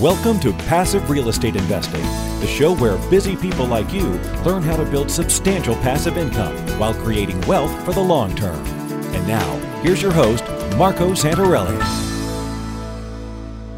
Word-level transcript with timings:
Welcome 0.00 0.40
to 0.40 0.54
Passive 0.54 1.10
Real 1.10 1.28
Estate 1.28 1.54
Investing, 1.54 2.00
the 2.40 2.46
show 2.46 2.74
where 2.74 2.96
busy 3.10 3.36
people 3.36 3.66
like 3.66 3.92
you 3.92 4.08
learn 4.42 4.62
how 4.62 4.74
to 4.74 4.86
build 4.86 5.10
substantial 5.10 5.74
passive 5.74 6.16
income 6.16 6.56
while 6.78 6.94
creating 6.94 7.38
wealth 7.42 7.70
for 7.84 7.92
the 7.92 8.00
long 8.00 8.34
term. 8.34 8.64
And 9.14 9.28
now, 9.28 9.58
here's 9.82 10.00
your 10.00 10.10
host, 10.10 10.44
Marco 10.78 11.10
Santarelli. 11.10 11.78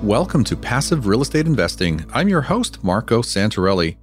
Welcome 0.05 0.45
to 0.45 0.57
Passive 0.57 1.09
Real 1.09 1.21
Estate 1.21 1.49
Investing. 1.49 2.05
I'm 2.15 2.29
your 2.29 2.43
host, 2.43 2.85
Marco 2.85 3.21
Santarelli. 3.21 3.97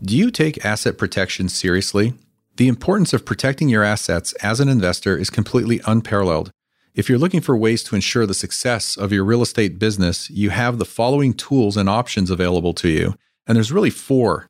Do 0.00 0.16
you 0.16 0.30
take 0.30 0.64
asset 0.64 0.96
protection 0.96 1.48
seriously? 1.48 2.14
The 2.58 2.68
importance 2.68 3.12
of 3.12 3.24
protecting 3.24 3.68
your 3.68 3.82
assets 3.82 4.34
as 4.34 4.60
an 4.60 4.68
investor 4.68 5.16
is 5.16 5.30
completely 5.30 5.80
unparalleled. 5.84 6.52
If 6.96 7.10
you're 7.10 7.18
looking 7.18 7.42
for 7.42 7.54
ways 7.54 7.82
to 7.84 7.94
ensure 7.94 8.24
the 8.24 8.32
success 8.32 8.96
of 8.96 9.12
your 9.12 9.22
real 9.22 9.42
estate 9.42 9.78
business, 9.78 10.30
you 10.30 10.48
have 10.48 10.78
the 10.78 10.86
following 10.86 11.34
tools 11.34 11.76
and 11.76 11.90
options 11.90 12.30
available 12.30 12.72
to 12.72 12.88
you. 12.88 13.14
And 13.46 13.54
there's 13.54 13.70
really 13.70 13.90
four. 13.90 14.48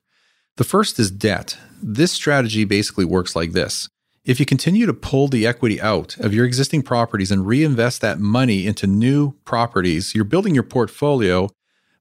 The 0.55 0.63
first 0.63 0.97
is 0.97 1.11
debt. 1.11 1.57
This 1.83 2.13
strategy 2.13 2.63
basically 2.63 3.03
works 3.03 3.35
like 3.35 3.51
this. 3.51 3.89
If 4.23 4.39
you 4.39 4.45
continue 4.45 4.85
to 4.85 4.93
pull 4.93 5.27
the 5.27 5.45
equity 5.45 5.81
out 5.81 6.17
of 6.19 6.33
your 6.33 6.45
existing 6.45 6.83
properties 6.83 7.31
and 7.31 7.45
reinvest 7.45 7.99
that 7.99 8.21
money 8.21 8.65
into 8.65 8.87
new 8.87 9.33
properties, 9.43 10.15
you're 10.15 10.23
building 10.23 10.53
your 10.53 10.63
portfolio, 10.63 11.49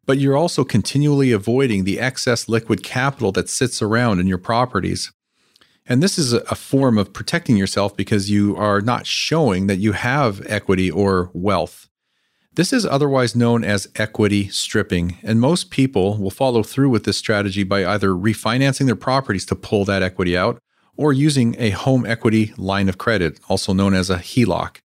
but 0.05 0.19
you're 0.19 0.37
also 0.37 0.63
continually 0.63 1.33
avoiding 1.33 1.83
the 1.83 1.99
excess 1.99 2.49
liquid 2.49 2.85
capital 2.85 3.33
that 3.33 3.49
sits 3.49 3.83
around 3.83 4.21
in 4.21 4.29
your 4.29 4.39
properties. 4.39 5.13
And 5.89 6.03
this 6.03 6.19
is 6.19 6.33
a 6.33 6.55
form 6.55 6.99
of 6.99 7.13
protecting 7.13 7.57
yourself 7.57 7.97
because 7.97 8.31
you 8.31 8.57
are 8.57 8.81
not 8.81 9.07
showing 9.07 9.69
that 9.69 9.77
you 9.77 9.93
have 9.93 10.45
equity 10.47 10.91
or 10.91 11.31
wealth. 11.33 11.89
This 12.55 12.73
is 12.73 12.87
otherwise 12.87 13.37
known 13.37 13.65
as 13.65 13.87
equity 13.97 14.49
stripping, 14.49 15.19
and 15.23 15.41
most 15.41 15.71
people 15.71 16.17
will 16.17 16.31
follow 16.31 16.63
through 16.63 16.89
with 16.89 17.05
this 17.05 17.19
strategy 17.19 17.63
by 17.63 17.85
either 17.85 18.09
refinancing 18.09 18.87
their 18.87 18.97
properties 18.97 19.45
to 19.47 19.55
pull 19.55 19.85
that 19.85 20.03
equity 20.03 20.37
out 20.37 20.59
or 20.97 21.13
using 21.13 21.55
a 21.59 21.71
home 21.71 22.07
equity 22.07 22.55
line 22.57 22.89
of 22.89 22.99
credit, 22.99 23.39
also 23.49 23.73
known 23.73 23.95
as 23.95 24.09
a 24.09 24.17
HELOC. 24.17 24.79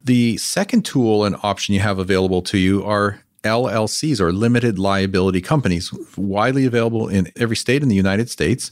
The 0.00 0.36
second 0.36 0.84
tool 0.84 1.24
and 1.24 1.36
option 1.42 1.74
you 1.74 1.80
have 1.80 1.98
available 1.98 2.40
to 2.42 2.58
you 2.58 2.84
are 2.84 3.20
LLCs 3.42 4.20
or 4.20 4.32
limited 4.32 4.78
liability 4.78 5.40
companies, 5.40 5.92
widely 6.16 6.64
available 6.64 7.08
in 7.08 7.32
every 7.36 7.56
state 7.56 7.82
in 7.82 7.88
the 7.88 7.96
United 7.96 8.30
States. 8.30 8.70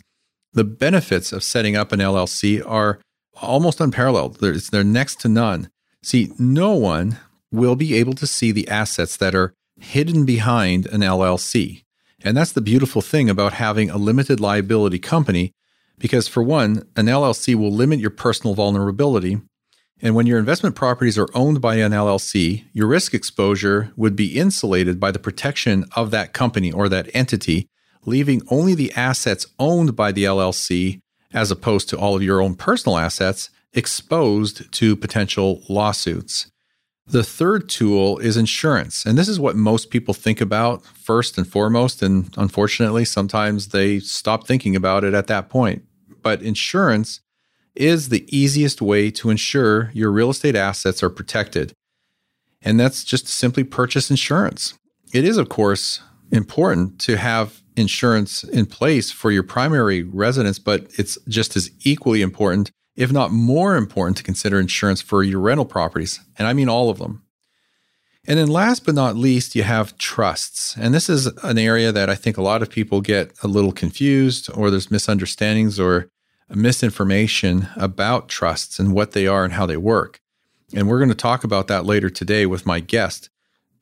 The 0.55 0.65
benefits 0.65 1.33
of 1.33 1.43
setting 1.43 1.77
up 1.77 1.91
an 1.91 1.99
LLC 2.01 2.63
are 2.65 3.01
almost 3.43 3.81
unparalleled. 3.81 4.41
They're, 4.41 4.55
they're 4.55 4.85
next 4.85 5.21
to 5.21 5.29
none. 5.29 5.69
See, 6.03 6.33
no 6.39 6.75
one 6.75 7.19
will 7.51 7.77
be 7.77 7.95
able 7.95 8.15
to 8.15 8.27
see 8.27 8.53
the 8.53 8.69
assets 8.69 9.17
that 9.17 9.35
are 9.35 9.53
hidden 9.81 10.25
behind 10.25 10.87
an 10.87 11.01
LLC. 11.01 11.83
And 12.23 12.37
that's 12.37 12.53
the 12.53 12.61
beautiful 12.61 13.03
thing 13.03 13.29
about 13.29 13.55
having 13.55 13.91
a 13.91 13.99
limited 13.99 14.39
liability 14.41 15.01
company, 15.01 15.53
because 15.99 16.29
for 16.29 16.43
one, 16.43 16.87
an 16.97 17.07
LLC 17.07 17.55
will 17.55 17.73
limit 17.73 17.99
your 17.99 18.11
personal 18.11 18.55
vulnerability. 18.55 19.41
And 20.01 20.15
when 20.15 20.27
your 20.27 20.39
investment 20.39 20.77
properties 20.77 21.19
are 21.19 21.29
owned 21.35 21.61
by 21.61 21.77
an 21.77 21.93
LLC, 21.93 22.65
your 22.73 22.87
risk 22.87 23.13
exposure 23.13 23.93
would 23.97 24.15
be 24.15 24.39
insulated 24.39 25.01
by 25.01 25.11
the 25.11 25.19
protection 25.19 25.85
of 25.97 26.11
that 26.13 26.33
company 26.33 26.71
or 26.71 26.89
that 26.89 27.11
entity 27.13 27.69
leaving 28.07 28.43
only 28.51 28.75
the 28.75 28.93
assets 28.93 29.47
owned 29.59 29.97
by 29.97 30.13
the 30.13 30.25
LLC, 30.25 31.01
as 31.33 31.51
opposed 31.51 31.89
to 31.89 31.99
all 31.99 32.17
of 32.17 32.23
your 32.23 32.41
own 32.41 32.55
personal 32.55 32.99
assets, 32.99 33.51
exposed 33.73 34.73
to 34.73 34.97
potential 34.97 35.63
lawsuits. 35.69 36.51
The 37.07 37.25
third 37.25 37.69
tool 37.69 38.19
is 38.19 38.37
insurance. 38.37 39.05
And 39.05 39.19
this 39.19 39.29
is 39.29 39.39
what 39.39 39.57
most 39.57 39.91
people 39.91 40.15
think 40.15 40.41
about 40.41 40.85
first 40.87 41.37
and 41.37 41.47
foremost. 41.47 42.03
And 42.03 42.33
unfortunately, 42.39 43.05
sometimes 43.05 43.69
they 43.69 43.99
stop 44.01 44.47
thinking 44.47 44.75
about 44.75 45.05
it 45.05 45.13
at 45.13 45.27
that 45.27 45.51
point. 45.51 45.85
But 46.23 46.41
insurance 46.41 47.21
is 47.75 48.09
the 48.09 48.25
easiest 48.35 48.81
way 48.81 49.11
to 49.11 49.29
ensure 49.29 49.91
your 49.93 50.11
real 50.11 50.31
estate 50.31 50.57
assets 50.57 51.03
are 51.03 51.11
protected. 51.11 51.75
And 52.63 52.81
that's 52.81 53.05
just 53.05 53.27
to 53.27 53.33
simply 53.33 53.65
purchase 53.65 54.09
insurance. 54.09 54.75
It 55.13 55.25
is, 55.25 55.37
of 55.37 55.51
course, 55.51 56.01
important 56.31 56.99
to 57.01 57.17
have 57.17 57.63
insurance 57.77 58.45
in 58.45 58.67
place 58.67 59.11
for 59.11 59.31
your 59.31 59.43
primary 59.43 60.03
residence, 60.03 60.59
but 60.59 60.87
it's 60.99 61.19
just 61.29 61.57
as 61.57 61.71
equally 61.85 62.23
important, 62.23 62.71
if 62.97 63.11
not 63.11 63.33
more 63.33 63.77
important, 63.77 64.17
to 64.19 64.23
consider 64.23 64.61
insurance 64.61 65.03
for 65.03 65.23
your 65.23 65.41
rental 65.41 65.65
properties. 65.65 66.21
And 66.39 66.47
I 66.47 66.53
mean 66.53 66.69
all 66.69 66.91
of 66.91 66.99
them. 66.99 67.23
And 68.27 68.39
then 68.39 68.49
last 68.49 68.87
but 68.87 68.95
not 68.95 69.17
least, 69.17 69.55
you 69.55 69.65
have 69.65 69.99
trusts. 69.99 70.77
And 70.79 70.95
this 70.95 71.11
is 71.11 71.27
an 71.43 71.59
area 71.59 71.93
that 71.93 72.09
I 72.09 72.15
think 72.15 72.39
a 72.39 72.43
lot 72.43 72.63
of 72.63 72.71
people 72.71 73.01
get 73.03 73.33
a 73.43 73.49
little 73.49 73.73
confused, 73.73 74.49
or 74.55 74.71
there's 74.71 74.91
misunderstandings 74.91 75.79
or 75.79 76.09
misinformation 76.49 77.69
about 77.77 78.29
trusts 78.29 78.79
and 78.79 78.95
what 78.95 79.13
they 79.13 79.27
are 79.27 79.45
and 79.45 79.55
how 79.55 79.67
they 79.67 79.77
work. 79.77 80.21
And 80.75 80.89
we're 80.89 80.99
going 80.99 81.11
to 81.11 81.15
talk 81.15 81.45
about 81.45 81.69
that 81.69 81.85
later 81.85 82.09
today 82.09 82.47
with 82.47 82.65
my 82.65 82.81
guest. 82.81 83.29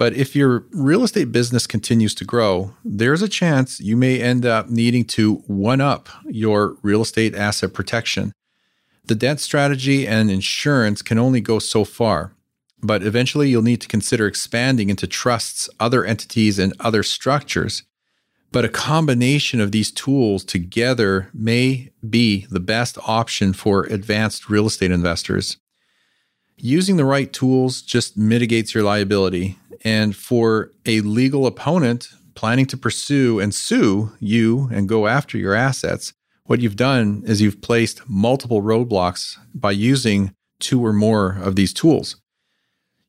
But 0.02 0.14
if 0.14 0.34
your 0.34 0.64
real 0.72 1.04
estate 1.04 1.30
business 1.30 1.68
continues 1.68 2.12
to 2.16 2.24
grow, 2.24 2.74
there's 2.84 3.22
a 3.22 3.28
chance 3.28 3.78
you 3.78 3.96
may 3.96 4.20
end 4.20 4.44
up 4.44 4.68
needing 4.68 5.04
to 5.14 5.36
one 5.46 5.80
up 5.80 6.08
your 6.26 6.76
real 6.82 7.02
estate 7.02 7.36
asset 7.36 7.72
protection. 7.72 8.32
The 9.04 9.14
debt 9.14 9.38
strategy 9.38 10.04
and 10.04 10.28
insurance 10.28 11.02
can 11.02 11.18
only 11.18 11.40
go 11.40 11.60
so 11.60 11.84
far, 11.84 12.34
but 12.82 13.04
eventually 13.04 13.48
you'll 13.48 13.62
need 13.62 13.80
to 13.82 13.86
consider 13.86 14.26
expanding 14.26 14.90
into 14.90 15.06
trusts, 15.06 15.70
other 15.78 16.04
entities, 16.04 16.58
and 16.58 16.74
other 16.80 17.04
structures. 17.04 17.84
But 18.50 18.64
a 18.64 18.68
combination 18.68 19.60
of 19.60 19.70
these 19.70 19.92
tools 19.92 20.42
together 20.42 21.30
may 21.32 21.92
be 22.10 22.48
the 22.50 22.58
best 22.58 22.98
option 23.06 23.52
for 23.52 23.84
advanced 23.84 24.50
real 24.50 24.66
estate 24.66 24.90
investors. 24.90 25.58
Using 26.56 26.96
the 26.96 27.04
right 27.04 27.32
tools 27.32 27.82
just 27.82 28.16
mitigates 28.16 28.74
your 28.74 28.82
liability 28.82 29.58
and 29.84 30.14
for 30.14 30.70
a 30.86 31.00
legal 31.00 31.46
opponent 31.46 32.08
planning 32.34 32.66
to 32.66 32.76
pursue 32.76 33.40
and 33.40 33.54
sue 33.54 34.12
you 34.18 34.68
and 34.72 34.88
go 34.88 35.06
after 35.06 35.36
your 35.36 35.54
assets, 35.54 36.12
what 36.44 36.60
you've 36.60 36.76
done 36.76 37.22
is 37.26 37.40
you've 37.40 37.62
placed 37.62 38.08
multiple 38.08 38.62
roadblocks 38.62 39.36
by 39.54 39.70
using 39.70 40.34
two 40.58 40.84
or 40.84 40.92
more 40.92 41.38
of 41.40 41.56
these 41.56 41.72
tools. 41.72 42.16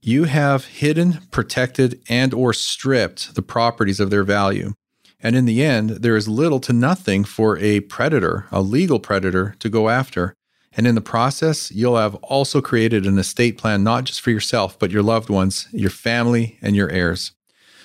You 0.02 0.26
have 0.26 0.66
hidden, 0.66 1.22
protected, 1.32 2.02
and 2.10 2.34
or 2.34 2.54
stripped 2.54 3.36
the 3.36 3.42
properties 3.42 4.00
of 4.00 4.10
their 4.10 4.24
value. 4.24 4.74
And 5.22 5.36
in 5.36 5.46
the 5.46 5.64
end, 5.64 5.92
there 5.92 6.18
is 6.18 6.28
little 6.28 6.60
to 6.60 6.74
nothing 6.74 7.24
for 7.24 7.58
a 7.58 7.80
predator, 7.80 8.46
a 8.52 8.62
legal 8.62 9.00
predator, 9.00 9.56
to 9.60 9.70
go 9.70 9.88
after. 9.88 10.36
And 10.76 10.88
in 10.88 10.96
the 10.96 11.02
process, 11.02 11.72
you'll 11.72 11.98
have 11.98 12.16
also 12.16 12.62
created 12.62 13.06
an 13.06 13.18
estate 13.18 13.58
plan, 13.58 13.84
not 13.84 14.06
just 14.06 14.22
for 14.22 14.32
yourself, 14.32 14.78
but 14.80 14.92
your 14.92 15.04
loved 15.04 15.30
ones, 15.30 15.68
your 15.72 15.92
family, 15.92 16.58
and 16.62 16.76
your 16.76 16.90
heirs. 16.90 17.34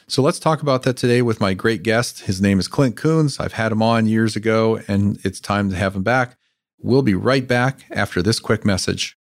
So 0.06 0.22
let's 0.22 0.38
talk 0.38 0.62
about 0.62 0.84
that 0.84 0.97
today 0.97 1.21
with 1.21 1.38
my 1.38 1.53
great 1.53 1.82
guest. 1.82 2.21
His 2.21 2.41
name 2.41 2.59
is 2.59 2.66
Clint 2.66 2.97
Coons. 2.97 3.38
I've 3.38 3.53
had 3.53 3.72
him 3.72 3.82
on 3.82 4.06
years 4.06 4.37
ago, 4.37 4.81
and 4.88 5.19
it's 5.22 5.38
time 5.38 5.69
to 5.69 5.76
have 5.76 5.94
him 5.94 6.03
back. 6.03 6.38
We'll 6.78 7.03
be 7.03 7.15
right 7.15 7.47
back 7.47 7.84
after 7.91 8.22
this 8.22 8.41
quick 8.41 8.65
message. 8.65 9.19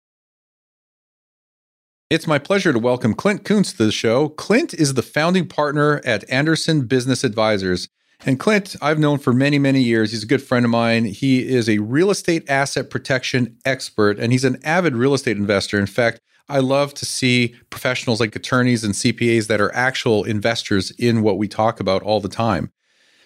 It's 2.10 2.26
my 2.26 2.40
pleasure 2.40 2.72
to 2.72 2.80
welcome 2.80 3.14
Clint 3.14 3.44
Coons 3.44 3.74
to 3.74 3.84
the 3.84 3.92
show. 3.92 4.30
Clint 4.30 4.74
is 4.74 4.94
the 4.94 5.02
founding 5.02 5.46
partner 5.46 6.00
at 6.06 6.30
Anderson 6.30 6.86
Business 6.86 7.26
Advisors. 7.26 7.90
And 8.26 8.40
Clint, 8.40 8.76
I've 8.82 9.00
known 9.00 9.20
for 9.20 9.32
many, 9.32 9.60
many 9.60 9.82
years. 9.82 10.12
He's 10.12 10.24
a 10.24 10.28
good 10.28 10.42
friend 10.42 10.66
of 10.66 10.72
mine. 10.72 11.06
He 11.06 11.48
is 11.48 11.70
a 11.70 11.78
real 11.78 12.10
estate 12.10 12.50
asset 12.50 12.90
protection 12.90 13.58
expert, 13.64 14.20
and 14.20 14.32
he's 14.32 14.44
an 14.44 14.60
avid 14.64 14.96
real 14.96 15.14
estate 15.14 15.38
investor. 15.38 15.80
In 15.80 15.86
fact, 15.86 16.20
I 16.50 16.60
love 16.60 16.94
to 16.96 17.06
see 17.06 17.56
professionals 17.70 18.20
like 18.20 18.36
attorneys 18.36 18.84
and 18.84 18.94
CPAs 18.94 19.48
that 19.48 19.62
are 19.62 19.74
actual 19.76 20.24
investors 20.24 20.92
in 20.92 21.22
what 21.22 21.38
we 21.38 21.48
talk 21.48 21.80
about 21.80 22.02
all 22.04 22.20
the 22.20 22.30
time. 22.30 22.72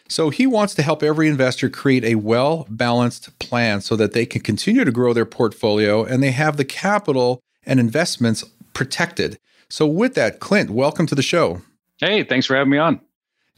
So 0.10 0.30
he 0.30 0.46
wants 0.46 0.74
to 0.76 0.82
help 0.82 1.04
every 1.04 1.30
investor 1.30 1.70
create 1.70 2.04
a 2.04 2.16
well 2.16 2.68
balanced 2.70 3.38
plan 3.40 3.80
so 3.80 3.96
that 3.96 4.12
they 4.12 4.26
can 4.26 4.42
continue 4.42 4.84
to 4.84 4.92
grow 4.92 5.14
their 5.14 5.26
portfolio 5.26 6.04
and 6.04 6.22
they 6.22 6.32
have 6.32 6.58
the 6.58 6.66
capital 6.66 7.42
and 7.66 7.80
investments 7.80 8.44
protected. 8.74 9.40
So, 9.70 9.86
with 9.88 10.16
that, 10.16 10.42
Clint, 10.42 10.70
welcome 10.70 11.06
to 11.08 11.16
the 11.16 11.22
show. 11.22 11.62
Hey, 11.98 12.26
thanks 12.26 12.46
for 12.46 12.58
having 12.58 12.72
me 12.72 12.78
on. 12.78 13.00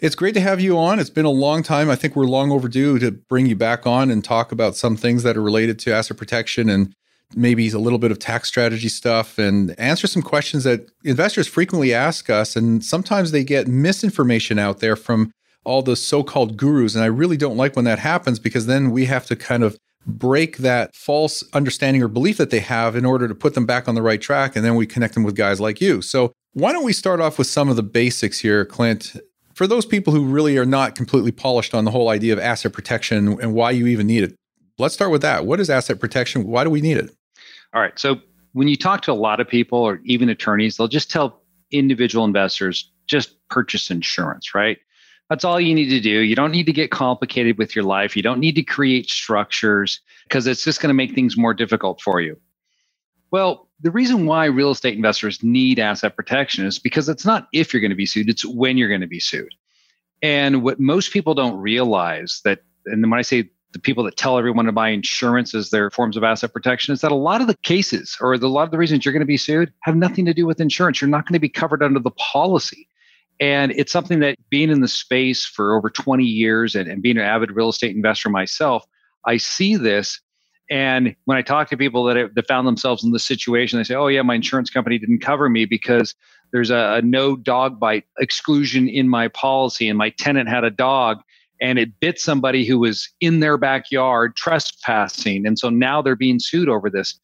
It's 0.04 0.16
great 0.16 0.34
to 0.34 0.42
have 0.42 0.60
you 0.60 0.78
on. 0.78 1.00
It's 1.00 1.10
been 1.10 1.24
a 1.24 1.30
long 1.30 1.64
time. 1.64 1.90
I 1.90 1.96
think 1.96 2.14
we're 2.14 2.26
long 2.26 2.52
overdue 2.52 3.00
to 3.00 3.10
bring 3.10 3.46
you 3.46 3.56
back 3.56 3.88
on 3.88 4.12
and 4.12 4.22
talk 4.22 4.52
about 4.52 4.76
some 4.76 4.98
things 4.98 5.24
that 5.24 5.38
are 5.38 5.42
related 5.42 5.80
to 5.80 5.94
asset 5.94 6.18
protection 6.18 6.68
and 6.68 6.94
maybe 7.38 7.70
a 7.70 7.80
little 7.80 7.98
bit 7.98 8.12
of 8.12 8.20
tax 8.20 8.50
strategy 8.50 8.90
stuff 8.90 9.40
and 9.40 9.74
answer 9.80 10.06
some 10.06 10.22
questions 10.22 10.66
that 10.66 10.92
investors 11.06 11.48
frequently 11.48 11.94
ask 11.94 12.30
us. 12.30 12.58
And 12.58 12.84
sometimes 12.84 13.32
they 13.32 13.46
get 13.46 13.70
misinformation 13.70 14.60
out 14.60 14.82
there 14.82 14.98
from 14.98 15.32
all 15.64 15.82
the 15.82 15.96
so 15.96 16.22
called 16.22 16.58
gurus. 16.58 16.96
And 16.96 17.04
I 17.06 17.08
really 17.08 17.38
don't 17.38 17.56
like 17.56 17.78
when 17.78 17.86
that 17.86 18.00
happens 18.00 18.40
because 18.40 18.66
then 18.66 18.92
we 18.92 19.06
have 19.06 19.26
to 19.28 19.38
kind 19.38 19.64
of 19.64 19.78
break 20.06 20.58
that 20.58 20.94
false 20.98 21.46
understanding 21.54 22.04
or 22.04 22.10
belief 22.10 22.36
that 22.36 22.50
they 22.50 22.60
have 22.60 22.98
in 22.98 23.06
order 23.06 23.30
to 23.30 23.36
put 23.36 23.54
them 23.54 23.66
back 23.66 23.88
on 23.88 23.96
the 23.96 24.02
right 24.02 24.20
track. 24.20 24.58
And 24.58 24.66
then 24.66 24.76
we 24.76 24.86
connect 24.86 25.14
them 25.14 25.24
with 25.24 25.38
guys 25.38 25.62
like 25.62 25.80
you. 25.80 26.02
So, 26.02 26.34
why 26.56 26.74
don't 26.74 26.84
we 26.84 26.94
start 26.94 27.22
off 27.22 27.38
with 27.40 27.48
some 27.48 27.70
of 27.70 27.78
the 27.78 27.84
basics 27.84 28.40
here, 28.40 28.64
Clint? 28.66 29.16
For 29.54 29.68
those 29.68 29.86
people 29.86 30.14
who 30.14 30.26
really 30.26 30.58
are 30.58 30.66
not 30.66 30.96
completely 30.96 31.32
polished 31.32 31.74
on 31.74 31.86
the 31.86 31.92
whole 31.92 32.10
idea 32.10 32.34
of 32.34 32.40
asset 32.40 32.74
protection 32.74 33.40
and 33.40 33.54
why 33.54 33.72
you 33.72 33.88
even 33.88 34.08
need 34.08 34.24
it, 34.24 34.36
let's 34.80 34.94
start 34.96 35.12
with 35.12 35.22
that. 35.22 35.46
What 35.46 35.60
is 35.60 35.70
asset 35.70 36.00
protection? 36.00 36.48
Why 36.48 36.64
do 36.64 36.70
we 36.70 36.82
need 36.82 36.98
it? 36.98 37.12
All 37.74 37.82
right. 37.82 37.98
So 37.98 38.18
when 38.54 38.68
you 38.68 38.76
talk 38.76 39.02
to 39.02 39.12
a 39.12 39.14
lot 39.14 39.40
of 39.40 39.48
people 39.48 39.80
or 39.80 40.00
even 40.06 40.30
attorneys, 40.30 40.78
they'll 40.78 40.88
just 40.88 41.12
tell 41.12 41.42
individual 41.72 42.26
investors 42.26 42.92
just 43.08 43.36
purchase 43.50 43.92
insurance, 43.92 44.56
right? 44.56 44.78
That's 45.30 45.44
all 45.44 45.60
you 45.60 45.74
need 45.74 45.90
to 45.90 46.00
do. 46.00 46.20
You 46.20 46.36
don't 46.36 46.52
need 46.52 46.66
to 46.66 46.74
get 46.74 46.92
complicated 46.92 47.58
with 47.58 47.76
your 47.76 47.86
life. 47.86 48.16
You 48.16 48.24
don't 48.24 48.40
need 48.40 48.56
to 48.56 48.64
create 48.64 49.10
structures 49.10 50.00
because 50.28 50.48
it's 50.48 50.64
just 50.64 50.82
going 50.82 50.90
to 50.90 50.94
make 50.94 51.14
things 51.14 51.38
more 51.38 51.54
difficult 51.54 52.02
for 52.02 52.22
you. 52.22 52.40
Well, 53.32 53.70
the 53.82 53.92
reason 53.92 54.26
why 54.26 54.46
real 54.46 54.72
estate 54.72 54.96
investors 54.96 55.44
need 55.44 55.80
asset 55.80 56.16
protection 56.16 56.66
is 56.66 56.80
because 56.80 57.10
it's 57.10 57.26
not 57.26 57.48
if 57.54 57.74
you're 57.74 57.82
going 57.82 57.92
to 57.92 57.96
be 57.96 58.06
sued, 58.06 58.30
it's 58.30 58.46
when 58.46 58.78
you're 58.78 58.90
going 58.90 59.02
to 59.02 59.08
be 59.08 59.20
sued. 59.20 59.54
And 60.22 60.64
what 60.64 60.80
most 60.80 61.12
people 61.12 61.34
don't 61.34 61.58
realize 61.58 62.42
that, 62.46 62.60
and 62.86 63.10
when 63.10 63.20
I 63.20 63.24
say 63.24 63.50
the 63.74 63.80
people 63.80 64.04
that 64.04 64.16
tell 64.16 64.38
everyone 64.38 64.66
to 64.66 64.72
buy 64.72 64.90
insurance 64.90 65.54
as 65.54 65.70
their 65.70 65.90
forms 65.90 66.16
of 66.16 66.24
asset 66.24 66.54
protection 66.54 66.94
is 66.94 67.02
that 67.02 67.12
a 67.12 67.16
lot 67.16 67.42
of 67.42 67.48
the 67.48 67.58
cases 67.64 68.18
or 68.22 68.38
the, 68.38 68.46
a 68.46 68.48
lot 68.48 68.64
of 68.64 68.72
the 68.72 68.78
reasons 68.78 69.04
you're 69.04 69.14
going 69.14 69.20
to 69.20 69.26
be 69.26 69.38
sued 69.38 69.74
have 69.82 69.96
nothing 69.96 70.26
to 70.26 70.34
do 70.34 70.46
with 70.46 70.62
insurance. 70.62 71.02
You're 71.02 71.10
not 71.10 71.26
going 71.26 71.34
to 71.34 71.40
be 71.40 71.50
covered 71.50 71.84
under 71.84 72.00
the 72.00 72.12
policy. 72.12 72.88
And 73.40 73.72
it's 73.72 73.92
something 73.92 74.20
that 74.20 74.38
being 74.50 74.70
in 74.70 74.82
the 74.82 74.88
space 74.88 75.46
for 75.46 75.76
over 75.76 75.90
20 75.90 76.24
years 76.24 76.76
and, 76.76 76.88
and 76.88 77.02
being 77.02 77.18
an 77.18 77.24
avid 77.24 77.52
real 77.52 77.70
estate 77.70 77.96
investor 77.96 78.30
myself, 78.30 78.86
I 79.26 79.38
see 79.38 79.76
this. 79.76 80.22
And 80.70 81.16
when 81.26 81.38
I 81.38 81.42
talk 81.42 81.70
to 81.70 81.78
people 81.78 82.06
that, 82.06 82.16
have, 82.16 82.36
that 82.36 82.48
found 82.48 82.68
themselves 82.68 83.04
in 83.04 83.12
this 83.12 83.26
situation, 83.26 83.80
they 83.80 83.84
say, 83.84 83.96
oh, 83.96 84.08
yeah, 84.08 84.22
my 84.22 84.36
insurance 84.36 84.70
company 84.70 84.98
didn't 84.98 85.20
cover 85.20 85.50
me 85.50 85.66
because 85.66 86.16
there's 86.52 86.70
a, 86.70 86.98
a 86.98 87.02
no 87.02 87.36
dog 87.36 87.80
bite 87.80 88.06
exclusion 88.20 88.88
in 88.88 89.10
my 89.10 89.28
policy 89.28 89.90
and 89.90 89.98
my 89.98 90.10
tenant 90.12 90.48
had 90.48 90.64
a 90.64 90.70
dog 90.70 91.20
and 91.62 91.80
it 91.80 92.00
bit 92.00 92.20
somebody 92.20 92.66
who 92.66 92.80
was 92.80 93.10
in 93.20 93.40
their 93.40 93.58
backyard 93.58 94.36
trespassing. 94.36 95.46
And 95.46 95.58
so 95.58 95.70
now 95.70 96.02
they're 96.02 96.16
being 96.16 96.40
sued 96.40 96.70
over 96.70 96.90
this. 96.90 97.20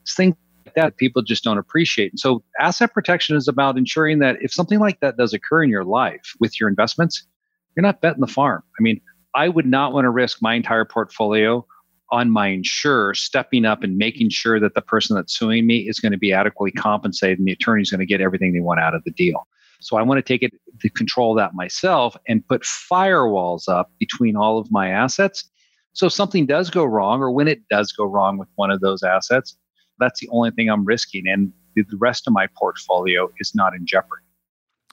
It's 0.00 0.14
things 0.14 0.34
like 0.64 0.74
that 0.74 0.96
people 0.96 1.22
just 1.22 1.44
don't 1.44 1.58
appreciate. 1.58 2.12
And 2.12 2.20
so 2.20 2.42
asset 2.60 2.92
protection 2.92 3.36
is 3.36 3.48
about 3.48 3.76
ensuring 3.76 4.18
that 4.20 4.36
if 4.40 4.52
something 4.52 4.78
like 4.78 5.00
that 5.00 5.16
does 5.16 5.32
occur 5.32 5.62
in 5.62 5.70
your 5.70 5.84
life 5.84 6.34
with 6.40 6.58
your 6.58 6.68
investments, 6.68 7.26
you're 7.76 7.82
not 7.82 8.00
betting 8.00 8.20
the 8.20 8.26
farm. 8.26 8.62
I 8.78 8.82
mean, 8.82 9.00
I 9.34 9.48
would 9.48 9.66
not 9.66 9.92
want 9.92 10.04
to 10.04 10.10
risk 10.10 10.38
my 10.42 10.54
entire 10.54 10.84
portfolio 10.84 11.66
on 12.12 12.30
my 12.30 12.48
insurer 12.48 13.14
stepping 13.14 13.64
up 13.64 13.82
and 13.82 13.96
making 13.96 14.28
sure 14.28 14.60
that 14.60 14.74
the 14.74 14.82
person 14.82 15.16
that's 15.16 15.36
suing 15.36 15.66
me 15.66 15.78
is 15.88 15.98
going 15.98 16.12
to 16.12 16.18
be 16.18 16.32
adequately 16.32 16.70
compensated 16.70 17.38
and 17.38 17.48
the 17.48 17.52
attorney 17.52 17.82
is 17.82 17.90
going 17.90 17.98
to 17.98 18.06
get 18.06 18.20
everything 18.20 18.52
they 18.52 18.60
want 18.60 18.78
out 18.78 18.94
of 18.94 19.02
the 19.04 19.10
deal. 19.10 19.48
So 19.80 19.96
I 19.96 20.02
want 20.02 20.18
to 20.18 20.22
take 20.22 20.42
it 20.42 20.52
to 20.80 20.90
control 20.90 21.34
that 21.34 21.54
myself 21.54 22.16
and 22.28 22.46
put 22.46 22.62
firewalls 22.62 23.68
up 23.68 23.90
between 23.98 24.36
all 24.36 24.58
of 24.58 24.70
my 24.70 24.90
assets. 24.90 25.48
So 25.94 26.06
if 26.06 26.12
something 26.12 26.46
does 26.46 26.70
go 26.70 26.84
wrong, 26.84 27.20
or 27.20 27.32
when 27.32 27.48
it 27.48 27.66
does 27.68 27.90
go 27.90 28.04
wrong 28.04 28.38
with 28.38 28.48
one 28.54 28.70
of 28.70 28.80
those 28.80 29.02
assets, 29.02 29.56
that's 29.98 30.20
the 30.20 30.28
only 30.30 30.50
thing 30.52 30.68
I'm 30.68 30.84
risking. 30.84 31.24
And 31.26 31.52
the 31.74 31.84
rest 31.98 32.26
of 32.26 32.32
my 32.32 32.46
portfolio 32.56 33.28
is 33.40 33.54
not 33.54 33.74
in 33.74 33.84
jeopardy. 33.86 34.22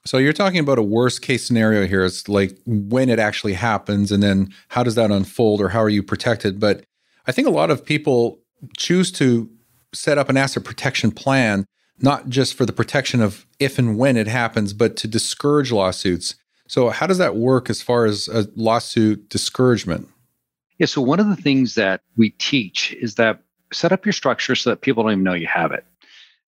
So 0.05 0.17
you're 0.17 0.33
talking 0.33 0.59
about 0.59 0.79
a 0.79 0.83
worst 0.83 1.21
case 1.21 1.45
scenario 1.45 1.85
here. 1.85 2.05
It's 2.05 2.27
like 2.29 2.57
when 2.65 3.09
it 3.09 3.19
actually 3.19 3.53
happens, 3.53 4.11
and 4.11 4.23
then 4.23 4.53
how 4.69 4.81
does 4.81 4.95
that 4.95 5.11
unfold, 5.11 5.61
or 5.61 5.69
how 5.69 5.81
are 5.81 5.89
you 5.89 6.01
protected? 6.01 6.59
But 6.59 6.85
I 7.29 7.31
think 7.31 7.47
a 7.47 7.51
lot 7.51 7.69
of 7.69 7.85
people 7.85 8.39
choose 8.75 9.11
to 9.13 9.47
set 9.93 10.17
up 10.17 10.29
an 10.29 10.35
asset 10.35 10.63
protection 10.63 11.11
plan 11.11 11.67
not 12.01 12.27
just 12.27 12.55
for 12.55 12.65
the 12.65 12.73
protection 12.73 13.21
of 13.21 13.45
if 13.59 13.77
and 13.77 13.99
when 13.99 14.17
it 14.17 14.27
happens, 14.27 14.73
but 14.73 14.95
to 14.97 15.07
discourage 15.07 15.71
lawsuits. 15.71 16.35
So, 16.67 16.89
how 16.89 17.05
does 17.05 17.19
that 17.19 17.35
work 17.35 17.69
as 17.69 17.83
far 17.83 18.05
as 18.05 18.27
a 18.27 18.47
lawsuit 18.55 19.29
discouragement? 19.29 20.07
Yeah, 20.79 20.87
so 20.87 21.01
one 21.01 21.19
of 21.19 21.27
the 21.27 21.35
things 21.35 21.75
that 21.75 22.01
we 22.17 22.31
teach 22.31 22.93
is 22.93 23.15
that 23.15 23.43
set 23.71 23.91
up 23.91 24.05
your 24.05 24.13
structure 24.13 24.55
so 24.55 24.71
that 24.71 24.81
people 24.81 25.03
don't 25.03 25.11
even 25.11 25.23
know 25.23 25.33
you 25.33 25.45
have 25.47 25.71
it. 25.71 25.85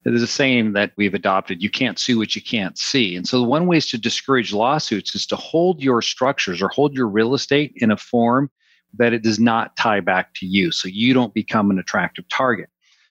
There's 0.03 0.23
a 0.23 0.27
saying 0.27 0.73
that 0.73 0.93
we've 0.95 1.13
adopted 1.13 1.61
you 1.61 1.69
can't 1.69 1.99
see 1.99 2.15
what 2.15 2.35
you 2.35 2.41
can't 2.41 2.77
see. 2.77 3.15
And 3.15 3.27
so, 3.27 3.39
the 3.39 3.47
one 3.47 3.67
way 3.67 3.77
is 3.77 3.87
to 3.89 3.99
discourage 3.99 4.51
lawsuits 4.51 5.13
is 5.13 5.27
to 5.27 5.35
hold 5.35 5.79
your 5.79 6.01
structures 6.01 6.59
or 6.59 6.69
hold 6.69 6.95
your 6.95 7.07
real 7.07 7.35
estate 7.35 7.73
in 7.75 7.91
a 7.91 7.97
form 7.97 8.49
that 8.97 9.13
it 9.13 9.23
does 9.23 9.39
not 9.39 9.75
tie 9.77 9.99
back 9.99 10.33
to 10.35 10.45
you. 10.45 10.71
So, 10.71 10.87
you 10.87 11.13
don't 11.13 11.33
become 11.33 11.71
an 11.71 11.79
attractive 11.79 12.27
target. 12.29 12.69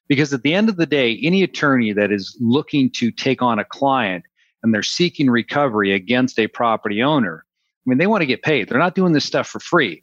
Because 0.08 0.32
at 0.32 0.42
the 0.42 0.54
end 0.54 0.68
of 0.68 0.76
the 0.76 0.86
day, 0.86 1.20
any 1.22 1.44
attorney 1.44 1.92
that 1.92 2.10
is 2.10 2.36
looking 2.40 2.90
to 2.96 3.12
take 3.12 3.42
on 3.42 3.60
a 3.60 3.64
client 3.64 4.24
and 4.62 4.74
they're 4.74 4.82
seeking 4.82 5.30
recovery 5.30 5.92
against 5.92 6.38
a 6.38 6.48
property 6.48 7.00
owner, 7.00 7.44
I 7.46 7.82
mean, 7.86 7.98
they 7.98 8.08
want 8.08 8.22
to 8.22 8.26
get 8.26 8.42
paid. 8.42 8.68
They're 8.68 8.78
not 8.78 8.96
doing 8.96 9.12
this 9.12 9.24
stuff 9.24 9.46
for 9.46 9.60
free. 9.60 10.02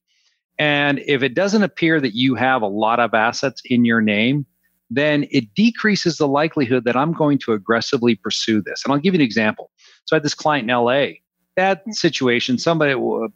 And 0.57 0.99
if 1.05 1.23
it 1.23 1.35
doesn't 1.35 1.61
appear 1.61 1.99
that 1.99 2.15
you 2.15 2.35
have 2.35 2.61
a 2.61 2.67
lot 2.67 2.99
of 2.99 3.13
assets 3.13 3.61
in 3.65 3.85
your 3.85 4.01
name, 4.01 4.45
then 4.89 5.27
it 5.29 5.53
decreases 5.53 6.17
the 6.17 6.27
likelihood 6.27 6.85
that 6.85 6.95
I'm 6.95 7.13
going 7.13 7.37
to 7.39 7.53
aggressively 7.53 8.15
pursue 8.15 8.61
this. 8.61 8.83
And 8.83 8.93
I'll 8.93 8.99
give 8.99 9.13
you 9.13 9.19
an 9.19 9.25
example. 9.25 9.71
So 10.05 10.15
I 10.15 10.17
had 10.17 10.23
this 10.23 10.33
client 10.33 10.69
in 10.69 10.75
LA 10.75 11.19
bad 11.57 11.81
mm. 11.85 11.93
situation. 11.93 12.57
Somebody, 12.57 12.93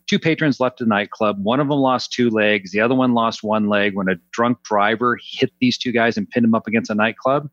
two 0.08 0.20
patrons 0.20 0.62
left 0.62 0.80
a 0.80 0.86
nightclub. 0.86 1.44
One 1.44 1.60
of 1.60 1.68
them 1.68 1.80
lost 1.80 2.14
two 2.14 2.30
legs. 2.30 2.72
The 2.72 2.80
other 2.80 2.96
one 2.96 3.14
lost 3.14 3.44
one 3.44 3.68
leg 3.68 3.96
when 3.96 4.08
a 4.08 4.16
drunk 4.32 4.64
driver 4.64 5.18
hit 5.22 5.52
these 5.60 5.78
two 5.78 5.92
guys 5.92 6.16
and 6.16 6.30
pinned 6.30 6.46
them 6.46 6.56
up 6.56 6.68
against 6.68 6.90
a 6.90 6.96
nightclub. 6.96 7.50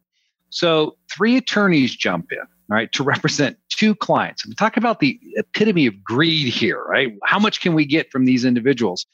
So 0.51 0.97
three 1.11 1.37
attorneys 1.37 1.97
jump 1.97 2.27
in, 2.31 2.47
right, 2.69 2.93
to 2.93 3.03
represent 3.15 3.57
two 3.71 3.97
clients. 3.97 4.45
I'm 4.45 4.53
talking 4.53 4.81
about 4.81 5.01
the 5.01 5.19
epitome 5.35 5.87
of 5.87 6.05
greed 6.05 6.53
here, 6.53 6.85
right? 6.85 7.13
How 7.25 7.41
much 7.41 7.61
can 7.61 7.75
we 7.75 7.85
get 7.85 8.13
from 8.13 8.27
these 8.27 8.45
individuals? 8.45 9.07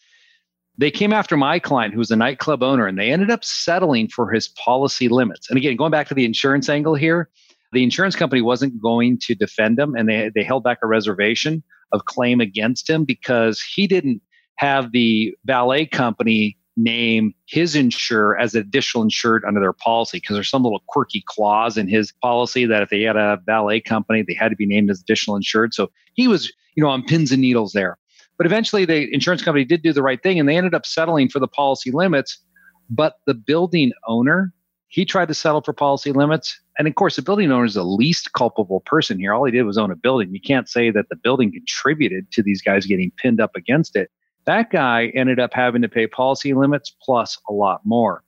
They 0.77 0.91
came 0.91 1.12
after 1.12 1.37
my 1.37 1.61
client, 1.61 1.95
who 1.95 2.01
was 2.01 2.11
a 2.11 2.17
nightclub 2.17 2.61
owner, 2.65 2.89
and 2.89 2.99
they 2.99 3.12
ended 3.12 3.31
up 3.31 3.45
settling 3.45 4.09
for 4.09 4.33
his 4.33 4.49
policy 4.49 5.09
limits. 5.09 5.49
And 5.49 5.56
again, 5.56 5.77
going 5.77 5.93
back 5.93 6.09
to 6.09 6.15
the 6.15 6.25
insurance 6.25 6.69
angle 6.69 6.97
here, 6.97 7.31
the 7.75 7.82
insurance 7.82 8.17
company 8.17 8.41
wasn't 8.41 8.81
going 8.81 9.19
to 9.23 9.35
defend 9.35 9.79
him 9.79 9.94
and 9.94 10.09
they, 10.09 10.31
they 10.35 10.43
held 10.43 10.65
back 10.65 10.79
a 10.82 10.87
reservation 10.87 11.62
of 11.93 12.05
claim 12.06 12.41
against 12.41 12.88
him 12.88 13.05
because 13.05 13.61
he 13.61 13.87
didn't 13.87 14.23
have 14.56 14.93
the 14.93 15.35
valet 15.44 15.87
company 15.87 16.56
name 16.76 17.32
his 17.47 17.76
insurer 17.76 18.38
as 18.38 18.55
additional 18.55 19.05
insured 19.05 19.44
under 19.47 19.61
their 19.61 19.73
policy 19.73 20.19
because 20.19 20.35
there's 20.35 20.49
some 20.49 20.62
little 20.62 20.82
quirky 20.88 21.23
clause 21.26 21.76
in 21.76 21.87
his 21.87 22.12
policy 22.23 22.67
that 22.67 22.82
if 22.82 22.88
they 22.88 23.03
had 23.03 23.17
a 23.17 23.41
valet 23.47 23.81
company, 23.81 24.25
they 24.27 24.35
had 24.35 24.49
to 24.49 24.56
be 24.56 24.67
named 24.67 24.91
as 24.91 25.00
additional 25.00 25.37
insured. 25.37 25.73
So 25.73 25.91
he 26.15 26.27
was, 26.27 26.53
you 26.75 26.82
know, 26.82 26.91
on 26.91 27.05
pins 27.05 27.31
and 27.31 27.41
needles 27.41 27.73
there. 27.73 27.97
But 28.37 28.47
eventually 28.47 28.85
the 28.85 29.13
insurance 29.15 29.43
company 29.43 29.65
did 29.65 29.82
do 29.82 29.93
the 29.93 30.03
right 30.03 30.20
thing 30.20 30.41
and 30.41 30.49
they 30.49 30.56
ended 30.56 30.75
up 30.75 30.87
settling 30.87 31.29
for 31.29 31.39
the 31.39 31.46
policy 31.46 31.93
limits. 31.93 32.39
But 32.91 33.15
the 33.27 33.34
building 33.34 33.93
owner 34.08 34.53
he 34.94 35.05
tried 35.05 35.27
to 35.27 35.34
settle 35.34 35.60
for 35.60 35.72
policy 35.72 36.13
limits. 36.13 36.60
And 36.79 36.86
of 36.86 36.94
course, 36.94 37.17
the 37.17 37.22
building 37.22 37.51
owner 37.51 37.65
is 37.65 37.74
the 37.74 37.82
least 37.82 38.32
culpable 38.32 38.79
person 38.79 39.19
here. 39.19 39.34
All 39.34 39.44
he 39.44 39.51
did 39.51 39.65
was 39.65 39.77
own 39.77 39.91
a 39.91 39.96
building. 39.96 40.32
You 40.32 40.41
can't 40.41 40.69
say 40.69 40.93
that 40.93 41.08
the 41.08 41.17
building 41.17 41.51
contributed 41.51 42.31
to 42.31 42.44
these 42.44 42.63
guys 42.63 42.86
getting 42.86 43.10
pinned 43.17 43.41
up 43.41 43.56
against 43.56 43.96
it. 43.96 44.13
That 44.46 44.70
guy 44.70 45.06
ended 45.06 45.41
up 45.41 45.53
having 45.53 45.82
to 45.82 45.89
pay 45.89 46.06
policy 46.06 46.55
limits 46.55 46.94
plus 47.03 47.36
a 47.48 47.53
lot 47.53 47.81
more. 47.84 48.22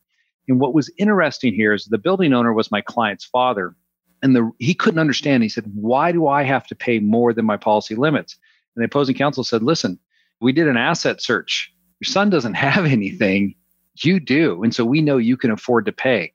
And 0.49 0.58
what 0.58 0.75
was 0.75 0.90
interesting 0.99 1.54
here 1.54 1.73
is 1.73 1.85
the 1.85 1.99
building 1.99 2.32
owner 2.32 2.52
was 2.52 2.73
my 2.73 2.80
client's 2.80 3.26
father. 3.26 3.76
And 4.20 4.35
the, 4.35 4.50
he 4.58 4.75
couldn't 4.75 4.99
understand. 4.99 5.44
He 5.44 5.49
said, 5.49 5.70
Why 5.73 6.11
do 6.11 6.26
I 6.26 6.42
have 6.42 6.66
to 6.66 6.75
pay 6.75 6.99
more 6.99 7.32
than 7.32 7.46
my 7.46 7.56
policy 7.56 7.94
limits? 7.94 8.37
And 8.75 8.82
the 8.82 8.87
opposing 8.87 9.14
counsel 9.14 9.44
said, 9.44 9.62
Listen, 9.62 10.00
we 10.40 10.50
did 10.50 10.66
an 10.66 10.76
asset 10.76 11.23
search. 11.23 11.73
Your 12.00 12.11
son 12.11 12.28
doesn't 12.28 12.54
have 12.68 12.87
anything. 12.87 13.54
You 14.02 14.18
do. 14.18 14.64
And 14.64 14.75
so 14.75 14.85
we 14.85 15.00
know 15.00 15.16
you 15.16 15.37
can 15.37 15.52
afford 15.52 15.87
to 15.87 15.92
pay. 15.92 16.32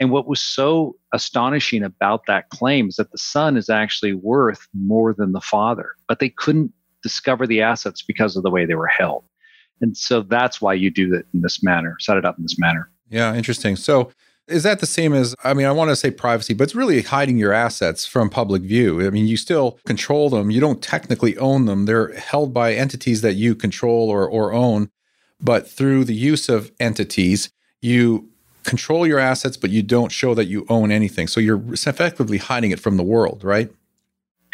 And 0.00 0.10
what 0.10 0.28
was 0.28 0.40
so 0.40 0.96
astonishing 1.12 1.82
about 1.82 2.26
that 2.26 2.50
claim 2.50 2.88
is 2.88 2.96
that 2.96 3.10
the 3.10 3.18
son 3.18 3.56
is 3.56 3.68
actually 3.68 4.14
worth 4.14 4.68
more 4.72 5.12
than 5.12 5.32
the 5.32 5.40
father, 5.40 5.90
but 6.06 6.20
they 6.20 6.28
couldn't 6.28 6.72
discover 7.02 7.46
the 7.46 7.62
assets 7.62 8.02
because 8.02 8.36
of 8.36 8.42
the 8.42 8.50
way 8.50 8.64
they 8.64 8.74
were 8.74 8.86
held. 8.86 9.24
And 9.80 9.96
so 9.96 10.22
that's 10.22 10.60
why 10.60 10.74
you 10.74 10.90
do 10.90 11.14
it 11.14 11.26
in 11.32 11.42
this 11.42 11.62
manner, 11.62 11.96
set 12.00 12.16
it 12.16 12.24
up 12.24 12.36
in 12.38 12.44
this 12.44 12.58
manner. 12.58 12.90
Yeah, 13.08 13.34
interesting. 13.34 13.76
So 13.76 14.10
is 14.48 14.62
that 14.62 14.80
the 14.80 14.86
same 14.86 15.14
as 15.14 15.34
I 15.44 15.54
mean, 15.54 15.66
I 15.66 15.72
want 15.72 15.90
to 15.90 15.96
say 15.96 16.10
privacy, 16.10 16.54
but 16.54 16.64
it's 16.64 16.74
really 16.74 17.02
hiding 17.02 17.38
your 17.38 17.52
assets 17.52 18.06
from 18.06 18.30
public 18.30 18.62
view. 18.62 19.06
I 19.06 19.10
mean, 19.10 19.26
you 19.26 19.36
still 19.36 19.78
control 19.84 20.30
them. 20.30 20.50
You 20.50 20.60
don't 20.60 20.82
technically 20.82 21.36
own 21.38 21.66
them. 21.66 21.86
They're 21.86 22.12
held 22.14 22.52
by 22.52 22.74
entities 22.74 23.20
that 23.22 23.34
you 23.34 23.54
control 23.54 24.10
or 24.10 24.28
or 24.28 24.52
own, 24.52 24.90
but 25.40 25.68
through 25.68 26.04
the 26.04 26.14
use 26.14 26.48
of 26.48 26.72
entities, 26.80 27.50
you 27.80 28.30
control 28.68 29.06
your 29.06 29.18
assets, 29.18 29.56
but 29.56 29.70
you 29.70 29.82
don't 29.82 30.12
show 30.12 30.34
that 30.34 30.44
you 30.44 30.66
own 30.68 30.92
anything. 30.92 31.26
So 31.26 31.40
you're 31.40 31.62
effectively 31.72 32.38
hiding 32.38 32.70
it 32.70 32.78
from 32.78 32.96
the 32.96 33.02
world, 33.02 33.42
right? 33.42 33.70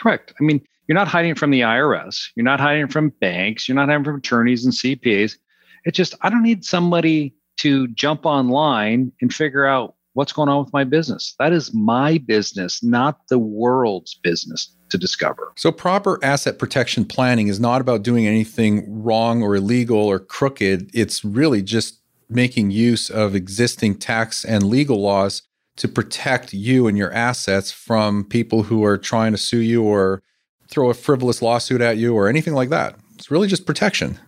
Correct. 0.00 0.32
I 0.40 0.44
mean, 0.44 0.62
you're 0.86 0.94
not 0.94 1.08
hiding 1.08 1.32
it 1.32 1.38
from 1.38 1.50
the 1.50 1.60
IRS. 1.60 2.28
You're 2.36 2.44
not 2.44 2.60
hiding 2.60 2.84
it 2.84 2.92
from 2.92 3.10
banks. 3.20 3.68
You're 3.68 3.74
not 3.74 3.88
hiding 3.88 4.04
from 4.04 4.16
attorneys 4.16 4.64
and 4.64 4.72
CPAs. 4.72 5.36
It's 5.84 5.96
just, 5.96 6.14
I 6.22 6.30
don't 6.30 6.42
need 6.42 6.64
somebody 6.64 7.34
to 7.58 7.88
jump 7.88 8.24
online 8.24 9.12
and 9.20 9.32
figure 9.34 9.66
out 9.66 9.94
what's 10.12 10.32
going 10.32 10.48
on 10.48 10.64
with 10.64 10.72
my 10.72 10.84
business. 10.84 11.34
That 11.38 11.52
is 11.52 11.74
my 11.74 12.18
business, 12.18 12.82
not 12.82 13.26
the 13.28 13.38
world's 13.38 14.14
business 14.14 14.74
to 14.90 14.98
discover. 14.98 15.52
So, 15.56 15.72
proper 15.72 16.18
asset 16.22 16.58
protection 16.58 17.04
planning 17.04 17.48
is 17.48 17.60
not 17.60 17.80
about 17.80 18.02
doing 18.02 18.26
anything 18.26 18.84
wrong 19.02 19.42
or 19.42 19.56
illegal 19.56 19.98
or 19.98 20.18
crooked. 20.18 20.90
It's 20.94 21.24
really 21.24 21.62
just 21.62 22.00
making 22.28 22.70
use 22.70 23.10
of 23.10 23.34
existing 23.34 23.96
tax 23.98 24.44
and 24.44 24.64
legal 24.64 25.00
laws 25.00 25.42
to 25.76 25.88
protect 25.88 26.52
you 26.52 26.86
and 26.86 26.96
your 26.96 27.12
assets 27.12 27.72
from 27.72 28.24
people 28.24 28.64
who 28.64 28.84
are 28.84 28.96
trying 28.96 29.32
to 29.32 29.38
sue 29.38 29.58
you 29.58 29.82
or 29.82 30.22
throw 30.68 30.90
a 30.90 30.94
frivolous 30.94 31.42
lawsuit 31.42 31.80
at 31.80 31.96
you 31.96 32.14
or 32.14 32.28
anything 32.28 32.54
like 32.54 32.70
that. 32.70 32.96
It's 33.16 33.30
really 33.30 33.48
just 33.48 33.66
protection. 33.66 34.18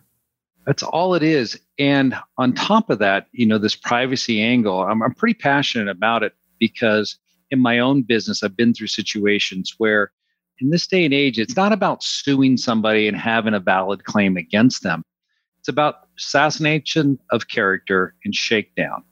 That's 0.67 0.83
all 0.83 1.15
it 1.15 1.23
is. 1.23 1.59
And 1.79 2.15
on 2.39 2.53
top 2.53 2.91
of 2.91 2.99
that, 2.99 3.29
you 3.33 3.47
know, 3.47 3.59
this 3.59 3.77
privacy 3.77 4.43
angle, 4.43 4.83
I'm, 4.83 5.03
I'm 5.03 5.15
pretty 5.15 5.35
passionate 5.35 5.89
about 5.89 6.23
it 6.25 6.33
because 6.59 7.17
in 7.51 7.61
my 7.61 7.79
own 7.79 8.03
business, 8.03 8.43
I've 8.43 8.57
been 8.57 8.75
through 8.75 8.89
situations 8.89 9.75
where 9.79 10.11
in 10.59 10.71
this 10.71 10.87
day 10.87 11.05
and 11.05 11.15
age, 11.15 11.39
it's 11.39 11.57
not 11.57 11.73
about 11.73 12.03
suing 12.03 12.57
somebody 12.57 13.07
and 13.07 13.17
having 13.17 13.55
a 13.55 13.61
valid 13.61 14.05
claim 14.05 14.37
against 14.37 14.83
them. 14.83 15.05
It's 15.61 15.69
about 15.69 16.06
assassination 16.19 17.19
of 17.31 17.49
character 17.49 18.15
and 18.25 18.35
shakedown. 18.35 19.03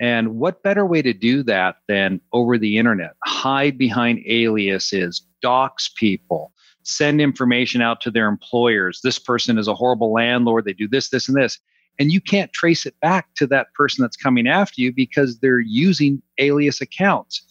And 0.00 0.36
what 0.36 0.62
better 0.62 0.84
way 0.84 1.02
to 1.02 1.12
do 1.12 1.42
that 1.44 1.76
than 1.88 2.20
over 2.32 2.58
the 2.58 2.78
internet? 2.78 3.12
Hide 3.24 3.78
behind 3.78 4.24
aliases, 4.26 5.24
dox 5.40 5.88
people, 5.88 6.52
send 6.82 7.20
information 7.20 7.80
out 7.80 8.00
to 8.02 8.10
their 8.10 8.28
employers. 8.28 9.00
This 9.02 9.18
person 9.18 9.56
is 9.56 9.68
a 9.68 9.74
horrible 9.74 10.12
landlord. 10.12 10.64
They 10.64 10.72
do 10.72 10.88
this, 10.88 11.10
this, 11.10 11.28
and 11.28 11.36
this. 11.36 11.58
And 11.98 12.12
you 12.12 12.20
can't 12.20 12.52
trace 12.52 12.86
it 12.86 12.98
back 13.00 13.28
to 13.36 13.46
that 13.46 13.72
person 13.74 14.02
that's 14.02 14.16
coming 14.16 14.48
after 14.48 14.80
you 14.80 14.92
because 14.92 15.38
they're 15.38 15.60
using 15.60 16.20
alias 16.38 16.80
accounts. 16.80 17.42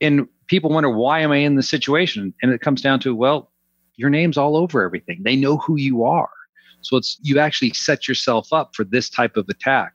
And 0.00 0.26
people 0.48 0.70
wonder, 0.70 0.90
why 0.90 1.20
am 1.20 1.30
I 1.30 1.36
in 1.36 1.54
this 1.54 1.68
situation? 1.68 2.34
And 2.42 2.52
it 2.52 2.60
comes 2.60 2.82
down 2.82 2.98
to, 3.00 3.14
well, 3.14 3.52
your 3.94 4.10
name's 4.10 4.36
all 4.36 4.56
over 4.56 4.82
everything. 4.82 5.20
They 5.22 5.36
know 5.36 5.56
who 5.56 5.76
you 5.76 6.02
are. 6.02 6.30
So 6.82 6.96
it's 6.96 7.18
you 7.22 7.38
actually 7.38 7.72
set 7.72 8.08
yourself 8.08 8.52
up 8.52 8.74
for 8.74 8.84
this 8.84 9.08
type 9.08 9.36
of 9.36 9.48
attack. 9.48 9.94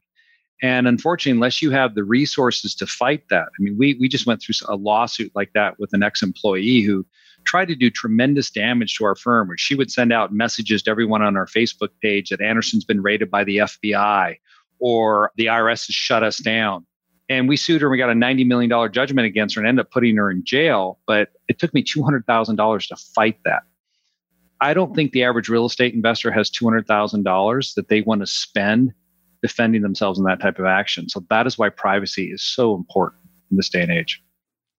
And 0.62 0.88
unfortunately, 0.88 1.38
unless 1.38 1.62
you 1.62 1.70
have 1.72 1.94
the 1.94 2.03
resources 2.03 2.74
to 2.75 2.88
fight 2.88 3.24
that, 3.29 3.44
I 3.44 3.60
mean, 3.60 3.77
we 3.77 3.96
we 4.00 4.08
just 4.08 4.25
went 4.25 4.41
through 4.41 4.56
a 4.67 4.75
lawsuit 4.75 5.32
like 5.36 5.51
that 5.53 5.79
with 5.79 5.94
an 5.94 6.01
ex-employee 6.01 6.82
who 6.82 7.06
tried 7.46 7.67
to 7.67 7.75
do 7.75 7.89
tremendous 7.89 8.50
damage 8.50 8.96
to 8.98 9.06
our 9.06 9.15
firm, 9.15 9.48
where 9.48 9.58
she 9.58 9.75
would 9.75 9.91
send 9.91 10.12
out 10.12 10.34
messages 10.34 10.84
to 10.84 10.91
everyone 10.91 11.22
on 11.22 11.38
our 11.38 11.46
Facebook 11.46 11.89
page 12.01 12.29
that 12.29 12.41
Anderson's 12.41 12.86
been 12.86 13.01
raided 13.01 13.29
by 13.29 13.44
the 13.44 13.58
FBI 13.58 14.36
or 14.79 15.32
the 15.38 15.46
IRS 15.48 15.88
has 15.88 15.96
shut 15.96 16.24
us 16.24 16.38
down. 16.38 16.86
And 17.29 17.50
we 17.50 17.58
sued 17.58 17.82
her 17.82 17.88
and 17.88 17.91
we 17.91 17.98
got 17.98 18.10
a 18.10 18.13
$90 18.13 18.46
million 18.46 18.91
judgment 18.91 19.25
against 19.25 19.56
her 19.56 19.62
and 19.62 19.67
ended 19.67 19.86
up 19.86 19.91
putting 19.91 20.15
her 20.15 20.32
in 20.32 20.44
jail. 20.46 21.00
But 21.08 21.29
it 21.48 21.60
took 21.60 21.74
me 21.74 21.84
$200,000 21.84 22.88
to 22.88 22.96
fight 22.96 23.38
that. 23.44 23.63
I 24.61 24.73
don't 24.73 24.95
think 24.95 25.11
the 25.11 25.23
average 25.23 25.49
real 25.49 25.65
estate 25.65 25.93
investor 25.93 26.31
has 26.31 26.49
$200,000 26.49 27.75
that 27.75 27.89
they 27.89 28.01
want 28.01 28.21
to 28.21 28.27
spend 28.27 28.93
defending 29.41 29.81
themselves 29.81 30.17
in 30.17 30.25
that 30.25 30.39
type 30.39 30.59
of 30.59 30.65
action. 30.65 31.09
So 31.09 31.23
that 31.29 31.45
is 31.45 31.57
why 31.57 31.69
privacy 31.69 32.31
is 32.31 32.41
so 32.41 32.75
important 32.75 33.21
in 33.51 33.57
this 33.57 33.69
day 33.69 33.81
and 33.81 33.91
age. 33.91 34.21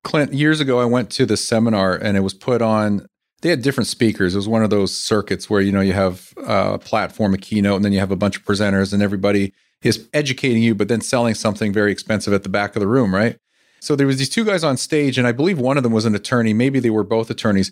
Clint, 0.05 0.33
years 0.33 0.61
ago, 0.61 0.81
I 0.81 0.85
went 0.85 1.11
to 1.11 1.27
this 1.27 1.47
seminar 1.47 1.95
and 1.95 2.17
it 2.17 2.21
was 2.21 2.35
put 2.35 2.63
on. 2.63 3.07
They 3.41 3.51
had 3.51 3.63
different 3.63 3.87
speakers. 3.87 4.35
It 4.35 4.39
was 4.39 4.49
one 4.49 4.65
of 4.65 4.71
those 4.71 4.97
circuits 4.97 5.49
where 5.49 5.61
you 5.61 5.71
know 5.71 5.81
you 5.81 5.93
have 5.93 6.33
uh, 6.39 6.73
a 6.75 6.79
platform, 6.79 7.35
a 7.35 7.39
keynote, 7.39 7.77
and 7.77 7.85
then 7.85 7.93
you 7.93 8.01
have 8.01 8.11
a 8.11 8.17
bunch 8.17 8.37
of 8.37 8.45
presenters, 8.45 8.93
and 8.93 9.03
everybody 9.03 9.53
is 9.83 10.09
educating 10.13 10.63
you, 10.63 10.75
but 10.75 10.89
then 10.89 11.01
selling 11.01 11.35
something 11.35 11.73
very 11.73 11.93
expensive 11.93 12.33
at 12.33 12.43
the 12.43 12.49
back 12.49 12.75
of 12.75 12.81
the 12.81 12.89
room, 12.89 13.15
right? 13.15 13.37
So 13.81 13.95
there 13.95 14.09
was 14.09 14.19
these 14.19 14.29
two 14.29 14.45
guys 14.45 14.65
on 14.65 14.77
stage, 14.77 15.19
and 15.19 15.27
I 15.27 15.33
believe 15.33 15.59
one 15.59 15.77
of 15.77 15.85
them 15.85 15.93
was 15.93 16.05
an 16.05 16.17
attorney. 16.17 16.53
Maybe 16.53 16.81
they 16.81 16.91
were 16.91 17.05
both 17.05 17.31
attorneys, 17.31 17.71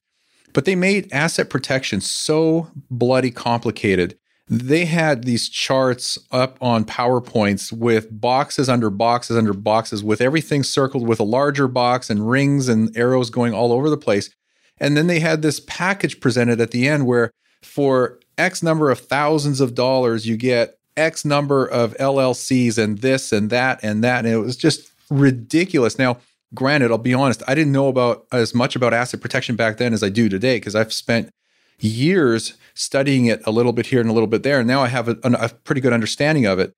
but 0.56 0.64
they 0.64 0.74
made 0.74 1.12
asset 1.12 1.50
protection 1.50 2.00
so 2.00 2.68
bloody 2.90 3.30
complicated 3.30 4.18
they 4.48 4.84
had 4.84 5.24
these 5.24 5.48
charts 5.48 6.18
up 6.30 6.56
on 6.60 6.84
PowerPoints 6.84 7.72
with 7.72 8.20
boxes 8.20 8.68
under 8.68 8.90
boxes 8.90 9.36
under 9.36 9.52
boxes 9.52 10.04
with 10.04 10.20
everything 10.20 10.62
circled 10.62 11.06
with 11.06 11.18
a 11.18 11.24
larger 11.24 11.66
box 11.66 12.10
and 12.10 12.30
rings 12.30 12.68
and 12.68 12.96
arrows 12.96 13.28
going 13.28 13.52
all 13.52 13.72
over 13.72 13.90
the 13.90 13.96
place. 13.96 14.30
And 14.78 14.96
then 14.96 15.08
they 15.08 15.18
had 15.18 15.42
this 15.42 15.60
package 15.60 16.20
presented 16.20 16.60
at 16.60 16.70
the 16.70 16.86
end 16.86 17.06
where 17.06 17.32
for 17.62 18.20
X 18.38 18.62
number 18.62 18.90
of 18.90 19.00
thousands 19.00 19.60
of 19.60 19.74
dollars, 19.74 20.28
you 20.28 20.36
get 20.36 20.78
X 20.96 21.24
number 21.24 21.66
of 21.66 21.96
LLCs 21.96 22.78
and 22.78 22.98
this 22.98 23.32
and 23.32 23.50
that 23.50 23.80
and 23.82 24.04
that. 24.04 24.24
And 24.24 24.32
it 24.32 24.38
was 24.38 24.56
just 24.56 24.92
ridiculous. 25.10 25.98
Now, 25.98 26.18
granted, 26.54 26.90
I'll 26.90 26.98
be 26.98 27.14
honest, 27.14 27.42
I 27.46 27.54
didn't 27.54 27.72
know 27.72 27.88
about 27.88 28.26
as 28.32 28.54
much 28.54 28.76
about 28.76 28.94
asset 28.94 29.20
protection 29.20 29.56
back 29.56 29.76
then 29.76 29.92
as 29.92 30.02
I 30.02 30.08
do 30.08 30.28
today 30.28 30.56
because 30.56 30.74
I've 30.74 30.92
spent 30.92 31.30
years 31.78 32.56
studying 32.74 33.26
it 33.26 33.42
a 33.44 33.50
little 33.50 33.72
bit 33.72 33.86
here 33.86 34.00
and 34.00 34.08
a 34.08 34.12
little 34.12 34.26
bit 34.26 34.42
there. 34.42 34.58
And 34.58 34.68
now 34.68 34.82
I 34.82 34.88
have 34.88 35.08
a, 35.08 35.16
a 35.22 35.48
pretty 35.48 35.80
good 35.80 35.92
understanding 35.92 36.46
of 36.46 36.58
it. 36.58 36.72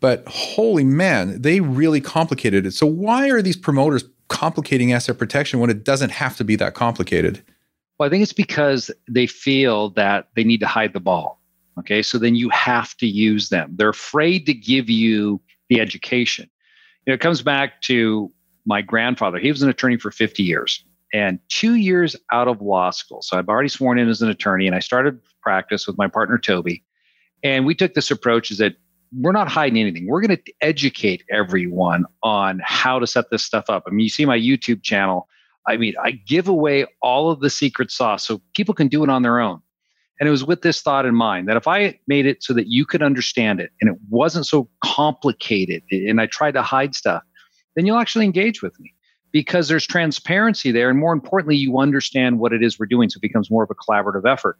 But 0.00 0.26
holy 0.26 0.84
man, 0.84 1.40
they 1.40 1.60
really 1.60 2.00
complicated 2.00 2.66
it. 2.66 2.72
So, 2.72 2.86
why 2.86 3.30
are 3.30 3.40
these 3.40 3.56
promoters 3.56 4.04
complicating 4.28 4.92
asset 4.92 5.16
protection 5.16 5.60
when 5.60 5.70
it 5.70 5.84
doesn't 5.84 6.10
have 6.10 6.36
to 6.38 6.44
be 6.44 6.56
that 6.56 6.74
complicated? 6.74 7.42
Well, 7.98 8.08
I 8.08 8.10
think 8.10 8.22
it's 8.22 8.32
because 8.32 8.90
they 9.08 9.28
feel 9.28 9.90
that 9.90 10.28
they 10.34 10.42
need 10.42 10.58
to 10.58 10.66
hide 10.66 10.92
the 10.92 11.00
ball. 11.00 11.40
Okay. 11.78 12.02
So 12.02 12.18
then 12.18 12.34
you 12.34 12.48
have 12.50 12.96
to 12.96 13.06
use 13.06 13.48
them. 13.48 13.72
They're 13.76 13.90
afraid 13.90 14.44
to 14.46 14.54
give 14.54 14.90
you 14.90 15.40
the 15.68 15.80
education. 15.80 16.50
You 17.06 17.12
know, 17.12 17.14
it 17.14 17.20
comes 17.20 17.42
back 17.42 17.80
to 17.82 18.30
my 18.66 18.82
grandfather. 18.82 19.38
He 19.38 19.50
was 19.50 19.62
an 19.62 19.68
attorney 19.68 19.96
for 19.96 20.10
50 20.10 20.42
years 20.42 20.84
and 21.12 21.38
two 21.48 21.74
years 21.74 22.16
out 22.32 22.48
of 22.48 22.62
law 22.62 22.90
school. 22.90 23.22
So 23.22 23.38
I've 23.38 23.48
already 23.48 23.68
sworn 23.68 23.98
in 23.98 24.08
as 24.08 24.22
an 24.22 24.28
attorney 24.28 24.66
and 24.66 24.74
I 24.74 24.80
started 24.80 25.18
practice 25.42 25.86
with 25.86 25.98
my 25.98 26.08
partner, 26.08 26.38
Toby. 26.38 26.84
And 27.42 27.66
we 27.66 27.74
took 27.74 27.94
this 27.94 28.10
approach 28.10 28.50
is 28.50 28.58
that 28.58 28.76
we're 29.14 29.32
not 29.32 29.48
hiding 29.48 29.78
anything. 29.78 30.06
We're 30.06 30.22
going 30.22 30.36
to 30.36 30.52
educate 30.60 31.22
everyone 31.30 32.06
on 32.22 32.60
how 32.64 32.98
to 32.98 33.06
set 33.06 33.30
this 33.30 33.42
stuff 33.42 33.64
up. 33.68 33.84
I 33.86 33.90
mean, 33.90 34.00
you 34.00 34.08
see 34.08 34.24
my 34.24 34.38
YouTube 34.38 34.82
channel. 34.82 35.28
I 35.66 35.76
mean, 35.76 35.94
I 36.02 36.12
give 36.12 36.48
away 36.48 36.86
all 37.02 37.30
of 37.30 37.40
the 37.40 37.50
secret 37.50 37.90
sauce 37.90 38.26
so 38.26 38.40
people 38.54 38.74
can 38.74 38.88
do 38.88 39.04
it 39.04 39.10
on 39.10 39.22
their 39.22 39.38
own. 39.38 39.60
And 40.18 40.28
it 40.28 40.30
was 40.30 40.44
with 40.44 40.62
this 40.62 40.80
thought 40.80 41.04
in 41.04 41.14
mind 41.14 41.48
that 41.48 41.56
if 41.56 41.66
I 41.66 41.98
made 42.06 42.26
it 42.26 42.42
so 42.42 42.54
that 42.54 42.68
you 42.68 42.86
could 42.86 43.02
understand 43.02 43.60
it 43.60 43.70
and 43.80 43.90
it 43.90 43.98
wasn't 44.08 44.46
so 44.46 44.68
complicated 44.84 45.82
and 45.90 46.20
I 46.20 46.26
tried 46.26 46.52
to 46.52 46.62
hide 46.62 46.94
stuff, 46.94 47.22
then 47.74 47.86
you'll 47.86 47.98
actually 47.98 48.24
engage 48.24 48.62
with 48.62 48.78
me 48.80 48.94
because 49.32 49.68
there's 49.68 49.86
transparency 49.86 50.70
there. 50.70 50.90
And 50.90 50.98
more 50.98 51.12
importantly, 51.12 51.56
you 51.56 51.78
understand 51.78 52.38
what 52.38 52.52
it 52.52 52.62
is 52.62 52.78
we're 52.78 52.86
doing. 52.86 53.08
So 53.08 53.18
it 53.18 53.22
becomes 53.22 53.50
more 53.50 53.64
of 53.64 53.70
a 53.70 53.74
collaborative 53.74 54.30
effort. 54.30 54.58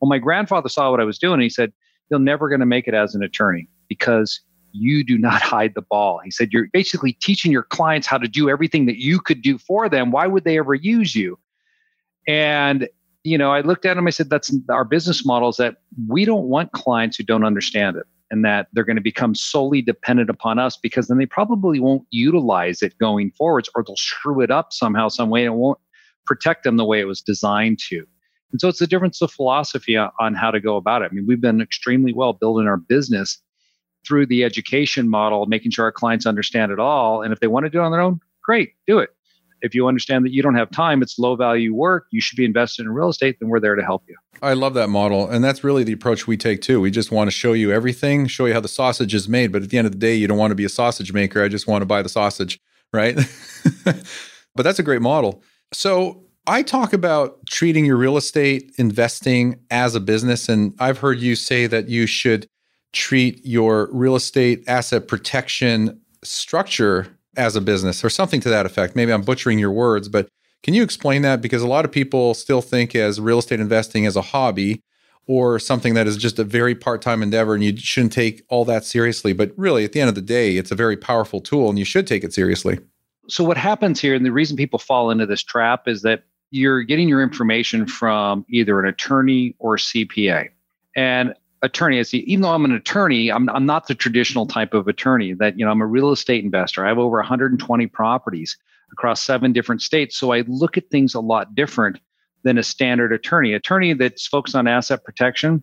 Well, 0.00 0.08
my 0.08 0.18
grandfather 0.18 0.68
saw 0.68 0.90
what 0.90 1.00
I 1.00 1.04
was 1.04 1.18
doing. 1.18 1.34
And 1.34 1.42
he 1.42 1.50
said, 1.50 1.72
You're 2.10 2.20
never 2.20 2.48
going 2.48 2.60
to 2.60 2.66
make 2.66 2.88
it 2.88 2.94
as 2.94 3.14
an 3.14 3.22
attorney 3.22 3.68
because 3.88 4.40
you 4.72 5.04
do 5.04 5.18
not 5.18 5.42
hide 5.42 5.74
the 5.74 5.82
ball. 5.82 6.20
He 6.24 6.30
said, 6.30 6.52
You're 6.52 6.68
basically 6.72 7.12
teaching 7.12 7.52
your 7.52 7.62
clients 7.62 8.06
how 8.06 8.18
to 8.18 8.28
do 8.28 8.48
everything 8.48 8.86
that 8.86 8.98
you 8.98 9.20
could 9.20 9.42
do 9.42 9.58
for 9.58 9.88
them. 9.88 10.10
Why 10.10 10.26
would 10.26 10.44
they 10.44 10.58
ever 10.58 10.74
use 10.74 11.14
you? 11.14 11.38
And 12.26 12.88
you 13.22 13.38
know, 13.38 13.50
I 13.50 13.62
looked 13.62 13.86
at 13.86 13.96
him. 13.96 14.06
I 14.06 14.10
said, 14.10 14.28
"That's 14.28 14.54
our 14.68 14.84
business 14.84 15.24
model. 15.24 15.48
Is 15.48 15.56
that 15.56 15.76
we 16.08 16.26
don't 16.26 16.44
want 16.44 16.72
clients 16.72 17.16
who 17.16 17.24
don't 17.24 17.44
understand 17.44 17.96
it 17.96 18.04
and 18.30 18.44
that 18.44 18.68
they're 18.72 18.84
going 18.84 18.96
to 18.96 19.02
become 19.02 19.34
solely 19.34 19.82
dependent 19.82 20.30
upon 20.30 20.58
us 20.58 20.76
because 20.76 21.08
then 21.08 21.18
they 21.18 21.26
probably 21.26 21.80
won't 21.80 22.06
utilize 22.10 22.82
it 22.82 22.98
going 22.98 23.30
forwards 23.32 23.68
or 23.74 23.84
they'll 23.84 23.96
screw 23.96 24.40
it 24.40 24.50
up 24.50 24.72
somehow, 24.72 25.08
some 25.08 25.30
way, 25.30 25.44
and 25.44 25.56
won't 25.56 25.78
protect 26.26 26.64
them 26.64 26.76
the 26.76 26.84
way 26.84 27.00
it 27.00 27.06
was 27.06 27.20
designed 27.20 27.78
to. 27.78 28.04
And 28.50 28.60
so 28.60 28.68
it's 28.68 28.80
a 28.80 28.86
difference 28.86 29.20
of 29.20 29.32
philosophy 29.32 29.96
on 29.96 30.34
how 30.34 30.50
to 30.50 30.60
go 30.60 30.76
about 30.76 31.02
it. 31.02 31.10
I 31.10 31.14
mean, 31.14 31.26
we've 31.26 31.40
been 31.40 31.60
extremely 31.60 32.12
well 32.12 32.32
building 32.32 32.68
our 32.68 32.76
business 32.76 33.38
through 34.06 34.26
the 34.26 34.44
education 34.44 35.08
model, 35.08 35.46
making 35.46 35.72
sure 35.72 35.84
our 35.86 35.92
clients 35.92 36.26
understand 36.26 36.70
it 36.70 36.78
all. 36.78 37.22
And 37.22 37.32
if 37.32 37.40
they 37.40 37.46
want 37.46 37.64
to 37.64 37.70
do 37.70 37.80
it 37.80 37.84
on 37.84 37.92
their 37.92 38.00
own, 38.00 38.20
great, 38.42 38.74
do 38.86 38.98
it 38.98 39.10
if 39.64 39.74
you 39.74 39.88
understand 39.88 40.24
that 40.26 40.32
you 40.32 40.42
don't 40.42 40.54
have 40.54 40.70
time, 40.70 41.02
it's 41.02 41.18
low 41.18 41.34
value 41.34 41.74
work, 41.74 42.06
you 42.10 42.20
should 42.20 42.36
be 42.36 42.44
invested 42.44 42.82
in 42.82 42.92
real 42.92 43.08
estate, 43.08 43.38
then 43.40 43.48
we're 43.48 43.58
there 43.58 43.74
to 43.74 43.82
help 43.82 44.04
you. 44.06 44.14
I 44.42 44.52
love 44.52 44.74
that 44.74 44.88
model. 44.88 45.28
And 45.28 45.42
that's 45.42 45.64
really 45.64 45.84
the 45.84 45.92
approach 45.92 46.26
we 46.26 46.36
take 46.36 46.60
too. 46.60 46.80
We 46.80 46.90
just 46.90 47.10
want 47.10 47.28
to 47.28 47.32
show 47.32 47.54
you 47.54 47.72
everything, 47.72 48.26
show 48.26 48.44
you 48.44 48.52
how 48.52 48.60
the 48.60 48.68
sausage 48.68 49.14
is 49.14 49.26
made. 49.26 49.52
But 49.52 49.62
at 49.62 49.70
the 49.70 49.78
end 49.78 49.86
of 49.86 49.92
the 49.92 49.98
day, 49.98 50.14
you 50.14 50.28
don't 50.28 50.36
want 50.36 50.50
to 50.50 50.54
be 50.54 50.66
a 50.66 50.68
sausage 50.68 51.14
maker. 51.14 51.42
I 51.42 51.48
just 51.48 51.66
want 51.66 51.80
to 51.80 51.86
buy 51.86 52.02
the 52.02 52.10
sausage, 52.10 52.60
right? 52.92 53.16
but 53.84 54.62
that's 54.62 54.78
a 54.78 54.82
great 54.82 55.00
model. 55.00 55.42
So 55.72 56.22
I 56.46 56.62
talk 56.62 56.92
about 56.92 57.46
treating 57.46 57.86
your 57.86 57.96
real 57.96 58.18
estate 58.18 58.70
investing 58.76 59.58
as 59.70 59.94
a 59.94 60.00
business. 60.00 60.46
And 60.50 60.74
I've 60.78 60.98
heard 60.98 61.20
you 61.20 61.36
say 61.36 61.66
that 61.68 61.88
you 61.88 62.06
should 62.06 62.46
treat 62.92 63.44
your 63.46 63.88
real 63.92 64.14
estate 64.14 64.62
asset 64.68 65.08
protection 65.08 66.00
structure 66.22 67.13
as 67.36 67.56
a 67.56 67.60
business 67.60 68.04
or 68.04 68.10
something 68.10 68.40
to 68.40 68.48
that 68.48 68.66
effect. 68.66 68.96
Maybe 68.96 69.12
I'm 69.12 69.22
butchering 69.22 69.58
your 69.58 69.72
words, 69.72 70.08
but 70.08 70.28
can 70.62 70.74
you 70.74 70.82
explain 70.82 71.22
that? 71.22 71.42
Because 71.42 71.62
a 71.62 71.66
lot 71.66 71.84
of 71.84 71.92
people 71.92 72.34
still 72.34 72.62
think 72.62 72.94
as 72.94 73.20
real 73.20 73.38
estate 73.38 73.60
investing 73.60 74.06
as 74.06 74.16
a 74.16 74.22
hobby 74.22 74.80
or 75.26 75.58
something 75.58 75.94
that 75.94 76.06
is 76.06 76.16
just 76.16 76.38
a 76.38 76.44
very 76.44 76.74
part 76.74 77.02
time 77.02 77.22
endeavor 77.22 77.54
and 77.54 77.62
you 77.64 77.76
shouldn't 77.76 78.12
take 78.12 78.42
all 78.48 78.64
that 78.64 78.84
seriously. 78.84 79.32
But 79.32 79.52
really, 79.56 79.84
at 79.84 79.92
the 79.92 80.00
end 80.00 80.08
of 80.08 80.14
the 80.14 80.22
day, 80.22 80.56
it's 80.56 80.70
a 80.70 80.74
very 80.74 80.96
powerful 80.96 81.40
tool 81.40 81.68
and 81.68 81.78
you 81.78 81.84
should 81.84 82.06
take 82.06 82.24
it 82.24 82.32
seriously. 82.32 82.78
So, 83.28 83.42
what 83.44 83.56
happens 83.56 84.00
here, 84.00 84.14
and 84.14 84.24
the 84.24 84.32
reason 84.32 84.56
people 84.56 84.78
fall 84.78 85.10
into 85.10 85.26
this 85.26 85.42
trap 85.42 85.88
is 85.88 86.02
that 86.02 86.24
you're 86.50 86.82
getting 86.82 87.08
your 87.08 87.22
information 87.22 87.86
from 87.86 88.44
either 88.48 88.78
an 88.80 88.86
attorney 88.86 89.56
or 89.58 89.74
a 89.74 89.78
CPA. 89.78 90.50
And 90.94 91.34
attorney, 91.64 91.98
I 91.98 92.02
see, 92.02 92.18
even 92.18 92.42
though 92.42 92.52
I'm 92.52 92.64
an 92.64 92.72
attorney, 92.72 93.30
I'm, 93.30 93.48
I'm 93.48 93.66
not 93.66 93.86
the 93.86 93.94
traditional 93.94 94.46
type 94.46 94.74
of 94.74 94.86
attorney 94.86 95.34
that, 95.34 95.58
you 95.58 95.64
know, 95.64 95.70
I'm 95.70 95.80
a 95.80 95.86
real 95.86 96.10
estate 96.10 96.44
investor. 96.44 96.84
I 96.84 96.88
have 96.88 96.98
over 96.98 97.16
120 97.16 97.86
properties 97.88 98.56
across 98.92 99.22
seven 99.22 99.52
different 99.52 99.82
states. 99.82 100.16
So 100.16 100.32
I 100.32 100.44
look 100.46 100.76
at 100.76 100.90
things 100.90 101.14
a 101.14 101.20
lot 101.20 101.54
different 101.54 101.98
than 102.44 102.58
a 102.58 102.62
standard 102.62 103.12
attorney. 103.12 103.54
Attorney 103.54 103.94
that's 103.94 104.26
focused 104.26 104.54
on 104.54 104.68
asset 104.68 105.02
protection, 105.04 105.62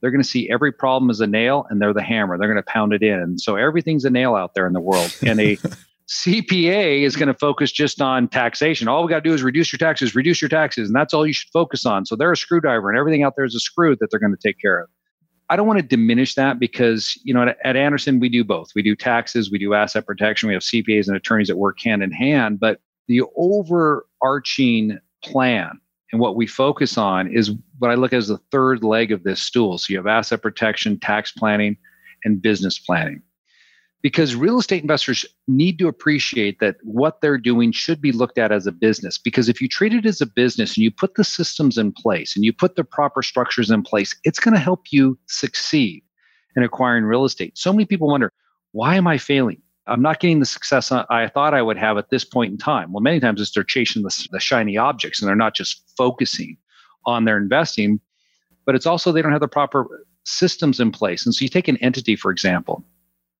they're 0.00 0.10
going 0.10 0.22
to 0.22 0.28
see 0.28 0.48
every 0.50 0.70
problem 0.70 1.10
as 1.10 1.20
a 1.20 1.26
nail 1.26 1.66
and 1.70 1.80
they're 1.80 1.94
the 1.94 2.02
hammer. 2.02 2.38
They're 2.38 2.52
going 2.52 2.62
to 2.62 2.70
pound 2.70 2.92
it 2.92 3.02
in. 3.02 3.38
So 3.38 3.56
everything's 3.56 4.04
a 4.04 4.10
nail 4.10 4.36
out 4.36 4.54
there 4.54 4.66
in 4.66 4.74
the 4.74 4.80
world. 4.80 5.16
And 5.26 5.40
a 5.40 5.56
CPA 6.08 7.02
is 7.02 7.16
going 7.16 7.26
to 7.26 7.34
focus 7.34 7.72
just 7.72 8.00
on 8.00 8.28
taxation. 8.28 8.88
All 8.88 9.02
we 9.02 9.10
got 9.10 9.22
to 9.22 9.28
do 9.28 9.34
is 9.34 9.42
reduce 9.42 9.72
your 9.72 9.78
taxes, 9.78 10.14
reduce 10.14 10.40
your 10.40 10.48
taxes, 10.48 10.88
and 10.88 10.96
that's 10.96 11.12
all 11.12 11.26
you 11.26 11.34
should 11.34 11.50
focus 11.52 11.84
on. 11.84 12.06
So 12.06 12.16
they're 12.16 12.32
a 12.32 12.36
screwdriver, 12.36 12.88
and 12.88 12.98
everything 12.98 13.24
out 13.24 13.34
there 13.36 13.44
is 13.44 13.54
a 13.54 13.60
screw 13.60 13.94
that 13.96 14.10
they're 14.10 14.20
going 14.20 14.34
to 14.34 14.40
take 14.42 14.58
care 14.58 14.80
of. 14.80 14.88
I 15.50 15.56
don't 15.56 15.66
want 15.66 15.78
to 15.78 15.86
diminish 15.86 16.34
that 16.34 16.58
because 16.58 17.18
you 17.24 17.32
know 17.32 17.42
at, 17.42 17.56
at 17.64 17.76
Anderson 17.76 18.20
we 18.20 18.28
do 18.28 18.44
both. 18.44 18.70
We 18.74 18.82
do 18.82 18.94
taxes, 18.94 19.50
we 19.50 19.58
do 19.58 19.74
asset 19.74 20.06
protection. 20.06 20.48
We 20.48 20.54
have 20.54 20.62
CPAs 20.62 21.08
and 21.08 21.16
attorneys 21.16 21.48
that 21.48 21.56
work 21.56 21.78
hand 21.80 22.02
in 22.02 22.10
hand. 22.10 22.60
But 22.60 22.80
the 23.06 23.22
overarching 23.36 24.98
plan 25.24 25.80
and 26.12 26.20
what 26.20 26.36
we 26.36 26.46
focus 26.46 26.96
on 26.98 27.32
is 27.32 27.52
what 27.78 27.90
I 27.90 27.94
look 27.94 28.12
at 28.12 28.18
as 28.18 28.28
the 28.28 28.38
third 28.50 28.82
leg 28.82 29.12
of 29.12 29.24
this 29.24 29.42
stool. 29.42 29.78
So 29.78 29.92
you 29.92 29.96
have 29.98 30.06
asset 30.06 30.42
protection, 30.42 30.98
tax 31.00 31.32
planning, 31.32 31.76
and 32.24 32.40
business 32.40 32.78
planning 32.78 33.22
because 34.00 34.36
real 34.36 34.58
estate 34.58 34.82
investors 34.82 35.26
need 35.48 35.78
to 35.78 35.88
appreciate 35.88 36.60
that 36.60 36.76
what 36.82 37.20
they're 37.20 37.38
doing 37.38 37.72
should 37.72 38.00
be 38.00 38.12
looked 38.12 38.38
at 38.38 38.52
as 38.52 38.66
a 38.66 38.72
business. 38.72 39.18
Because 39.18 39.48
if 39.48 39.60
you 39.60 39.68
treat 39.68 39.92
it 39.92 40.06
as 40.06 40.20
a 40.20 40.26
business 40.26 40.76
and 40.76 40.84
you 40.84 40.90
put 40.90 41.16
the 41.16 41.24
systems 41.24 41.76
in 41.76 41.92
place 41.92 42.36
and 42.36 42.44
you 42.44 42.52
put 42.52 42.76
the 42.76 42.84
proper 42.84 43.22
structures 43.22 43.70
in 43.70 43.82
place, 43.82 44.14
it's 44.22 44.38
going 44.38 44.54
to 44.54 44.60
help 44.60 44.86
you 44.92 45.18
succeed 45.26 46.04
in 46.54 46.62
acquiring 46.62 47.04
real 47.04 47.24
estate. 47.24 47.58
So 47.58 47.72
many 47.72 47.86
people 47.86 48.08
wonder, 48.08 48.32
why 48.72 48.94
am 48.94 49.06
I 49.06 49.18
failing? 49.18 49.60
I'm 49.86 50.02
not 50.02 50.20
getting 50.20 50.38
the 50.38 50.46
success 50.46 50.92
I 50.92 51.28
thought 51.28 51.54
I 51.54 51.62
would 51.62 51.78
have 51.78 51.96
at 51.96 52.10
this 52.10 52.24
point 52.24 52.52
in 52.52 52.58
time. 52.58 52.92
Well, 52.92 53.00
many 53.00 53.20
times 53.20 53.40
it's 53.40 53.50
they're 53.50 53.64
chasing 53.64 54.02
the, 54.02 54.28
the 54.30 54.38
shiny 54.38 54.76
objects 54.76 55.20
and 55.20 55.28
they're 55.28 55.34
not 55.34 55.54
just 55.54 55.82
focusing 55.96 56.56
on 57.06 57.24
their 57.24 57.38
investing, 57.38 57.98
but 58.66 58.74
it's 58.74 58.86
also 58.86 59.10
they 59.10 59.22
don't 59.22 59.32
have 59.32 59.40
the 59.40 59.48
proper 59.48 60.04
systems 60.24 60.78
in 60.78 60.92
place. 60.92 61.24
And 61.24 61.34
so 61.34 61.42
you 61.42 61.48
take 61.48 61.68
an 61.68 61.78
entity, 61.78 62.16
for 62.16 62.30
example, 62.30 62.84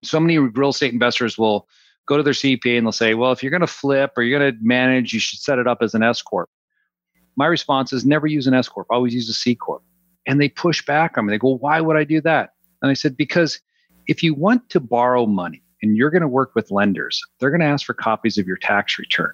so 0.03 0.21
many 0.21 0.39
real 0.39 0.71
estate 0.71 0.93
investors 0.93 1.39
will 1.39 1.69
go 2.07 2.17
to 2.17 2.23
their 2.23 2.33
CPA 2.33 2.79
and 2.79 2.87
they'll 2.87 2.93
say, 2.93 3.15
well, 3.15 3.33
if 3.33 3.43
you're 3.43 3.51
going 3.51 3.61
to 3.61 3.67
flip 3.67 4.13
or 4.17 4.23
you're 4.23 4.39
going 4.39 4.53
to 4.53 4.59
manage, 4.63 5.13
you 5.13 5.21
should 5.21 5.39
set 5.41 5.59
it 5.59 5.67
up 5.67 5.79
as 5.83 5.95
an 5.95 6.03
S 6.03 6.23
Corp. 6.23 6.49
My 7.37 7.47
response 7.47 7.93
is 7.93 8.05
never 8.05 8.27
use 8.27 8.47
an 8.47 8.55
S 8.55 8.69
Corp, 8.69 8.87
always 8.91 9.15
use 9.15 9.29
a 9.29 9.35
C 9.35 9.55
Corp. 9.55 9.83
And 10.27 10.41
they 10.41 10.49
push 10.49 10.85
back 10.85 11.17
on 11.17 11.27
me. 11.27 11.33
They 11.33 11.39
go, 11.39 11.57
why 11.57 11.81
would 11.81 11.97
I 11.97 12.05
do 12.05 12.21
that? 12.23 12.51
And 12.83 12.91
I 12.91 12.95
said, 12.95 13.17
because 13.17 13.61
if 14.07 14.23
you 14.23 14.35
want 14.35 14.69
to 14.71 14.81
borrow 14.81 15.27
money 15.27 15.63
and 15.83 15.97
you're 15.97 16.11
going 16.11 16.23
to 16.23 16.29
work 16.29 16.55
with 16.55 16.71
lenders, 16.71 17.21
they're 17.39 17.51
going 17.51 17.61
to 17.61 17.67
ask 17.67 17.87
for 17.87 17.95
copies 17.95 18.37
of 18.37 18.47
your 18.47 18.57
tax 18.57 18.99
return. 18.99 19.33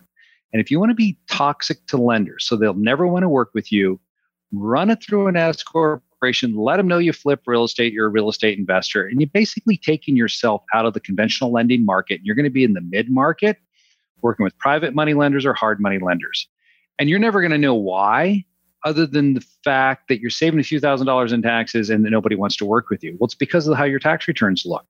And 0.53 0.61
if 0.61 0.71
you 0.71 0.79
want 0.79 0.91
to 0.91 0.95
be 0.95 1.19
toxic 1.29 1.85
to 1.89 1.97
lenders, 1.97 2.47
so 2.47 2.55
they'll 2.55 2.75
never 2.75 3.09
want 3.09 3.25
to 3.25 3.29
work 3.29 3.51
with 3.55 3.73
you, 3.73 3.99
run 4.53 4.89
it 4.89 5.03
through 5.03 5.27
an 5.27 5.37
S 5.37 5.65
Corp 5.65 6.04
corporation, 6.25 6.57
let 6.57 6.79
them 6.79 6.89
know 6.89 6.97
you 6.99 7.13
flip 7.13 7.43
real 7.47 7.65
estate, 7.65 7.93
you're 7.93 8.07
a 8.07 8.11
real 8.11 8.31
estate 8.31 8.59
investor, 8.59 9.07
and 9.07 9.21
you're 9.21 9.29
basically 9.33 9.77
taking 9.77 10.17
yourself 10.17 10.63
out 10.73 10.87
of 10.87 10.95
the 10.95 11.01
conventional 11.01 11.53
lending 11.53 11.85
market. 11.85 12.21
You're 12.25 12.35
going 12.35 12.45
to 12.45 12.51
be 12.51 12.65
in 12.65 12.73
the 12.73 12.81
mid 12.81 13.11
market, 13.11 13.59
working 14.23 14.43
with 14.43 14.57
private 14.59 14.95
money 14.95 15.13
lenders 15.13 15.45
or 15.45 15.53
hard 15.53 15.81
money 15.81 15.99
lenders. 15.99 16.49
And 16.99 17.11
you're 17.11 17.19
never 17.19 17.43
going 17.43 17.51
to 17.51 17.59
know 17.59 17.75
why, 17.75 18.45
other 18.87 19.07
than 19.07 19.35
the 19.35 19.45
fact 19.65 20.09
that 20.09 20.21
you're 20.21 20.31
saving 20.31 20.61
a 20.61 20.63
few 20.63 20.81
thousand 20.81 21.07
dollars 21.07 21.31
in 21.31 21.43
taxes 21.43 21.91
and 21.91 22.03
nobody 22.05 22.37
wants 22.37 22.57
to 22.57 22.65
work 22.65 22.89
with 22.89 23.05
you. 23.05 23.17
Well, 23.21 23.27
it's 23.27 23.35
because 23.35 23.67
of 23.67 23.77
how 23.77 23.85
your 23.85 23.99
tax 23.99 24.27
returns 24.27 24.63
look. 24.65 24.87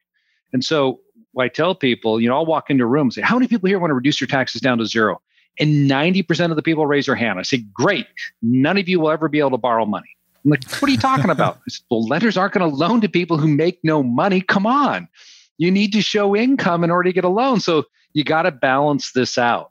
And 0.53 0.65
so 0.65 1.01
I 1.39 1.49
tell 1.49 1.75
people, 1.75 2.21
you 2.21 2.29
know, 2.29 2.37
I'll 2.37 2.47
walk 2.47 2.71
into 2.71 2.85
a 2.85 2.87
room 2.87 3.07
and 3.07 3.13
say, 3.13 3.23
How 3.23 3.35
many 3.37 3.49
people 3.49 3.69
here 3.69 3.81
want 3.81 3.91
to 3.91 3.95
reduce 3.95 4.21
your 4.21 4.29
taxes 4.29 4.61
down 4.61 4.79
to 4.79 4.87
zero? 4.87 5.21
And 5.59 5.89
90% 5.89 6.51
of 6.51 6.57
the 6.57 6.63
people 6.63 6.87
raise 6.87 7.07
their 7.07 7.15
hand. 7.15 7.41
I 7.41 7.43
say, 7.43 7.65
Great. 7.73 8.07
None 8.41 8.79
of 8.79 8.89
you 8.89 9.01
will 9.01 9.11
ever 9.11 9.29
be 9.29 9.41
able 9.41 9.51
to 9.51 9.59
borrow 9.59 9.85
money. 9.85 10.15
I'm 10.45 10.51
like, 10.51 10.65
what 10.75 10.89
are 10.89 10.93
you 10.93 10.99
talking 10.99 11.31
about? 11.31 11.61
Said, 11.69 11.85
well, 11.91 12.07
lenders 12.07 12.37
aren't 12.37 12.55
going 12.55 12.69
to 12.69 12.77
loan 12.77 13.01
to 13.01 13.09
people 13.09 13.39
who 13.39 13.49
make 13.49 13.79
no 13.83 14.03
money. 14.03 14.41
Come 14.41 14.67
on. 14.67 15.09
You 15.57 15.71
need 15.71 15.93
to 15.93 16.03
show 16.03 16.37
income 16.37 16.85
in 16.85 16.91
order 16.91 17.09
to 17.09 17.13
get 17.13 17.25
a 17.25 17.29
loan. 17.29 17.61
So 17.61 17.85
you 18.13 18.25
got 18.25 18.43
to 18.43 18.51
balance 18.51 19.13
this 19.13 19.39
out. 19.39 19.71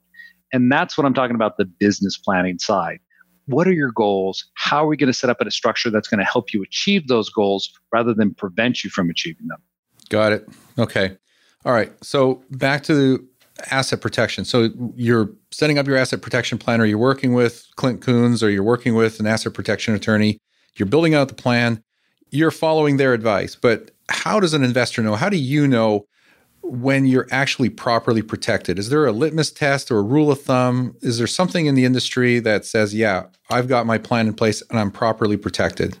And 0.52 0.70
that's 0.70 0.96
what 0.96 1.06
I'm 1.06 1.14
talking 1.14 1.34
about 1.34 1.56
the 1.58 1.64
business 1.64 2.16
planning 2.16 2.58
side. 2.58 2.98
What 3.46 3.68
are 3.68 3.72
your 3.72 3.92
goals? 3.92 4.44
How 4.54 4.84
are 4.84 4.86
we 4.86 4.96
going 4.96 5.08
to 5.08 5.12
set 5.12 5.28
up 5.28 5.40
a 5.40 5.50
structure 5.50 5.90
that's 5.90 6.08
going 6.08 6.18
to 6.18 6.24
help 6.24 6.52
you 6.54 6.62
achieve 6.62 7.08
those 7.08 7.28
goals 7.28 7.70
rather 7.92 8.14
than 8.14 8.34
prevent 8.34 8.82
you 8.82 8.90
from 8.90 9.10
achieving 9.10 9.46
them? 9.48 9.58
Got 10.08 10.32
it. 10.32 10.48
Okay. 10.78 11.16
All 11.64 11.72
right. 11.72 11.92
So 12.02 12.42
back 12.50 12.82
to 12.84 12.94
the 12.94 13.26
asset 13.70 14.00
protection. 14.00 14.44
So 14.44 14.70
you're 14.96 15.30
setting 15.50 15.78
up 15.78 15.86
your 15.86 15.96
asset 15.96 16.22
protection 16.22 16.58
plan, 16.58 16.80
or 16.80 16.84
you're 16.84 16.98
working 16.98 17.34
with 17.34 17.66
Clint 17.76 18.00
Coons, 18.00 18.42
or 18.42 18.50
you're 18.50 18.62
working 18.64 18.94
with 18.94 19.20
an 19.20 19.26
asset 19.26 19.54
protection 19.54 19.94
attorney 19.94 20.38
you're 20.78 20.86
building 20.86 21.14
out 21.14 21.28
the 21.28 21.34
plan, 21.34 21.82
you're 22.30 22.50
following 22.50 22.96
their 22.96 23.14
advice. 23.14 23.56
But 23.56 23.90
how 24.08 24.40
does 24.40 24.54
an 24.54 24.64
investor 24.64 25.02
know? 25.02 25.14
How 25.14 25.28
do 25.28 25.36
you 25.36 25.66
know 25.66 26.06
when 26.62 27.06
you're 27.06 27.28
actually 27.30 27.68
properly 27.68 28.22
protected? 28.22 28.78
Is 28.78 28.88
there 28.88 29.06
a 29.06 29.12
litmus 29.12 29.52
test 29.52 29.90
or 29.90 29.98
a 29.98 30.02
rule 30.02 30.30
of 30.30 30.42
thumb? 30.42 30.96
Is 31.02 31.18
there 31.18 31.26
something 31.26 31.66
in 31.66 31.74
the 31.74 31.84
industry 31.84 32.38
that 32.40 32.64
says, 32.64 32.94
yeah, 32.94 33.24
I've 33.50 33.68
got 33.68 33.86
my 33.86 33.98
plan 33.98 34.26
in 34.26 34.34
place 34.34 34.62
and 34.70 34.78
I'm 34.78 34.90
properly 34.90 35.36
protected? 35.36 35.98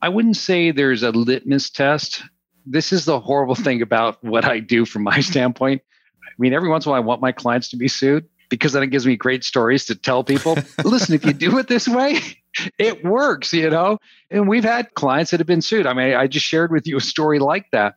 I 0.00 0.08
wouldn't 0.08 0.36
say 0.36 0.70
there's 0.70 1.02
a 1.02 1.10
litmus 1.10 1.70
test. 1.70 2.22
This 2.64 2.92
is 2.92 3.04
the 3.04 3.20
horrible 3.20 3.54
thing 3.54 3.82
about 3.82 4.22
what 4.22 4.44
I 4.44 4.60
do 4.60 4.84
from 4.84 5.02
my 5.02 5.20
standpoint. 5.20 5.82
I 6.24 6.30
mean, 6.38 6.52
every 6.52 6.68
once 6.68 6.86
in 6.86 6.90
a 6.90 6.92
while, 6.92 7.02
I 7.02 7.04
want 7.04 7.20
my 7.20 7.32
clients 7.32 7.68
to 7.70 7.76
be 7.76 7.88
sued 7.88 8.26
because 8.48 8.72
then 8.72 8.82
it 8.82 8.88
gives 8.88 9.06
me 9.06 9.16
great 9.16 9.44
stories 9.44 9.84
to 9.86 9.94
tell 9.94 10.24
people. 10.24 10.56
Listen, 10.84 11.14
if 11.14 11.24
you 11.24 11.32
do 11.32 11.58
it 11.58 11.68
this 11.68 11.86
way, 11.88 12.20
it 12.78 13.04
works, 13.04 13.52
you 13.52 13.70
know? 13.70 13.98
And 14.30 14.48
we've 14.48 14.64
had 14.64 14.94
clients 14.94 15.30
that 15.30 15.40
have 15.40 15.46
been 15.46 15.62
sued. 15.62 15.86
I 15.86 15.92
mean, 15.92 16.14
I 16.14 16.26
just 16.26 16.46
shared 16.46 16.72
with 16.72 16.86
you 16.86 16.96
a 16.96 17.00
story 17.00 17.38
like 17.38 17.70
that. 17.72 17.96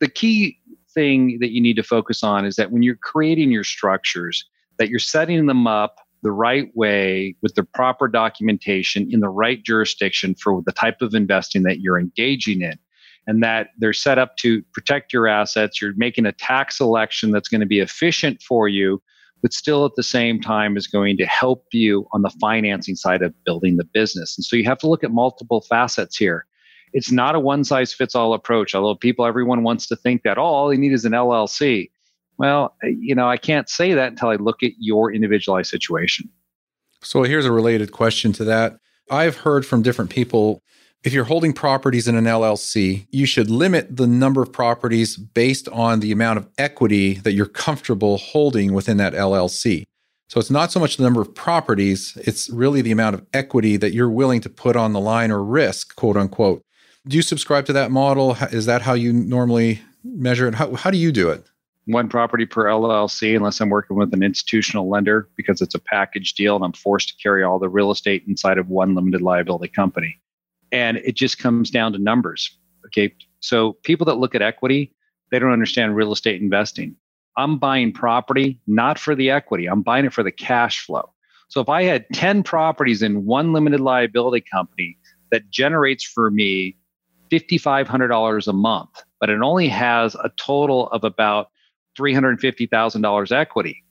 The 0.00 0.08
key 0.08 0.58
thing 0.92 1.38
that 1.40 1.52
you 1.52 1.60
need 1.60 1.76
to 1.76 1.82
focus 1.82 2.22
on 2.22 2.44
is 2.44 2.56
that 2.56 2.70
when 2.70 2.82
you're 2.82 2.96
creating 2.96 3.50
your 3.50 3.64
structures, 3.64 4.44
that 4.78 4.88
you're 4.88 4.98
setting 4.98 5.46
them 5.46 5.66
up 5.66 5.96
the 6.22 6.32
right 6.32 6.70
way 6.74 7.36
with 7.42 7.54
the 7.54 7.62
proper 7.62 8.08
documentation 8.08 9.08
in 9.12 9.20
the 9.20 9.28
right 9.28 9.62
jurisdiction 9.62 10.34
for 10.34 10.62
the 10.66 10.72
type 10.72 11.00
of 11.00 11.14
investing 11.14 11.62
that 11.62 11.80
you're 11.80 11.98
engaging 11.98 12.62
in 12.62 12.78
and 13.26 13.42
that 13.42 13.68
they're 13.78 13.92
set 13.92 14.18
up 14.18 14.36
to 14.38 14.62
protect 14.72 15.12
your 15.12 15.28
assets 15.28 15.80
you're 15.80 15.92
making 15.96 16.26
a 16.26 16.32
tax 16.32 16.78
selection 16.78 17.30
that's 17.30 17.48
going 17.48 17.60
to 17.60 17.66
be 17.66 17.80
efficient 17.80 18.42
for 18.42 18.66
you 18.66 19.00
but 19.42 19.52
still 19.52 19.84
at 19.84 19.92
the 19.96 20.02
same 20.02 20.40
time 20.40 20.76
is 20.76 20.86
going 20.86 21.16
to 21.18 21.26
help 21.26 21.64
you 21.72 22.06
on 22.12 22.22
the 22.22 22.30
financing 22.40 22.96
side 22.96 23.22
of 23.22 23.34
building 23.44 23.76
the 23.76 23.84
business. 23.84 24.36
And 24.36 24.44
so 24.44 24.56
you 24.56 24.64
have 24.64 24.78
to 24.78 24.88
look 24.88 25.04
at 25.04 25.10
multiple 25.10 25.60
facets 25.68 26.16
here. 26.16 26.46
It's 26.92 27.10
not 27.10 27.34
a 27.34 27.40
one 27.40 27.64
size 27.64 27.92
fits 27.92 28.14
all 28.14 28.32
approach, 28.32 28.74
although 28.74 28.94
people, 28.94 29.26
everyone 29.26 29.62
wants 29.62 29.86
to 29.88 29.96
think 29.96 30.22
that, 30.22 30.38
oh, 30.38 30.42
all 30.42 30.68
they 30.68 30.76
need 30.76 30.92
is 30.92 31.04
an 31.04 31.12
LLC. 31.12 31.90
Well, 32.38 32.76
you 32.82 33.14
know, 33.14 33.28
I 33.28 33.36
can't 33.36 33.68
say 33.68 33.94
that 33.94 34.08
until 34.08 34.28
I 34.28 34.36
look 34.36 34.62
at 34.62 34.72
your 34.78 35.12
individualized 35.12 35.70
situation. 35.70 36.28
So 37.02 37.22
here's 37.22 37.46
a 37.46 37.52
related 37.52 37.92
question 37.92 38.32
to 38.34 38.44
that. 38.44 38.78
I've 39.10 39.38
heard 39.38 39.64
from 39.64 39.82
different 39.82 40.10
people 40.10 40.62
if 41.06 41.12
you're 41.12 41.24
holding 41.24 41.52
properties 41.52 42.08
in 42.08 42.16
an 42.16 42.24
LLC, 42.24 43.06
you 43.12 43.26
should 43.26 43.48
limit 43.48 43.96
the 43.96 44.08
number 44.08 44.42
of 44.42 44.52
properties 44.52 45.16
based 45.16 45.68
on 45.68 46.00
the 46.00 46.10
amount 46.10 46.36
of 46.36 46.48
equity 46.58 47.14
that 47.14 47.32
you're 47.32 47.46
comfortable 47.46 48.18
holding 48.18 48.72
within 48.72 48.96
that 48.96 49.12
LLC. 49.12 49.84
So 50.28 50.40
it's 50.40 50.50
not 50.50 50.72
so 50.72 50.80
much 50.80 50.96
the 50.96 51.04
number 51.04 51.20
of 51.20 51.32
properties, 51.32 52.18
it's 52.22 52.50
really 52.50 52.82
the 52.82 52.90
amount 52.90 53.14
of 53.14 53.24
equity 53.32 53.76
that 53.76 53.94
you're 53.94 54.10
willing 54.10 54.40
to 54.40 54.50
put 54.50 54.74
on 54.74 54.94
the 54.94 55.00
line 55.00 55.30
or 55.30 55.44
risk, 55.44 55.94
quote 55.94 56.16
unquote. 56.16 56.60
Do 57.06 57.14
you 57.14 57.22
subscribe 57.22 57.66
to 57.66 57.72
that 57.74 57.92
model? 57.92 58.36
Is 58.50 58.66
that 58.66 58.82
how 58.82 58.94
you 58.94 59.12
normally 59.12 59.82
measure 60.02 60.48
it? 60.48 60.54
How, 60.56 60.74
how 60.74 60.90
do 60.90 60.98
you 60.98 61.12
do 61.12 61.30
it? 61.30 61.48
One 61.84 62.08
property 62.08 62.46
per 62.46 62.64
LLC, 62.64 63.36
unless 63.36 63.60
I'm 63.60 63.70
working 63.70 63.96
with 63.96 64.12
an 64.12 64.24
institutional 64.24 64.88
lender 64.88 65.28
because 65.36 65.60
it's 65.60 65.76
a 65.76 65.78
package 65.78 66.34
deal 66.34 66.56
and 66.56 66.64
I'm 66.64 66.72
forced 66.72 67.10
to 67.10 67.14
carry 67.22 67.44
all 67.44 67.60
the 67.60 67.68
real 67.68 67.92
estate 67.92 68.24
inside 68.26 68.58
of 68.58 68.68
one 68.68 68.96
limited 68.96 69.22
liability 69.22 69.68
company 69.68 70.18
and 70.72 70.98
it 70.98 71.16
just 71.16 71.38
comes 71.38 71.70
down 71.70 71.92
to 71.92 71.98
numbers. 71.98 72.56
Okay. 72.86 73.14
So 73.40 73.74
people 73.82 74.06
that 74.06 74.18
look 74.18 74.34
at 74.34 74.42
equity, 74.42 74.94
they 75.30 75.38
don't 75.38 75.52
understand 75.52 75.96
real 75.96 76.12
estate 76.12 76.40
investing. 76.40 76.96
I'm 77.36 77.58
buying 77.58 77.92
property 77.92 78.60
not 78.66 78.98
for 78.98 79.14
the 79.14 79.30
equity, 79.30 79.66
I'm 79.66 79.82
buying 79.82 80.06
it 80.06 80.12
for 80.12 80.22
the 80.22 80.32
cash 80.32 80.84
flow. 80.84 81.12
So 81.48 81.60
if 81.60 81.68
I 81.68 81.84
had 81.84 82.06
10 82.12 82.42
properties 82.42 83.02
in 83.02 83.24
one 83.24 83.52
limited 83.52 83.80
liability 83.80 84.44
company 84.50 84.98
that 85.30 85.50
generates 85.50 86.02
for 86.02 86.30
me 86.30 86.76
$5,500 87.30 88.48
a 88.48 88.52
month, 88.52 89.02
but 89.20 89.30
it 89.30 89.40
only 89.40 89.68
has 89.68 90.14
a 90.16 90.30
total 90.36 90.88
of 90.88 91.04
about 91.04 91.48
$350,000 91.98 93.32
equity. 93.32 93.82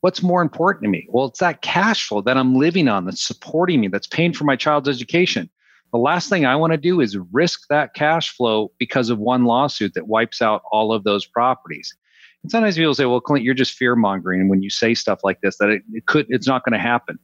What's 0.00 0.22
more 0.22 0.42
important 0.42 0.84
to 0.84 0.90
me? 0.90 1.06
Well, 1.08 1.26
it's 1.26 1.40
that 1.40 1.62
cash 1.62 2.06
flow 2.06 2.20
that 2.22 2.36
I'm 2.36 2.54
living 2.56 2.88
on 2.88 3.06
that's 3.06 3.26
supporting 3.26 3.80
me, 3.80 3.88
that's 3.88 4.06
paying 4.06 4.32
for 4.34 4.44
my 4.44 4.56
child's 4.56 4.88
education. 4.88 5.48
The 5.94 6.00
last 6.00 6.28
thing 6.28 6.44
I 6.44 6.56
want 6.56 6.72
to 6.72 6.76
do 6.76 7.00
is 7.00 7.16
risk 7.30 7.68
that 7.70 7.94
cash 7.94 8.36
flow 8.36 8.72
because 8.80 9.10
of 9.10 9.20
one 9.20 9.44
lawsuit 9.44 9.94
that 9.94 10.08
wipes 10.08 10.42
out 10.42 10.62
all 10.72 10.92
of 10.92 11.04
those 11.04 11.24
properties. 11.24 11.96
And 12.42 12.50
sometimes 12.50 12.74
people 12.74 12.94
say, 12.94 13.04
well, 13.04 13.20
Clint, 13.20 13.44
you're 13.44 13.54
just 13.54 13.74
fear 13.74 13.94
mongering 13.94 14.48
when 14.48 14.60
you 14.60 14.70
say 14.70 14.94
stuff 14.94 15.20
like 15.22 15.40
this, 15.40 15.56
that 15.58 15.68
it, 15.68 15.82
it 15.92 16.06
could, 16.06 16.26
it's 16.30 16.48
not 16.48 16.64
going 16.64 16.72
to 16.72 16.80
happen. 16.80 17.16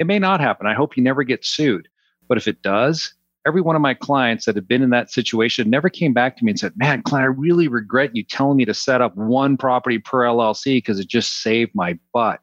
It 0.00 0.08
may 0.08 0.18
not 0.18 0.40
happen. 0.40 0.66
I 0.66 0.74
hope 0.74 0.96
you 0.96 1.04
never 1.04 1.22
get 1.22 1.44
sued. 1.44 1.86
But 2.28 2.36
if 2.36 2.48
it 2.48 2.62
does, 2.62 3.14
every 3.46 3.60
one 3.60 3.76
of 3.76 3.80
my 3.80 3.94
clients 3.94 4.46
that 4.46 4.56
have 4.56 4.66
been 4.66 4.82
in 4.82 4.90
that 4.90 5.12
situation 5.12 5.70
never 5.70 5.88
came 5.88 6.12
back 6.12 6.36
to 6.38 6.44
me 6.44 6.50
and 6.50 6.58
said, 6.58 6.72
Man, 6.74 7.02
Clint, 7.02 7.22
I 7.22 7.26
really 7.26 7.68
regret 7.68 8.16
you 8.16 8.24
telling 8.24 8.56
me 8.56 8.64
to 8.64 8.74
set 8.74 9.00
up 9.00 9.16
one 9.16 9.56
property 9.56 10.00
per 10.00 10.22
LLC 10.22 10.78
because 10.78 10.98
it 10.98 11.06
just 11.06 11.42
saved 11.42 11.70
my 11.76 11.96
butt. 12.12 12.40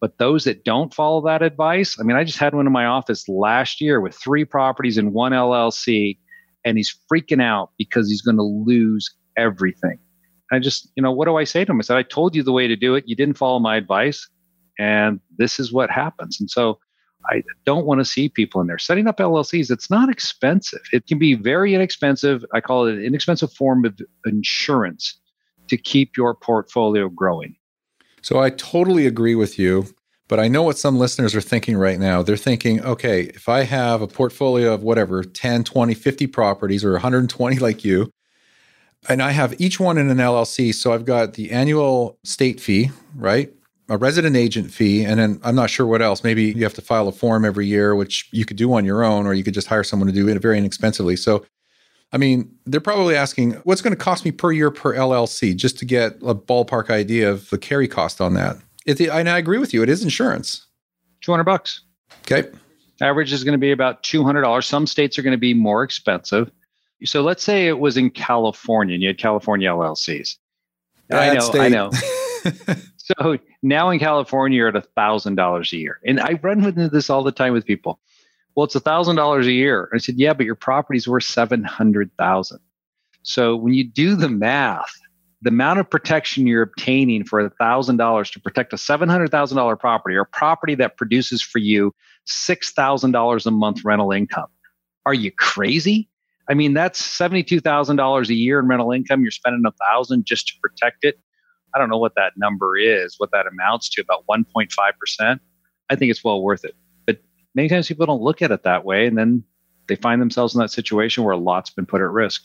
But 0.00 0.16
those 0.18 0.44
that 0.44 0.64
don't 0.64 0.94
follow 0.94 1.20
that 1.26 1.42
advice, 1.42 1.98
I 2.00 2.04
mean, 2.04 2.16
I 2.16 2.24
just 2.24 2.38
had 2.38 2.54
one 2.54 2.66
in 2.66 2.72
my 2.72 2.86
office 2.86 3.28
last 3.28 3.80
year 3.80 4.00
with 4.00 4.14
three 4.14 4.44
properties 4.44 4.96
in 4.96 5.12
one 5.12 5.32
LLC, 5.32 6.18
and 6.64 6.78
he's 6.78 6.96
freaking 7.12 7.42
out 7.42 7.70
because 7.76 8.08
he's 8.08 8.22
going 8.22 8.38
to 8.38 8.42
lose 8.42 9.14
everything. 9.36 9.98
I 10.52 10.58
just, 10.58 10.90
you 10.96 11.02
know, 11.02 11.12
what 11.12 11.26
do 11.26 11.36
I 11.36 11.44
say 11.44 11.64
to 11.64 11.70
him? 11.70 11.78
I 11.78 11.82
said, 11.82 11.96
I 11.96 12.02
told 12.02 12.34
you 12.34 12.42
the 12.42 12.52
way 12.52 12.66
to 12.66 12.76
do 12.76 12.94
it. 12.94 13.04
You 13.06 13.14
didn't 13.14 13.36
follow 13.36 13.58
my 13.58 13.76
advice, 13.76 14.28
and 14.78 15.20
this 15.36 15.60
is 15.60 15.72
what 15.72 15.90
happens. 15.90 16.40
And 16.40 16.50
so 16.50 16.78
I 17.26 17.42
don't 17.66 17.86
want 17.86 18.00
to 18.00 18.04
see 18.04 18.28
people 18.28 18.60
in 18.60 18.66
there. 18.66 18.78
Setting 18.78 19.06
up 19.06 19.18
LLCs, 19.18 19.70
it's 19.70 19.90
not 19.90 20.08
expensive. 20.08 20.80
It 20.92 21.06
can 21.06 21.18
be 21.18 21.34
very 21.34 21.74
inexpensive. 21.74 22.44
I 22.54 22.60
call 22.60 22.86
it 22.86 22.94
an 22.94 23.04
inexpensive 23.04 23.52
form 23.52 23.84
of 23.84 23.98
insurance 24.24 25.20
to 25.68 25.76
keep 25.76 26.16
your 26.16 26.34
portfolio 26.34 27.08
growing. 27.08 27.54
So 28.22 28.38
I 28.40 28.50
totally 28.50 29.06
agree 29.06 29.34
with 29.34 29.58
you. 29.58 29.86
But 30.28 30.38
I 30.38 30.46
know 30.46 30.62
what 30.62 30.78
some 30.78 30.96
listeners 30.96 31.34
are 31.34 31.40
thinking 31.40 31.76
right 31.76 31.98
now. 31.98 32.22
They're 32.22 32.36
thinking, 32.36 32.80
okay, 32.84 33.22
if 33.22 33.48
I 33.48 33.64
have 33.64 34.00
a 34.00 34.06
portfolio 34.06 34.72
of 34.72 34.84
whatever, 34.84 35.24
10, 35.24 35.64
20, 35.64 35.92
50 35.92 36.26
properties 36.28 36.84
or 36.84 36.92
120 36.92 37.58
like 37.58 37.84
you, 37.84 38.12
and 39.08 39.20
I 39.20 39.32
have 39.32 39.60
each 39.60 39.80
one 39.80 39.98
in 39.98 40.08
an 40.08 40.18
LLC. 40.18 40.72
So 40.72 40.92
I've 40.92 41.04
got 41.04 41.34
the 41.34 41.50
annual 41.50 42.16
state 42.22 42.60
fee, 42.60 42.90
right? 43.16 43.52
a 43.90 43.98
resident 43.98 44.36
agent 44.36 44.70
fee, 44.70 45.04
and 45.04 45.18
then 45.18 45.40
I'm 45.42 45.56
not 45.56 45.68
sure 45.68 45.84
what 45.84 46.00
else. 46.00 46.22
Maybe 46.22 46.44
you 46.44 46.62
have 46.62 46.74
to 46.74 46.80
file 46.80 47.08
a 47.08 47.12
form 47.12 47.44
every 47.44 47.66
year, 47.66 47.96
which 47.96 48.28
you 48.30 48.44
could 48.44 48.56
do 48.56 48.72
on 48.72 48.84
your 48.84 49.02
own, 49.02 49.26
or 49.26 49.34
you 49.34 49.42
could 49.42 49.52
just 49.52 49.66
hire 49.66 49.82
someone 49.82 50.06
to 50.06 50.14
do 50.14 50.28
it 50.28 50.40
very 50.40 50.56
inexpensively. 50.56 51.16
So, 51.16 51.44
I 52.12 52.18
mean, 52.18 52.56
they're 52.66 52.80
probably 52.80 53.14
asking, 53.14 53.52
what's 53.64 53.82
going 53.82 53.94
to 53.94 54.02
cost 54.02 54.24
me 54.24 54.32
per 54.32 54.50
year 54.50 54.70
per 54.70 54.94
LLC, 54.94 55.54
just 55.54 55.78
to 55.78 55.84
get 55.84 56.16
a 56.22 56.34
ballpark 56.34 56.90
idea 56.90 57.30
of 57.30 57.48
the 57.50 57.58
carry 57.58 57.86
cost 57.86 58.20
on 58.20 58.34
that. 58.34 58.56
It, 58.86 59.00
and 59.00 59.28
I 59.28 59.38
agree 59.38 59.58
with 59.58 59.72
you; 59.72 59.82
it 59.82 59.88
is 59.88 60.02
insurance. 60.02 60.66
Two 61.20 61.32
hundred 61.32 61.44
bucks. 61.44 61.82
Okay. 62.22 62.48
Average 63.00 63.32
is 63.32 63.44
going 63.44 63.52
to 63.52 63.58
be 63.58 63.70
about 63.70 64.02
two 64.02 64.24
hundred 64.24 64.42
dollars. 64.42 64.66
Some 64.66 64.86
states 64.86 65.18
are 65.18 65.22
going 65.22 65.32
to 65.32 65.38
be 65.38 65.54
more 65.54 65.82
expensive. 65.82 66.50
So 67.04 67.22
let's 67.22 67.42
say 67.42 67.66
it 67.66 67.78
was 67.78 67.96
in 67.96 68.10
California, 68.10 68.94
and 68.94 69.02
you 69.02 69.08
had 69.08 69.18
California 69.18 69.68
LLCs. 69.68 70.36
I 71.12 71.34
know, 71.34 71.50
I 71.54 71.68
know. 71.68 71.90
so 72.96 73.38
now 73.62 73.90
in 73.90 73.98
California, 73.98 74.56
you're 74.56 74.68
at 74.68 74.76
a 74.76 74.82
thousand 74.82 75.34
dollars 75.34 75.72
a 75.72 75.76
year. 75.76 76.00
And 76.04 76.20
I 76.20 76.38
run 76.42 76.64
into 76.64 76.88
this 76.88 77.10
all 77.10 77.22
the 77.22 77.32
time 77.32 77.52
with 77.52 77.64
people. 77.64 78.00
Well, 78.54 78.64
it's 78.64 78.74
a 78.74 78.80
thousand 78.80 79.16
dollars 79.16 79.46
a 79.46 79.52
year. 79.52 79.88
I 79.94 79.98
said, 79.98 80.16
yeah, 80.18 80.32
but 80.32 80.46
your 80.46 80.54
property's 80.54 81.06
worth 81.06 81.24
seven 81.24 81.64
hundred 81.64 82.10
thousand. 82.18 82.60
So 83.22 83.56
when 83.56 83.74
you 83.74 83.84
do 83.84 84.16
the 84.16 84.28
math, 84.28 84.90
the 85.42 85.50
amount 85.50 85.78
of 85.78 85.88
protection 85.88 86.46
you're 86.46 86.62
obtaining 86.62 87.24
for 87.24 87.40
a 87.40 87.50
thousand 87.50 87.96
dollars 87.96 88.30
to 88.32 88.40
protect 88.40 88.72
a 88.72 88.78
seven 88.78 89.08
hundred 89.08 89.30
thousand 89.30 89.56
dollar 89.56 89.76
property 89.76 90.16
or 90.16 90.22
a 90.22 90.26
property 90.26 90.74
that 90.76 90.96
produces 90.96 91.42
for 91.42 91.58
you 91.58 91.94
six 92.26 92.72
thousand 92.72 93.12
dollars 93.12 93.46
a 93.46 93.50
month 93.50 93.84
rental 93.84 94.12
income. 94.12 94.48
Are 95.06 95.14
you 95.14 95.30
crazy? 95.32 96.08
I 96.48 96.54
mean, 96.54 96.74
that's 96.74 97.02
seventy-two 97.04 97.60
thousand 97.60 97.96
dollars 97.96 98.28
a 98.30 98.34
year 98.34 98.58
in 98.58 98.66
rental 98.66 98.90
income. 98.90 99.22
You're 99.22 99.30
spending 99.30 99.62
a 99.66 99.72
thousand 99.86 100.26
just 100.26 100.48
to 100.48 100.54
protect 100.60 101.04
it. 101.04 101.20
I 101.74 101.78
don't 101.78 101.88
know 101.88 101.98
what 101.98 102.14
that 102.16 102.32
number 102.36 102.76
is, 102.76 103.14
what 103.18 103.30
that 103.32 103.46
amounts 103.46 103.88
to, 103.90 104.02
about 104.02 104.24
1.5%. 104.28 105.38
I 105.88 105.96
think 105.96 106.10
it's 106.10 106.24
well 106.24 106.42
worth 106.42 106.64
it. 106.64 106.74
Many 107.54 107.68
times 107.68 107.88
people 107.88 108.06
don't 108.06 108.22
look 108.22 108.42
at 108.42 108.50
it 108.50 108.62
that 108.62 108.84
way. 108.84 109.06
And 109.06 109.18
then 109.18 109.44
they 109.88 109.96
find 109.96 110.20
themselves 110.20 110.54
in 110.54 110.60
that 110.60 110.70
situation 110.70 111.24
where 111.24 111.32
a 111.32 111.38
lot's 111.38 111.70
been 111.70 111.86
put 111.86 112.00
at 112.00 112.10
risk. 112.10 112.42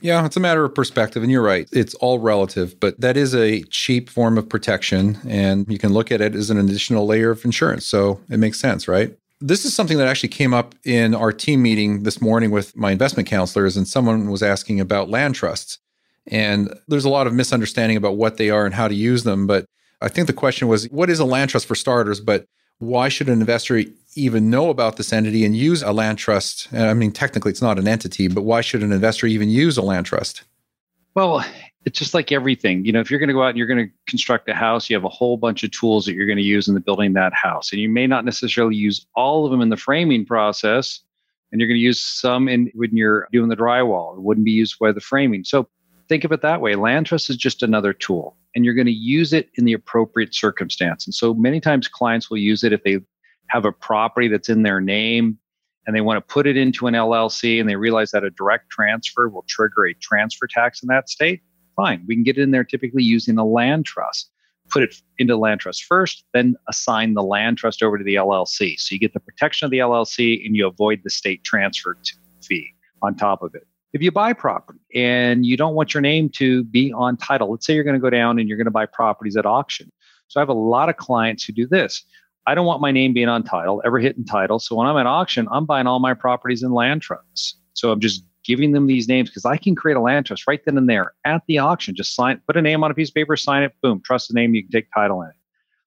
Yeah, 0.00 0.24
it's 0.24 0.36
a 0.36 0.40
matter 0.40 0.64
of 0.64 0.74
perspective. 0.74 1.22
And 1.22 1.30
you're 1.30 1.42
right. 1.42 1.68
It's 1.72 1.94
all 1.94 2.18
relative, 2.18 2.78
but 2.78 3.00
that 3.00 3.16
is 3.16 3.34
a 3.34 3.62
cheap 3.64 4.08
form 4.08 4.38
of 4.38 4.48
protection. 4.48 5.18
And 5.26 5.66
you 5.68 5.78
can 5.78 5.92
look 5.92 6.12
at 6.12 6.20
it 6.20 6.34
as 6.34 6.50
an 6.50 6.58
additional 6.58 7.06
layer 7.06 7.30
of 7.30 7.44
insurance. 7.44 7.86
So 7.86 8.20
it 8.30 8.38
makes 8.38 8.60
sense, 8.60 8.88
right? 8.88 9.16
This 9.40 9.64
is 9.64 9.74
something 9.74 9.98
that 9.98 10.08
actually 10.08 10.30
came 10.30 10.52
up 10.52 10.74
in 10.84 11.14
our 11.14 11.32
team 11.32 11.62
meeting 11.62 12.02
this 12.02 12.20
morning 12.20 12.50
with 12.50 12.76
my 12.76 12.90
investment 12.90 13.28
counselors, 13.28 13.76
and 13.76 13.86
someone 13.86 14.30
was 14.30 14.42
asking 14.42 14.80
about 14.80 15.10
land 15.10 15.36
trusts. 15.36 15.78
And 16.26 16.74
there's 16.88 17.04
a 17.04 17.08
lot 17.08 17.26
of 17.26 17.32
misunderstanding 17.32 17.96
about 17.96 18.16
what 18.16 18.36
they 18.36 18.50
are 18.50 18.66
and 18.66 18.74
how 18.74 18.88
to 18.88 18.94
use 18.94 19.24
them. 19.24 19.46
But 19.46 19.66
I 20.00 20.08
think 20.08 20.26
the 20.26 20.32
question 20.32 20.68
was 20.68 20.88
what 20.90 21.08
is 21.08 21.20
a 21.20 21.24
land 21.24 21.50
trust 21.50 21.66
for 21.66 21.74
starters? 21.74 22.20
But 22.20 22.46
why 22.78 23.08
should 23.08 23.28
an 23.28 23.40
investor 23.40 23.82
even 24.18 24.50
know 24.50 24.70
about 24.70 24.96
this 24.96 25.12
entity 25.12 25.44
and 25.44 25.56
use 25.56 25.82
a 25.82 25.92
land 25.92 26.18
trust? 26.18 26.68
Uh, 26.72 26.86
I 26.86 26.94
mean, 26.94 27.12
technically, 27.12 27.50
it's 27.50 27.62
not 27.62 27.78
an 27.78 27.88
entity, 27.88 28.28
but 28.28 28.42
why 28.42 28.60
should 28.60 28.82
an 28.82 28.92
investor 28.92 29.26
even 29.26 29.48
use 29.48 29.76
a 29.76 29.82
land 29.82 30.06
trust? 30.06 30.42
Well, 31.14 31.44
it's 31.84 31.98
just 31.98 32.14
like 32.14 32.30
everything. 32.32 32.84
You 32.84 32.92
know, 32.92 33.00
if 33.00 33.10
you're 33.10 33.20
going 33.20 33.28
to 33.28 33.34
go 33.34 33.42
out 33.42 33.50
and 33.50 33.58
you're 33.58 33.66
going 33.66 33.86
to 33.86 33.92
construct 34.06 34.48
a 34.48 34.54
house, 34.54 34.90
you 34.90 34.96
have 34.96 35.04
a 35.04 35.08
whole 35.08 35.36
bunch 35.36 35.64
of 35.64 35.70
tools 35.70 36.04
that 36.06 36.14
you're 36.14 36.26
going 36.26 36.38
to 36.38 36.42
use 36.42 36.68
in 36.68 36.74
the 36.74 36.80
building 36.80 37.14
that 37.14 37.32
house. 37.32 37.72
And 37.72 37.80
you 37.80 37.88
may 37.88 38.06
not 38.06 38.24
necessarily 38.24 38.76
use 38.76 39.06
all 39.14 39.44
of 39.44 39.50
them 39.50 39.60
in 39.60 39.68
the 39.68 39.76
framing 39.76 40.24
process. 40.24 41.00
And 41.50 41.60
you're 41.60 41.68
going 41.68 41.78
to 41.78 41.82
use 41.82 42.00
some 42.00 42.46
in 42.48 42.70
when 42.74 42.94
you're 42.94 43.26
doing 43.32 43.48
the 43.48 43.56
drywall. 43.56 44.16
It 44.16 44.22
wouldn't 44.22 44.44
be 44.44 44.50
used 44.50 44.78
by 44.78 44.92
the 44.92 45.00
framing. 45.00 45.44
So 45.44 45.66
think 46.08 46.24
of 46.24 46.32
it 46.32 46.42
that 46.42 46.60
way. 46.60 46.74
Land 46.74 47.06
trust 47.06 47.30
is 47.30 47.36
just 47.36 47.62
another 47.62 47.92
tool, 47.92 48.36
and 48.54 48.64
you're 48.64 48.74
going 48.74 48.86
to 48.86 48.92
use 48.92 49.32
it 49.32 49.50
in 49.54 49.64
the 49.64 49.72
appropriate 49.72 50.34
circumstance. 50.34 51.06
And 51.06 51.14
so 51.14 51.34
many 51.34 51.60
times 51.60 51.88
clients 51.88 52.30
will 52.30 52.38
use 52.38 52.64
it 52.64 52.72
if 52.72 52.82
they 52.82 53.00
have 53.48 53.64
a 53.64 53.72
property 53.72 54.28
that's 54.28 54.48
in 54.48 54.62
their 54.62 54.80
name 54.80 55.38
and 55.86 55.96
they 55.96 56.00
want 56.00 56.16
to 56.16 56.32
put 56.32 56.46
it 56.46 56.56
into 56.56 56.86
an 56.86 56.94
LLC 56.94 57.60
and 57.60 57.68
they 57.68 57.76
realize 57.76 58.10
that 58.10 58.24
a 58.24 58.30
direct 58.30 58.70
transfer 58.70 59.28
will 59.28 59.44
trigger 59.48 59.86
a 59.86 59.94
transfer 59.94 60.46
tax 60.46 60.82
in 60.82 60.88
that 60.88 61.08
state. 61.08 61.40
Fine, 61.76 62.04
we 62.06 62.14
can 62.14 62.24
get 62.24 62.38
it 62.38 62.42
in 62.42 62.50
there 62.50 62.64
typically 62.64 63.02
using 63.02 63.38
a 63.38 63.44
land 63.44 63.86
trust. 63.86 64.30
Put 64.70 64.82
it 64.82 64.96
into 65.16 65.36
land 65.36 65.60
trust 65.60 65.84
first, 65.84 66.24
then 66.34 66.54
assign 66.68 67.14
the 67.14 67.22
land 67.22 67.56
trust 67.56 67.82
over 67.82 67.96
to 67.96 68.04
the 68.04 68.16
LLC. 68.16 68.78
So 68.78 68.92
you 68.92 68.98
get 68.98 69.14
the 69.14 69.20
protection 69.20 69.64
of 69.64 69.70
the 69.70 69.78
LLC 69.78 70.44
and 70.44 70.54
you 70.54 70.66
avoid 70.66 71.00
the 71.04 71.10
state 71.10 71.42
transfer 71.42 71.96
fee 72.42 72.74
on 73.00 73.14
top 73.14 73.42
of 73.42 73.54
it 73.54 73.66
if 73.92 74.02
you 74.02 74.10
buy 74.10 74.32
property 74.32 74.78
and 74.94 75.46
you 75.46 75.56
don't 75.56 75.74
want 75.74 75.94
your 75.94 76.00
name 76.00 76.28
to 76.30 76.64
be 76.64 76.92
on 76.92 77.16
title, 77.16 77.50
let's 77.50 77.66
say 77.66 77.74
you're 77.74 77.84
going 77.84 77.94
to 77.94 78.00
go 78.00 78.10
down 78.10 78.38
and 78.38 78.48
you're 78.48 78.58
going 78.58 78.66
to 78.66 78.70
buy 78.70 78.86
properties 78.86 79.36
at 79.36 79.46
auction. 79.46 79.90
So 80.28 80.40
I 80.40 80.42
have 80.42 80.50
a 80.50 80.54
lot 80.54 80.88
of 80.88 80.96
clients 80.96 81.44
who 81.44 81.52
do 81.52 81.66
this. 81.66 82.04
I 82.48 82.54
don't 82.54 82.64
want 82.64 82.80
my 82.80 82.90
name 82.90 83.12
being 83.12 83.28
on 83.28 83.42
title, 83.42 83.82
ever 83.84 83.98
hitting 83.98 84.24
title. 84.24 84.58
So 84.58 84.74
when 84.74 84.86
I'm 84.86 84.96
at 84.96 85.04
auction, 85.04 85.46
I'm 85.52 85.66
buying 85.66 85.86
all 85.86 85.98
my 85.98 86.14
properties 86.14 86.62
in 86.62 86.72
land 86.72 87.02
trusts. 87.02 87.56
So 87.74 87.92
I'm 87.92 88.00
just 88.00 88.24
giving 88.42 88.72
them 88.72 88.86
these 88.86 89.06
names 89.06 89.28
because 89.28 89.44
I 89.44 89.58
can 89.58 89.74
create 89.74 89.98
a 89.98 90.00
land 90.00 90.24
trust 90.24 90.46
right 90.46 90.58
then 90.64 90.78
and 90.78 90.88
there 90.88 91.12
at 91.26 91.42
the 91.46 91.58
auction. 91.58 91.94
Just 91.94 92.14
sign, 92.14 92.40
put 92.46 92.56
a 92.56 92.62
name 92.62 92.82
on 92.82 92.90
a 92.90 92.94
piece 92.94 93.10
of 93.10 93.14
paper, 93.14 93.36
sign 93.36 93.64
it, 93.64 93.74
boom, 93.82 94.00
trust 94.02 94.28
the 94.28 94.34
name, 94.34 94.54
you 94.54 94.62
can 94.62 94.70
take 94.70 94.86
title 94.94 95.20
in 95.20 95.28
it. 95.28 95.34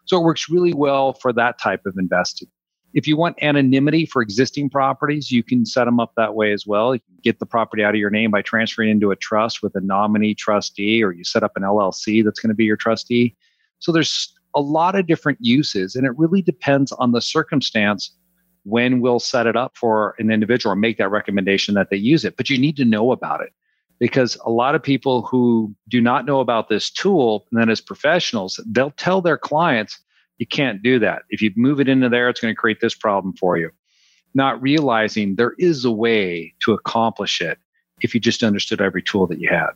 So 0.06 0.22
it 0.22 0.24
works 0.24 0.52
really 0.52 0.72
well 0.72 1.14
for 1.14 1.34
that 1.34 1.58
type 1.58 1.88
of 1.88 1.96
investing. 1.98 2.48
If 2.94 3.08
you 3.08 3.18
want 3.18 3.42
anonymity 3.42 4.06
for 4.06 4.22
existing 4.22 4.70
properties, 4.70 5.32
you 5.32 5.42
can 5.42 5.66
set 5.66 5.86
them 5.86 6.00
up 6.00 6.14
that 6.16 6.36
way 6.36 6.52
as 6.54 6.68
well. 6.68 6.94
You 6.94 7.00
can 7.00 7.18
get 7.24 7.40
the 7.40 7.48
property 7.48 7.84
out 7.84 7.96
of 7.96 8.00
your 8.00 8.12
name 8.12 8.30
by 8.30 8.44
transferring 8.44 8.92
into 8.92 9.10
a 9.10 9.16
trust 9.16 9.64
with 9.64 9.74
a 9.76 9.82
nominee 9.82 10.36
trustee, 10.36 11.04
or 11.04 11.12
you 11.12 11.24
set 11.24 11.42
up 11.42 11.54
an 11.56 11.64
LLC 11.64 12.24
that's 12.24 12.40
going 12.40 12.50
to 12.50 12.56
be 12.56 12.66
your 12.66 12.78
trustee. 12.78 13.36
So 13.80 13.92
there's 13.92 14.32
a 14.56 14.62
lot 14.62 14.96
of 14.96 15.08
different 15.08 15.40
uses, 15.42 15.96
and 15.96 16.06
it 16.06 16.18
really 16.18 16.42
depends 16.42 16.92
on 16.94 17.12
the 17.12 17.22
circumstance 17.22 18.12
when 18.64 19.02
we'll 19.02 19.20
set 19.20 19.48
it 19.48 19.56
up 19.56 19.76
for 19.76 20.16
an 20.20 20.32
individual 20.32 20.74
or 20.74 20.76
make 20.76 20.98
that 20.98 21.10
recommendation 21.10 21.74
that 21.76 21.90
they 21.90 21.98
use 21.98 22.24
it. 22.26 22.38
But 22.38 22.50
you 22.50 22.58
need 22.58 22.78
to 22.78 22.86
know 22.86 23.12
about 23.12 23.42
it 23.42 23.54
because 24.00 24.38
a 24.46 24.52
lot 24.52 24.76
of 24.76 24.84
people 24.84 25.24
who 25.24 25.76
do 25.88 26.02
not 26.02 26.26
know 26.26 26.40
about 26.40 26.70
this 26.70 26.90
tool, 26.90 27.48
and 27.52 27.60
then 27.60 27.70
as 27.70 27.82
professionals, 27.82 28.60
they'll 28.68 28.92
tell 28.92 29.22
their 29.22 29.38
clients, 29.38 30.00
you 30.38 30.48
can't 30.48 30.82
do 30.82 31.00
that. 31.00 31.24
If 31.30 31.42
you 31.42 31.52
move 31.56 31.80
it 31.80 31.88
into 31.88 32.10
there, 32.10 32.30
it's 32.30 32.40
going 32.40 32.54
to 32.54 32.60
create 32.60 32.82
this 32.82 32.96
problem 32.96 33.36
for 33.36 33.58
you. 33.58 33.70
Not 34.34 34.62
realizing 34.62 35.36
there 35.36 35.54
is 35.60 35.86
a 35.86 35.92
way 35.92 36.54
to 36.64 36.74
accomplish 36.74 37.42
it 37.42 37.58
if 38.02 38.14
you 38.14 38.20
just 38.20 38.44
understood 38.44 38.82
every 38.82 39.04
tool 39.04 39.28
that 39.28 39.40
you 39.40 39.50
had. 39.50 39.72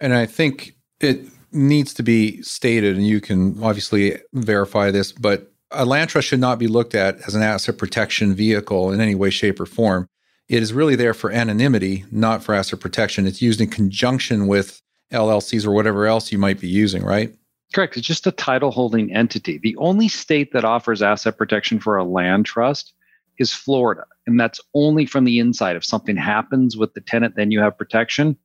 And 0.00 0.12
I 0.12 0.26
think 0.26 0.76
it 1.00 1.26
needs 1.56 1.94
to 1.94 2.02
be 2.02 2.42
stated, 2.42 2.96
and 2.96 3.06
you 3.06 3.20
can 3.20 3.62
obviously 3.62 4.18
verify 4.32 4.90
this, 4.90 5.12
but 5.12 5.52
a 5.70 5.84
land 5.84 6.10
trust 6.10 6.28
should 6.28 6.40
not 6.40 6.58
be 6.58 6.68
looked 6.68 6.94
at 6.94 7.16
as 7.26 7.34
an 7.34 7.42
asset 7.42 7.78
protection 7.78 8.34
vehicle 8.34 8.92
in 8.92 9.00
any 9.00 9.14
way, 9.14 9.30
shape, 9.30 9.58
or 9.58 9.66
form. 9.66 10.06
It 10.48 10.62
is 10.62 10.72
really 10.72 10.94
there 10.94 11.14
for 11.14 11.30
anonymity, 11.30 12.04
not 12.12 12.44
for 12.44 12.54
asset 12.54 12.78
protection. 12.78 13.26
It's 13.26 13.42
used 13.42 13.60
in 13.60 13.68
conjunction 13.68 14.46
with 14.46 14.80
LLCs 15.12 15.66
or 15.66 15.72
whatever 15.72 16.06
else 16.06 16.30
you 16.30 16.38
might 16.38 16.60
be 16.60 16.68
using, 16.68 17.02
right? 17.02 17.34
Correct. 17.74 17.96
It's 17.96 18.06
just 18.06 18.26
a 18.28 18.32
title 18.32 18.70
holding 18.70 19.12
entity. 19.12 19.58
The 19.58 19.76
only 19.76 20.08
state 20.08 20.52
that 20.52 20.64
offers 20.64 21.02
asset 21.02 21.36
protection 21.36 21.80
for 21.80 21.96
a 21.96 22.04
land 22.04 22.46
trust 22.46 22.92
is 23.38 23.52
Florida. 23.52 24.04
And 24.26 24.38
that's 24.38 24.60
only 24.74 25.04
from 25.04 25.24
the 25.24 25.40
inside. 25.40 25.76
If 25.76 25.84
something 25.84 26.16
happens 26.16 26.76
with 26.76 26.94
the 26.94 27.00
tenant, 27.00 27.34
then 27.36 27.50
you 27.50 27.60
have 27.60 27.76
protection. 27.76 28.36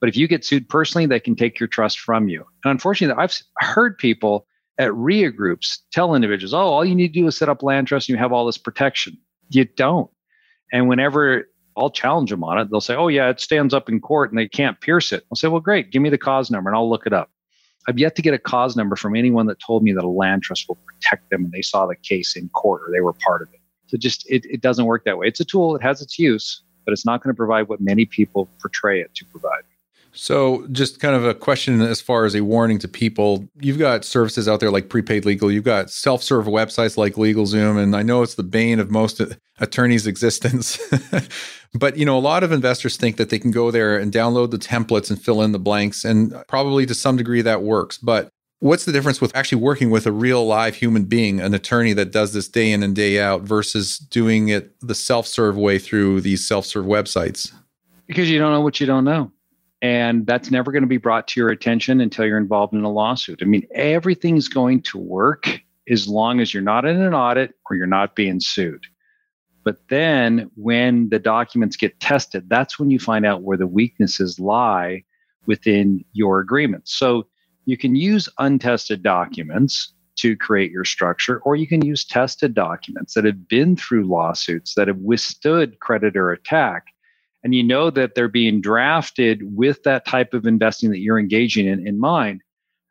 But 0.00 0.08
if 0.08 0.16
you 0.16 0.26
get 0.26 0.44
sued 0.44 0.68
personally, 0.68 1.06
they 1.06 1.20
can 1.20 1.36
take 1.36 1.60
your 1.60 1.68
trust 1.68 2.00
from 2.00 2.28
you. 2.28 2.44
And 2.64 2.70
unfortunately, 2.70 3.22
I've 3.22 3.36
heard 3.58 3.98
people 3.98 4.46
at 4.78 4.94
REIA 4.94 5.30
groups 5.30 5.82
tell 5.92 6.14
individuals, 6.14 6.54
oh, 6.54 6.58
all 6.58 6.84
you 6.84 6.94
need 6.94 7.12
to 7.12 7.20
do 7.20 7.26
is 7.26 7.36
set 7.36 7.50
up 7.50 7.62
land 7.62 7.86
trust 7.86 8.08
and 8.08 8.16
you 8.16 8.22
have 8.22 8.32
all 8.32 8.46
this 8.46 8.56
protection. 8.56 9.18
You 9.50 9.66
don't. 9.66 10.10
And 10.72 10.88
whenever 10.88 11.48
I'll 11.76 11.90
challenge 11.90 12.30
them 12.30 12.42
on 12.44 12.58
it, 12.58 12.70
they'll 12.70 12.80
say, 12.80 12.94
oh, 12.94 13.08
yeah, 13.08 13.28
it 13.28 13.40
stands 13.40 13.74
up 13.74 13.88
in 13.90 14.00
court 14.00 14.30
and 14.30 14.38
they 14.38 14.48
can't 14.48 14.80
pierce 14.80 15.12
it. 15.12 15.24
I'll 15.30 15.36
say, 15.36 15.48
well, 15.48 15.60
great, 15.60 15.90
give 15.90 16.00
me 16.00 16.08
the 16.08 16.18
cause 16.18 16.50
number 16.50 16.70
and 16.70 16.76
I'll 16.76 16.88
look 16.88 17.06
it 17.06 17.12
up. 17.12 17.30
I've 17.88 17.98
yet 17.98 18.16
to 18.16 18.22
get 18.22 18.34
a 18.34 18.38
cause 18.38 18.76
number 18.76 18.96
from 18.96 19.16
anyone 19.16 19.46
that 19.46 19.58
told 19.60 19.82
me 19.82 19.92
that 19.92 20.04
a 20.04 20.08
land 20.08 20.42
trust 20.42 20.66
will 20.68 20.78
protect 20.86 21.28
them 21.30 21.44
and 21.44 21.52
they 21.52 21.62
saw 21.62 21.86
the 21.86 21.96
case 21.96 22.36
in 22.36 22.48
court 22.50 22.82
or 22.82 22.90
they 22.92 23.00
were 23.00 23.14
part 23.14 23.42
of 23.42 23.48
it. 23.52 23.60
So 23.86 23.96
just 23.96 24.24
it, 24.30 24.46
it 24.46 24.60
doesn't 24.60 24.84
work 24.84 25.04
that 25.04 25.18
way. 25.18 25.26
It's 25.26 25.40
a 25.40 25.44
tool, 25.44 25.74
it 25.74 25.82
has 25.82 26.00
its 26.00 26.18
use, 26.18 26.62
but 26.84 26.92
it's 26.92 27.04
not 27.04 27.22
going 27.22 27.34
to 27.34 27.36
provide 27.36 27.68
what 27.68 27.80
many 27.80 28.04
people 28.06 28.48
portray 28.60 29.00
it 29.00 29.14
to 29.16 29.24
provide. 29.26 29.62
So, 30.12 30.66
just 30.72 30.98
kind 30.98 31.14
of 31.14 31.24
a 31.24 31.34
question 31.34 31.80
as 31.80 32.00
far 32.00 32.24
as 32.24 32.34
a 32.34 32.42
warning 32.42 32.78
to 32.80 32.88
people. 32.88 33.48
You've 33.60 33.78
got 33.78 34.04
services 34.04 34.48
out 34.48 34.60
there 34.60 34.70
like 34.70 34.88
prepaid 34.88 35.24
legal. 35.24 35.52
You've 35.52 35.64
got 35.64 35.90
self 35.90 36.22
serve 36.22 36.46
websites 36.46 36.96
like 36.96 37.14
LegalZoom. 37.14 37.80
And 37.80 37.94
I 37.94 38.02
know 38.02 38.22
it's 38.22 38.34
the 38.34 38.42
bane 38.42 38.80
of 38.80 38.90
most 38.90 39.20
attorneys' 39.60 40.06
existence. 40.06 40.78
but, 41.74 41.96
you 41.96 42.04
know, 42.04 42.18
a 42.18 42.20
lot 42.20 42.42
of 42.42 42.50
investors 42.50 42.96
think 42.96 43.16
that 43.18 43.30
they 43.30 43.38
can 43.38 43.50
go 43.52 43.70
there 43.70 43.98
and 43.98 44.12
download 44.12 44.50
the 44.50 44.58
templates 44.58 45.10
and 45.10 45.20
fill 45.20 45.42
in 45.42 45.52
the 45.52 45.58
blanks. 45.58 46.04
And 46.04 46.34
probably 46.48 46.86
to 46.86 46.94
some 46.94 47.16
degree 47.16 47.42
that 47.42 47.62
works. 47.62 47.96
But 47.96 48.30
what's 48.58 48.84
the 48.84 48.92
difference 48.92 49.20
with 49.20 49.34
actually 49.36 49.62
working 49.62 49.90
with 49.90 50.06
a 50.06 50.12
real 50.12 50.44
live 50.46 50.74
human 50.74 51.04
being, 51.04 51.40
an 51.40 51.54
attorney 51.54 51.92
that 51.94 52.12
does 52.12 52.32
this 52.32 52.48
day 52.48 52.72
in 52.72 52.82
and 52.82 52.96
day 52.96 53.20
out 53.20 53.42
versus 53.42 53.98
doing 53.98 54.48
it 54.48 54.74
the 54.80 54.94
self 54.94 55.26
serve 55.26 55.56
way 55.56 55.78
through 55.78 56.20
these 56.20 56.46
self 56.46 56.66
serve 56.66 56.86
websites? 56.86 57.52
Because 58.06 58.28
you 58.28 58.40
don't 58.40 58.52
know 58.52 58.60
what 58.60 58.80
you 58.80 58.86
don't 58.86 59.04
know. 59.04 59.30
And 59.82 60.26
that's 60.26 60.50
never 60.50 60.72
going 60.72 60.82
to 60.82 60.88
be 60.88 60.98
brought 60.98 61.26
to 61.28 61.40
your 61.40 61.48
attention 61.48 62.00
until 62.00 62.26
you're 62.26 62.38
involved 62.38 62.74
in 62.74 62.84
a 62.84 62.92
lawsuit. 62.92 63.40
I 63.42 63.46
mean, 63.46 63.66
everything's 63.74 64.48
going 64.48 64.82
to 64.82 64.98
work 64.98 65.60
as 65.88 66.06
long 66.06 66.40
as 66.40 66.52
you're 66.52 66.62
not 66.62 66.84
in 66.84 67.00
an 67.00 67.14
audit 67.14 67.54
or 67.68 67.76
you're 67.76 67.86
not 67.86 68.14
being 68.14 68.40
sued. 68.40 68.84
But 69.64 69.88
then 69.88 70.50
when 70.54 71.08
the 71.08 71.18
documents 71.18 71.76
get 71.76 71.98
tested, 72.00 72.48
that's 72.48 72.78
when 72.78 72.90
you 72.90 72.98
find 72.98 73.26
out 73.26 73.42
where 73.42 73.56
the 73.56 73.66
weaknesses 73.66 74.38
lie 74.38 75.04
within 75.46 76.04
your 76.12 76.40
agreement. 76.40 76.88
So 76.88 77.26
you 77.64 77.76
can 77.76 77.94
use 77.96 78.28
untested 78.38 79.02
documents 79.02 79.92
to 80.16 80.36
create 80.36 80.70
your 80.70 80.84
structure, 80.84 81.40
or 81.44 81.56
you 81.56 81.66
can 81.66 81.84
use 81.84 82.04
tested 82.04 82.54
documents 82.54 83.14
that 83.14 83.24
have 83.24 83.48
been 83.48 83.76
through 83.76 84.04
lawsuits 84.04 84.74
that 84.74 84.88
have 84.88 84.98
withstood 84.98 85.80
creditor 85.80 86.30
attack 86.30 86.86
and 87.42 87.54
you 87.54 87.62
know 87.62 87.90
that 87.90 88.14
they're 88.14 88.28
being 88.28 88.60
drafted 88.60 89.40
with 89.42 89.82
that 89.84 90.06
type 90.06 90.34
of 90.34 90.46
investing 90.46 90.90
that 90.90 90.98
you're 90.98 91.18
engaging 91.18 91.66
in 91.66 91.86
in 91.86 91.98
mind. 91.98 92.42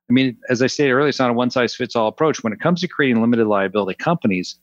I 0.09 0.13
mean, 0.13 0.37
as 0.49 0.61
I 0.61 0.67
stated 0.67 0.93
earlier, 0.93 1.09
it's 1.09 1.19
not 1.19 1.29
a 1.29 1.33
one 1.33 1.51
size 1.51 1.75
fits 1.75 1.95
all 1.95 2.07
approach. 2.07 2.43
When 2.43 2.53
it 2.53 2.59
comes 2.59 2.81
to 2.81 2.87
creating 2.87 3.21
limited 3.21 3.45
liability 3.45 3.97
companies, 3.97 4.59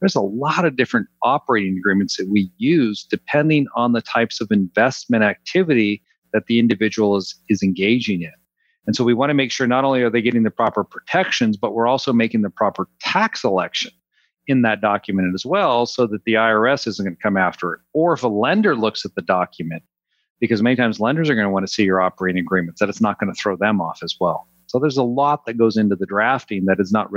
there's 0.00 0.16
a 0.16 0.20
lot 0.20 0.64
of 0.64 0.76
different 0.76 1.08
operating 1.22 1.76
agreements 1.76 2.16
that 2.16 2.28
we 2.28 2.50
use 2.56 3.06
depending 3.08 3.66
on 3.76 3.92
the 3.92 4.02
types 4.02 4.40
of 4.40 4.48
investment 4.50 5.24
activity 5.24 6.02
that 6.32 6.46
the 6.46 6.58
individual 6.58 7.16
is, 7.16 7.34
is 7.48 7.62
engaging 7.62 8.22
in. 8.22 8.32
And 8.86 8.96
so 8.96 9.04
we 9.04 9.14
want 9.14 9.30
to 9.30 9.34
make 9.34 9.52
sure 9.52 9.66
not 9.66 9.84
only 9.84 10.02
are 10.02 10.10
they 10.10 10.22
getting 10.22 10.44
the 10.44 10.50
proper 10.50 10.82
protections, 10.82 11.56
but 11.56 11.74
we're 11.74 11.86
also 11.86 12.12
making 12.12 12.42
the 12.42 12.50
proper 12.50 12.88
tax 13.00 13.44
election 13.44 13.92
in 14.48 14.62
that 14.62 14.80
document 14.80 15.32
as 15.34 15.46
well 15.46 15.86
so 15.86 16.06
that 16.06 16.24
the 16.24 16.34
IRS 16.34 16.86
isn't 16.86 17.04
going 17.04 17.14
to 17.14 17.22
come 17.22 17.36
after 17.36 17.74
it. 17.74 17.80
Or 17.92 18.14
if 18.14 18.22
a 18.22 18.28
lender 18.28 18.74
looks 18.74 19.04
at 19.04 19.14
the 19.14 19.22
document, 19.22 19.82
because 20.40 20.62
many 20.62 20.74
times 20.74 20.98
lenders 20.98 21.28
are 21.28 21.34
going 21.34 21.46
to 21.46 21.50
want 21.50 21.66
to 21.66 21.72
see 21.72 21.84
your 21.84 22.00
operating 22.00 22.40
agreements, 22.40 22.80
that 22.80 22.88
it's 22.88 23.00
not 23.00 23.20
going 23.20 23.32
to 23.32 23.38
throw 23.38 23.56
them 23.56 23.80
off 23.80 24.00
as 24.02 24.16
well. 24.18 24.48
So 24.66 24.78
there's 24.78 24.96
a 24.96 25.02
lot 25.02 25.44
that 25.46 25.58
goes 25.58 25.76
into 25.76 25.96
the 25.96 26.06
drafting 26.06 26.64
that 26.64 26.80
is 26.80 26.90
not 26.90 27.10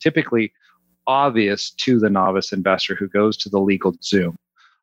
typically 0.00 0.52
obvious 1.06 1.70
to 1.70 1.98
the 1.98 2.10
novice 2.10 2.52
investor 2.52 2.94
who 2.94 3.08
goes 3.08 3.36
to 3.38 3.48
the 3.48 3.58
LegalZoom 3.58 4.36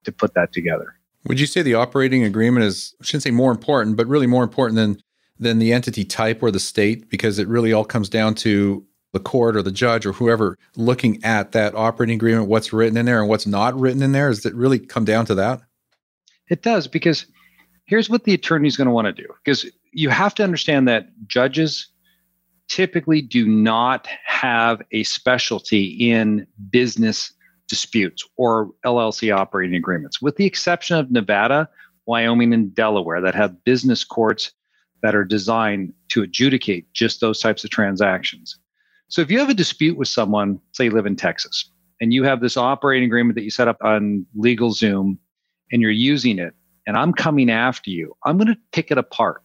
to 0.03 0.11
put 0.11 0.33
that 0.33 0.53
together. 0.53 0.95
Would 1.25 1.39
you 1.39 1.47
say 1.47 1.61
the 1.61 1.75
operating 1.75 2.23
agreement 2.23 2.65
is, 2.65 2.93
I 3.01 3.05
shouldn't 3.05 3.23
say 3.23 3.31
more 3.31 3.51
important, 3.51 3.95
but 3.95 4.07
really 4.07 4.27
more 4.27 4.43
important 4.43 4.75
than 4.75 5.01
than 5.39 5.57
the 5.59 5.73
entity 5.73 6.05
type 6.05 6.43
or 6.43 6.51
the 6.51 6.59
state 6.59 7.09
because 7.09 7.39
it 7.39 7.47
really 7.47 7.73
all 7.73 7.83
comes 7.83 8.07
down 8.07 8.35
to 8.35 8.85
the 9.13 9.19
court 9.19 9.55
or 9.55 9.61
the 9.61 9.71
judge 9.71 10.05
or 10.05 10.11
whoever 10.11 10.57
looking 10.75 11.23
at 11.23 11.53
that 11.53 11.75
operating 11.75 12.15
agreement, 12.15 12.49
what's 12.49 12.73
written 12.73 12.97
in 12.97 13.05
there 13.05 13.21
and 13.21 13.29
what's 13.29 13.47
not 13.47 13.79
written 13.79 14.01
in 14.01 14.11
there? 14.11 14.29
Does 14.29 14.45
it 14.45 14.55
really 14.55 14.79
come 14.79 15.05
down 15.05 15.25
to 15.27 15.35
that? 15.35 15.61
It 16.49 16.63
does, 16.63 16.87
because 16.87 17.25
here's 17.85 18.09
what 18.09 18.25
the 18.25 18.33
attorney 18.33 18.67
is 18.67 18.75
going 18.75 18.87
to 18.87 18.93
want 18.93 19.05
to 19.05 19.13
do. 19.13 19.27
Because 19.43 19.65
you 19.91 20.09
have 20.09 20.35
to 20.35 20.43
understand 20.43 20.87
that 20.87 21.07
judges 21.27 21.87
typically 22.67 23.21
do 23.21 23.47
not 23.47 24.07
have 24.25 24.81
a 24.91 25.03
specialty 25.03 26.11
in 26.11 26.47
business 26.71 27.31
disputes 27.67 28.27
or 28.35 28.71
LLC 28.85 29.35
operating 29.35 29.75
agreements, 29.75 30.21
with 30.21 30.35
the 30.37 30.45
exception 30.45 30.97
of 30.97 31.11
Nevada, 31.11 31.69
Wyoming, 32.07 32.53
and 32.53 32.73
Delaware 32.73 33.21
that 33.21 33.35
have 33.35 33.63
business 33.63 34.03
courts 34.03 34.51
that 35.01 35.15
are 35.15 35.23
designed 35.23 35.93
to 36.09 36.23
adjudicate 36.23 36.91
just 36.93 37.21
those 37.21 37.39
types 37.39 37.63
of 37.63 37.69
transactions. 37.69 38.57
So 39.13 39.21
if 39.21 39.29
you 39.29 39.37
have 39.37 39.49
a 39.49 39.53
dispute 39.53 39.95
with 39.95 40.07
someone, 40.07 40.59
say 40.71 40.85
you 40.85 40.89
live 40.89 41.05
in 41.05 41.15
Texas, 41.15 41.69
and 42.01 42.11
you 42.11 42.23
have 42.23 42.41
this 42.41 42.57
operating 42.57 43.05
agreement 43.05 43.35
that 43.35 43.43
you 43.43 43.51
set 43.51 43.67
up 43.67 43.77
on 43.83 44.25
LegalZoom 44.35 45.19
and 45.71 45.81
you're 45.83 45.91
using 45.91 46.39
it, 46.39 46.55
and 46.87 46.97
I'm 46.97 47.13
coming 47.13 47.51
after 47.51 47.91
you, 47.91 48.15
I'm 48.25 48.39
going 48.39 48.47
to 48.47 48.57
pick 48.71 48.89
it 48.89 48.97
apart. 48.97 49.43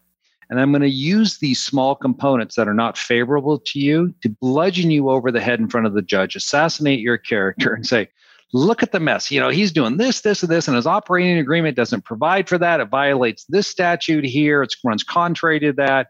And 0.48 0.58
I'm 0.58 0.72
going 0.72 0.80
to 0.80 0.88
use 0.88 1.36
these 1.36 1.62
small 1.62 1.94
components 1.94 2.54
that 2.54 2.66
are 2.66 2.72
not 2.72 2.96
favorable 2.96 3.58
to 3.58 3.78
you 3.78 4.14
to 4.22 4.30
bludgeon 4.40 4.90
you 4.90 5.10
over 5.10 5.30
the 5.30 5.42
head 5.42 5.60
in 5.60 5.68
front 5.68 5.86
of 5.86 5.92
the 5.92 6.00
judge, 6.00 6.34
assassinate 6.34 7.00
your 7.00 7.18
character, 7.18 7.74
and 7.74 7.86
say, 7.86 8.08
look 8.54 8.82
at 8.82 8.92
the 8.92 9.00
mess. 9.00 9.30
You 9.30 9.38
know, 9.38 9.50
he's 9.50 9.70
doing 9.70 9.98
this, 9.98 10.22
this, 10.22 10.42
and 10.42 10.50
this, 10.50 10.66
and 10.66 10.76
his 10.76 10.86
operating 10.86 11.36
agreement 11.36 11.76
doesn't 11.76 12.06
provide 12.06 12.48
for 12.48 12.56
that. 12.56 12.80
It 12.80 12.88
violates 12.88 13.44
this 13.50 13.68
statute 13.68 14.24
here. 14.24 14.62
It 14.62 14.74
runs 14.82 15.02
contrary 15.02 15.60
to 15.60 15.74
that 15.74 16.06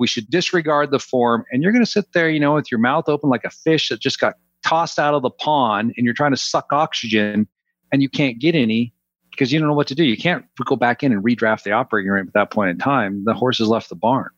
we 0.00 0.06
should 0.06 0.28
disregard 0.30 0.90
the 0.90 0.98
form. 0.98 1.44
And 1.52 1.62
you're 1.62 1.72
going 1.72 1.84
to 1.84 1.90
sit 1.90 2.12
there, 2.14 2.28
you 2.28 2.40
know, 2.40 2.54
with 2.54 2.72
your 2.72 2.80
mouth 2.80 3.08
open 3.08 3.28
like 3.28 3.44
a 3.44 3.50
fish 3.50 3.90
that 3.90 4.00
just 4.00 4.18
got 4.18 4.34
tossed 4.66 4.98
out 4.98 5.14
of 5.14 5.22
the 5.22 5.30
pond 5.30 5.92
and 5.96 6.04
you're 6.04 6.14
trying 6.14 6.32
to 6.32 6.38
suck 6.38 6.72
oxygen 6.72 7.46
and 7.92 8.02
you 8.02 8.08
can't 8.08 8.40
get 8.40 8.54
any 8.54 8.94
because 9.30 9.52
you 9.52 9.58
don't 9.58 9.68
know 9.68 9.74
what 9.74 9.86
to 9.88 9.94
do. 9.94 10.02
You 10.02 10.16
can't 10.16 10.44
go 10.64 10.74
back 10.74 11.02
in 11.02 11.12
and 11.12 11.22
redraft 11.22 11.64
the 11.64 11.72
operating 11.72 12.10
rate 12.10 12.26
at 12.26 12.32
that 12.32 12.50
point 12.50 12.70
in 12.70 12.78
time. 12.78 13.24
The 13.24 13.34
horse 13.34 13.58
has 13.58 13.68
left 13.68 13.90
the 13.90 13.94
barn. 13.94 14.30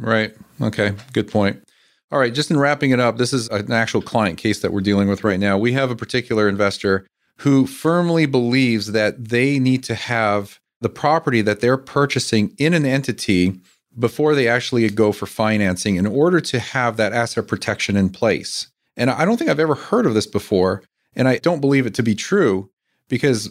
Right. 0.00 0.34
Okay. 0.60 0.94
Good 1.12 1.30
point. 1.30 1.62
All 2.10 2.18
right. 2.18 2.32
Just 2.32 2.50
in 2.50 2.58
wrapping 2.58 2.90
it 2.90 2.98
up, 2.98 3.18
this 3.18 3.32
is 3.34 3.48
an 3.48 3.72
actual 3.72 4.00
client 4.00 4.38
case 4.38 4.60
that 4.60 4.72
we're 4.72 4.80
dealing 4.80 5.08
with 5.08 5.22
right 5.22 5.38
now. 5.38 5.58
We 5.58 5.72
have 5.72 5.90
a 5.90 5.96
particular 5.96 6.48
investor 6.48 7.06
who 7.38 7.66
firmly 7.66 8.24
believes 8.24 8.92
that 8.92 9.28
they 9.28 9.58
need 9.58 9.84
to 9.84 9.94
have 9.94 10.60
the 10.80 10.88
property 10.88 11.42
that 11.42 11.60
they're 11.60 11.76
purchasing 11.76 12.54
in 12.58 12.72
an 12.72 12.86
entity 12.86 13.60
before 13.98 14.34
they 14.34 14.48
actually 14.48 14.88
go 14.90 15.12
for 15.12 15.26
financing 15.26 15.96
in 15.96 16.06
order 16.06 16.40
to 16.40 16.58
have 16.58 16.96
that 16.96 17.12
asset 17.12 17.46
protection 17.46 17.96
in 17.96 18.10
place. 18.10 18.68
And 18.96 19.10
I 19.10 19.24
don't 19.24 19.36
think 19.36 19.50
I've 19.50 19.60
ever 19.60 19.74
heard 19.74 20.06
of 20.06 20.14
this 20.14 20.26
before. 20.26 20.82
And 21.16 21.28
I 21.28 21.38
don't 21.38 21.60
believe 21.60 21.86
it 21.86 21.94
to 21.94 22.02
be 22.02 22.14
true 22.14 22.70
because 23.08 23.50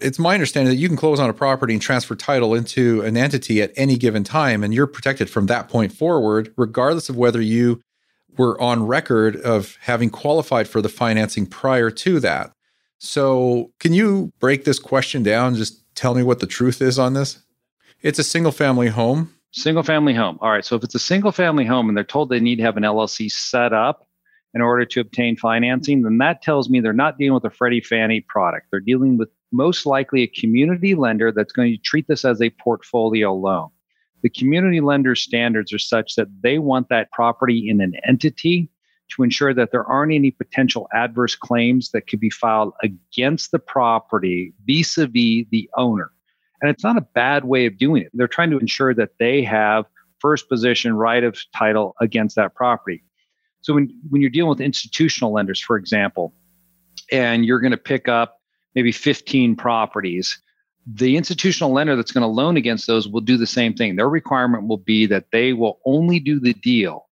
it's 0.00 0.18
my 0.18 0.34
understanding 0.34 0.72
that 0.72 0.80
you 0.80 0.88
can 0.88 0.96
close 0.96 1.20
on 1.20 1.30
a 1.30 1.34
property 1.34 1.72
and 1.72 1.82
transfer 1.82 2.14
title 2.14 2.54
into 2.54 3.00
an 3.02 3.16
entity 3.16 3.62
at 3.62 3.72
any 3.76 3.96
given 3.96 4.24
time, 4.24 4.64
and 4.64 4.74
you're 4.74 4.86
protected 4.86 5.30
from 5.30 5.46
that 5.46 5.68
point 5.68 5.92
forward, 5.92 6.52
regardless 6.56 7.08
of 7.08 7.16
whether 7.16 7.40
you 7.40 7.80
were 8.36 8.60
on 8.60 8.86
record 8.86 9.36
of 9.36 9.78
having 9.82 10.10
qualified 10.10 10.68
for 10.68 10.82
the 10.82 10.88
financing 10.88 11.46
prior 11.46 11.90
to 11.90 12.18
that. 12.20 12.52
So, 12.98 13.70
can 13.78 13.92
you 13.92 14.32
break 14.40 14.64
this 14.64 14.78
question 14.78 15.22
down? 15.22 15.54
Just 15.54 15.82
tell 15.94 16.14
me 16.14 16.22
what 16.22 16.40
the 16.40 16.46
truth 16.46 16.82
is 16.82 16.98
on 16.98 17.14
this. 17.14 17.38
It's 18.02 18.18
a 18.18 18.24
single 18.24 18.52
family 18.52 18.88
home 18.88 19.33
Single 19.56 19.84
family 19.84 20.14
home. 20.14 20.36
All 20.40 20.50
right. 20.50 20.64
So 20.64 20.74
if 20.74 20.82
it's 20.82 20.96
a 20.96 20.98
single 20.98 21.30
family 21.30 21.64
home 21.64 21.88
and 21.88 21.96
they're 21.96 22.02
told 22.02 22.28
they 22.28 22.40
need 22.40 22.56
to 22.56 22.64
have 22.64 22.76
an 22.76 22.82
LLC 22.82 23.30
set 23.30 23.72
up 23.72 24.08
in 24.52 24.60
order 24.60 24.84
to 24.84 25.00
obtain 25.00 25.36
financing, 25.36 26.02
then 26.02 26.18
that 26.18 26.42
tells 26.42 26.68
me 26.68 26.80
they're 26.80 26.92
not 26.92 27.18
dealing 27.18 27.34
with 27.34 27.44
a 27.44 27.54
Freddie 27.54 27.80
Fannie 27.80 28.20
product. 28.20 28.66
They're 28.72 28.80
dealing 28.80 29.16
with 29.16 29.28
most 29.52 29.86
likely 29.86 30.22
a 30.22 30.26
community 30.26 30.96
lender 30.96 31.30
that's 31.30 31.52
going 31.52 31.72
to 31.72 31.78
treat 31.78 32.08
this 32.08 32.24
as 32.24 32.42
a 32.42 32.50
portfolio 32.50 33.32
loan. 33.32 33.68
The 34.24 34.28
community 34.28 34.80
lender 34.80 35.14
standards 35.14 35.72
are 35.72 35.78
such 35.78 36.16
that 36.16 36.26
they 36.42 36.58
want 36.58 36.88
that 36.88 37.12
property 37.12 37.68
in 37.68 37.80
an 37.80 37.94
entity 38.04 38.68
to 39.10 39.22
ensure 39.22 39.54
that 39.54 39.70
there 39.70 39.84
aren't 39.84 40.14
any 40.14 40.32
potential 40.32 40.88
adverse 40.92 41.36
claims 41.36 41.92
that 41.92 42.08
could 42.08 42.18
be 42.18 42.30
filed 42.30 42.72
against 42.82 43.52
the 43.52 43.60
property 43.60 44.52
vis 44.66 44.98
a 44.98 45.06
vis 45.06 45.46
the 45.52 45.70
owner. 45.76 46.10
And 46.64 46.70
it's 46.70 46.82
not 46.82 46.96
a 46.96 47.02
bad 47.02 47.44
way 47.44 47.66
of 47.66 47.76
doing 47.76 48.04
it. 48.04 48.10
They're 48.14 48.26
trying 48.26 48.50
to 48.52 48.58
ensure 48.58 48.94
that 48.94 49.10
they 49.18 49.42
have 49.42 49.84
first 50.18 50.48
position 50.48 50.94
right 50.94 51.22
of 51.22 51.38
title 51.54 51.94
against 52.00 52.36
that 52.36 52.54
property. 52.54 53.04
So 53.60 53.74
when, 53.74 53.94
when 54.08 54.22
you're 54.22 54.30
dealing 54.30 54.48
with 54.48 54.62
institutional 54.62 55.30
lenders, 55.30 55.60
for 55.60 55.76
example, 55.76 56.32
and 57.12 57.44
you're 57.44 57.60
going 57.60 57.72
to 57.72 57.76
pick 57.76 58.08
up 58.08 58.40
maybe 58.74 58.92
15 58.92 59.56
properties, 59.56 60.40
the 60.86 61.18
institutional 61.18 61.70
lender 61.70 61.96
that's 61.96 62.12
going 62.12 62.22
to 62.22 62.28
loan 62.28 62.56
against 62.56 62.86
those 62.86 63.06
will 63.06 63.20
do 63.20 63.36
the 63.36 63.46
same 63.46 63.74
thing. 63.74 63.96
Their 63.96 64.08
requirement 64.08 64.66
will 64.66 64.78
be 64.78 65.04
that 65.04 65.26
they 65.32 65.52
will 65.52 65.80
only 65.84 66.18
do 66.18 66.40
the 66.40 66.54
deal 66.54 67.10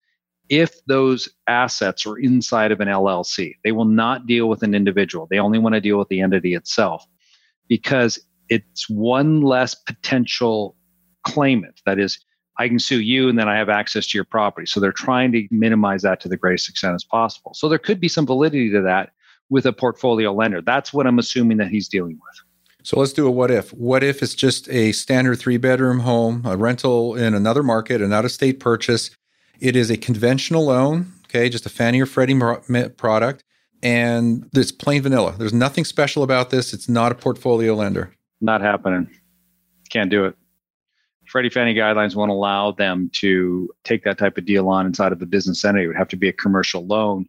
if 0.49 0.83
those 0.85 1.29
assets 1.45 2.07
are 2.07 2.17
inside 2.17 2.71
of 2.71 2.79
an 2.79 2.87
LLC. 2.87 3.57
They 3.63 3.73
will 3.73 3.85
not 3.85 4.25
deal 4.25 4.49
with 4.49 4.63
an 4.63 4.73
individual. 4.73 5.27
They 5.29 5.37
only 5.37 5.59
want 5.59 5.75
to 5.75 5.81
deal 5.81 5.99
with 5.99 6.07
the 6.07 6.21
entity 6.21 6.55
itself 6.55 7.05
because 7.67 8.17
it's 8.49 8.89
one 8.89 9.41
less 9.41 9.75
potential 9.75 10.75
claimant. 11.23 11.81
That 11.85 11.99
is, 11.99 12.19
I 12.57 12.67
can 12.67 12.79
sue 12.79 13.01
you 13.01 13.27
and 13.27 13.37
then 13.37 13.49
I 13.49 13.57
have 13.57 13.69
access 13.69 14.07
to 14.07 14.17
your 14.17 14.25
property. 14.25 14.65
So 14.65 14.79
they're 14.79 14.91
trying 14.91 15.31
to 15.33 15.47
minimize 15.51 16.03
that 16.03 16.21
to 16.21 16.29
the 16.29 16.37
greatest 16.37 16.69
extent 16.69 16.95
as 16.95 17.03
possible. 17.03 17.53
So 17.53 17.67
there 17.67 17.79
could 17.79 17.99
be 17.99 18.07
some 18.07 18.25
validity 18.25 18.71
to 18.71 18.81
that 18.81 19.11
with 19.49 19.65
a 19.65 19.73
portfolio 19.73 20.33
lender. 20.33 20.61
That's 20.61 20.93
what 20.93 21.07
I'm 21.07 21.19
assuming 21.19 21.57
that 21.57 21.67
he's 21.67 21.87
dealing 21.87 22.15
with. 22.15 22.41
So 22.83 22.99
let's 22.99 23.13
do 23.13 23.27
a 23.27 23.31
what 23.31 23.49
if. 23.49 23.73
What 23.73 24.03
if 24.03 24.21
it's 24.21 24.35
just 24.35 24.69
a 24.69 24.91
standard 24.91 25.39
three 25.39 25.57
bedroom 25.57 26.01
home, 26.01 26.43
a 26.45 26.55
rental 26.55 27.15
in 27.15 27.33
another 27.33 27.63
market, 27.63 28.01
an 28.01 28.13
out 28.13 28.25
of 28.25 28.31
state 28.31 28.59
purchase? 28.59 29.09
It 29.59 29.75
is 29.75 29.89
a 29.89 29.97
conventional 29.97 30.65
loan, 30.65 31.11
okay, 31.25 31.49
just 31.49 31.65
a 31.65 31.69
Fannie 31.69 32.01
or 32.01 32.05
Freddie 32.05 32.39
product, 32.97 33.43
and 33.81 34.47
it's 34.53 34.71
plain 34.71 35.01
vanilla. 35.01 35.35
There's 35.37 35.53
nothing 35.53 35.83
special 35.83 36.21
about 36.21 36.51
this. 36.51 36.73
It's 36.73 36.87
not 36.87 37.11
a 37.11 37.15
portfolio 37.15 37.73
lender. 37.73 38.14
Not 38.41 38.61
happening. 38.61 39.09
Can't 39.89 40.09
do 40.09 40.25
it. 40.25 40.35
Freddie 41.27 41.49
Fannie 41.49 41.73
guidelines 41.73 42.15
won't 42.15 42.31
allow 42.31 42.71
them 42.71 43.09
to 43.15 43.69
take 43.83 44.03
that 44.03 44.17
type 44.17 44.37
of 44.37 44.45
deal 44.45 44.69
on 44.69 44.85
inside 44.85 45.11
of 45.11 45.19
the 45.19 45.25
business 45.25 45.65
entity. 45.65 45.85
It 45.85 45.87
would 45.87 45.97
have 45.97 46.07
to 46.09 46.17
be 46.17 46.29
a 46.29 46.33
commercial 46.33 46.85
loan. 46.85 47.25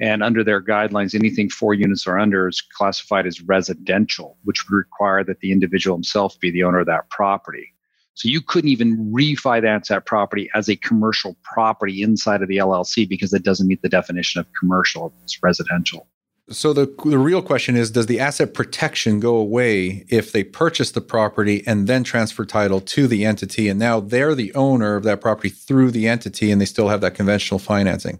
And 0.00 0.22
under 0.22 0.44
their 0.44 0.62
guidelines, 0.62 1.14
anything 1.14 1.50
four 1.50 1.74
units 1.74 2.06
or 2.06 2.18
under 2.18 2.48
is 2.48 2.60
classified 2.60 3.26
as 3.26 3.40
residential, 3.40 4.38
which 4.44 4.64
would 4.68 4.76
require 4.76 5.24
that 5.24 5.40
the 5.40 5.52
individual 5.52 5.96
himself 5.96 6.38
be 6.40 6.50
the 6.50 6.62
owner 6.64 6.80
of 6.80 6.86
that 6.86 7.10
property. 7.10 7.74
So 8.14 8.28
you 8.28 8.40
couldn't 8.40 8.70
even 8.70 9.12
refinance 9.12 9.86
that 9.88 10.06
property 10.06 10.50
as 10.54 10.68
a 10.68 10.76
commercial 10.76 11.36
property 11.44 12.02
inside 12.02 12.42
of 12.42 12.48
the 12.48 12.56
LLC 12.56 13.08
because 13.08 13.32
it 13.32 13.44
doesn't 13.44 13.68
meet 13.68 13.82
the 13.82 13.88
definition 13.88 14.40
of 14.40 14.46
commercial. 14.58 15.14
It's 15.22 15.40
residential. 15.42 16.08
So 16.50 16.72
the 16.72 16.86
the 17.04 17.18
real 17.18 17.42
question 17.42 17.76
is 17.76 17.90
does 17.90 18.06
the 18.06 18.20
asset 18.20 18.54
protection 18.54 19.20
go 19.20 19.36
away 19.36 20.06
if 20.08 20.32
they 20.32 20.44
purchase 20.44 20.92
the 20.92 21.02
property 21.02 21.62
and 21.66 21.86
then 21.86 22.04
transfer 22.04 22.46
title 22.46 22.80
to 22.80 23.06
the 23.06 23.26
entity 23.26 23.68
and 23.68 23.78
now 23.78 24.00
they're 24.00 24.34
the 24.34 24.54
owner 24.54 24.96
of 24.96 25.04
that 25.04 25.20
property 25.20 25.50
through 25.50 25.90
the 25.90 26.08
entity 26.08 26.50
and 26.50 26.60
they 26.60 26.64
still 26.64 26.88
have 26.88 27.02
that 27.02 27.14
conventional 27.14 27.58
financing? 27.58 28.18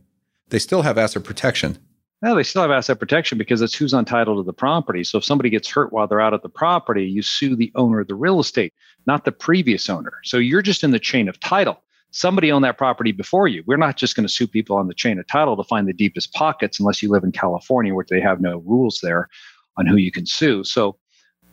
They 0.50 0.58
still 0.58 0.82
have 0.82 0.98
asset 0.98 1.24
protection. 1.24 1.78
No, 2.20 2.34
they 2.34 2.42
still 2.42 2.62
have 2.62 2.70
asset 2.70 2.98
protection 2.98 3.38
because 3.38 3.62
it's 3.62 3.74
who's 3.74 3.94
entitled 3.94 4.38
to 4.38 4.42
the 4.42 4.52
property. 4.52 5.04
So 5.04 5.18
if 5.18 5.24
somebody 5.24 5.50
gets 5.50 5.70
hurt 5.70 5.92
while 5.92 6.06
they're 6.06 6.20
out 6.20 6.34
at 6.34 6.42
the 6.42 6.48
property, 6.48 7.04
you 7.04 7.22
sue 7.22 7.54
the 7.54 7.70
owner 7.76 8.00
of 8.00 8.08
the 8.08 8.14
real 8.14 8.40
estate, 8.40 8.74
not 9.06 9.24
the 9.24 9.32
previous 9.32 9.88
owner. 9.88 10.14
So 10.24 10.36
you're 10.36 10.62
just 10.62 10.82
in 10.82 10.90
the 10.90 10.98
chain 10.98 11.28
of 11.28 11.38
title 11.40 11.80
somebody 12.10 12.50
owned 12.50 12.64
that 12.64 12.78
property 12.78 13.12
before 13.12 13.48
you. 13.48 13.62
We're 13.66 13.76
not 13.76 13.96
just 13.96 14.16
going 14.16 14.26
to 14.26 14.32
sue 14.32 14.46
people 14.46 14.76
on 14.76 14.88
the 14.88 14.94
chain 14.94 15.18
of 15.18 15.26
title 15.26 15.56
to 15.56 15.64
find 15.64 15.86
the 15.86 15.92
deepest 15.92 16.32
pockets 16.32 16.80
unless 16.80 17.02
you 17.02 17.10
live 17.10 17.24
in 17.24 17.32
California 17.32 17.94
where 17.94 18.04
they 18.08 18.20
have 18.20 18.40
no 18.40 18.58
rules 18.66 19.00
there 19.02 19.28
on 19.76 19.86
who 19.86 19.96
you 19.96 20.10
can 20.10 20.26
sue. 20.26 20.64
So 20.64 20.96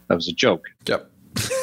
that 0.07 0.15
was 0.15 0.27
a 0.27 0.33
joke. 0.33 0.65
Yep. 0.87 1.09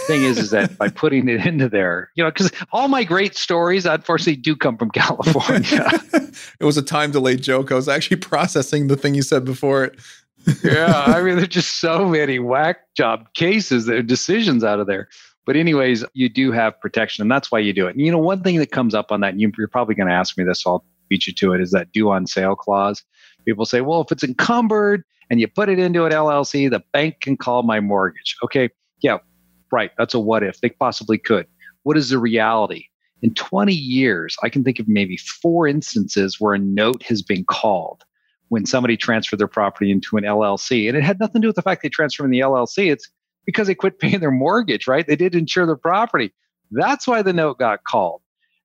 thing 0.06 0.22
is, 0.22 0.38
is 0.38 0.50
that 0.50 0.76
by 0.76 0.88
putting 0.94 1.28
it 1.28 1.46
into 1.46 1.68
there, 1.68 2.10
you 2.14 2.22
know, 2.22 2.30
because 2.30 2.52
all 2.72 2.88
my 2.88 3.04
great 3.04 3.34
stories, 3.34 3.86
unfortunately, 3.86 4.36
do 4.36 4.54
come 4.54 4.76
from 4.76 4.90
California. 4.94 5.88
it 6.60 6.64
was 6.64 6.76
a 6.76 6.82
time 6.82 7.10
delayed 7.10 7.42
joke. 7.42 7.72
I 7.72 7.74
was 7.74 7.88
actually 7.88 8.18
processing 8.18 8.88
the 8.88 8.96
thing 8.96 9.14
you 9.14 9.22
said 9.22 9.44
before 9.44 9.84
it. 9.84 9.98
yeah, 10.64 11.04
I 11.06 11.22
mean, 11.22 11.36
there's 11.36 11.48
just 11.48 11.80
so 11.80 12.08
many 12.08 12.40
whack 12.40 12.78
job 12.96 13.32
cases, 13.34 13.86
there 13.86 14.02
decisions 14.02 14.64
out 14.64 14.80
of 14.80 14.88
there. 14.88 15.08
But 15.44 15.56
anyways, 15.56 16.04
you 16.14 16.28
do 16.28 16.52
have 16.52 16.80
protection, 16.80 17.22
and 17.22 17.30
that's 17.30 17.50
why 17.50 17.58
you 17.58 17.72
do 17.72 17.86
it. 17.86 17.96
And 17.96 18.00
you 18.00 18.12
know, 18.12 18.18
one 18.18 18.42
thing 18.42 18.58
that 18.58 18.70
comes 18.70 18.94
up 18.94 19.10
on 19.10 19.20
that, 19.20 19.32
and 19.32 19.40
you're 19.40 19.68
probably 19.68 19.94
going 19.94 20.08
to 20.08 20.14
ask 20.14 20.38
me 20.38 20.44
this, 20.44 20.62
so 20.62 20.70
I'll 20.70 20.84
beat 21.08 21.26
you 21.26 21.32
to 21.34 21.52
it, 21.52 21.60
is 21.60 21.72
that 21.72 21.92
due 21.92 22.10
on 22.10 22.26
sale 22.26 22.54
clause. 22.54 23.02
People 23.44 23.64
say, 23.64 23.80
well, 23.80 24.02
if 24.02 24.12
it's 24.12 24.22
encumbered 24.22 25.02
and 25.30 25.40
you 25.40 25.48
put 25.48 25.68
it 25.68 25.78
into 25.78 26.04
an 26.04 26.12
LLC, 26.12 26.70
the 26.70 26.82
bank 26.92 27.20
can 27.20 27.36
call 27.36 27.64
my 27.64 27.80
mortgage. 27.80 28.36
Okay, 28.44 28.70
yeah, 29.02 29.18
right. 29.72 29.90
That's 29.98 30.14
a 30.14 30.20
what 30.20 30.44
if. 30.44 30.60
They 30.60 30.70
possibly 30.70 31.18
could. 31.18 31.46
What 31.82 31.96
is 31.96 32.10
the 32.10 32.18
reality? 32.18 32.84
In 33.22 33.34
20 33.34 33.72
years, 33.72 34.36
I 34.42 34.48
can 34.48 34.62
think 34.62 34.78
of 34.78 34.88
maybe 34.88 35.16
four 35.16 35.66
instances 35.66 36.40
where 36.40 36.54
a 36.54 36.58
note 36.58 37.02
has 37.04 37.22
been 37.22 37.44
called 37.44 38.04
when 38.48 38.66
somebody 38.66 38.96
transferred 38.96 39.38
their 39.38 39.48
property 39.48 39.90
into 39.90 40.16
an 40.16 40.24
LLC. 40.24 40.88
And 40.88 40.96
it 40.96 41.02
had 41.02 41.18
nothing 41.18 41.40
to 41.40 41.46
do 41.46 41.48
with 41.48 41.56
the 41.56 41.62
fact 41.62 41.82
they 41.82 41.88
transferred 41.88 42.26
in 42.26 42.30
the 42.30 42.40
LLC. 42.40 42.92
It's 42.92 43.08
because 43.44 43.66
they 43.66 43.74
quit 43.74 43.98
paying 43.98 44.20
their 44.20 44.30
mortgage, 44.30 44.86
right? 44.86 45.06
They 45.06 45.16
did 45.16 45.34
insure 45.34 45.66
their 45.66 45.76
property. 45.76 46.32
That's 46.70 47.06
why 47.06 47.22
the 47.22 47.32
note 47.32 47.58
got 47.58 47.84
called, 47.84 48.22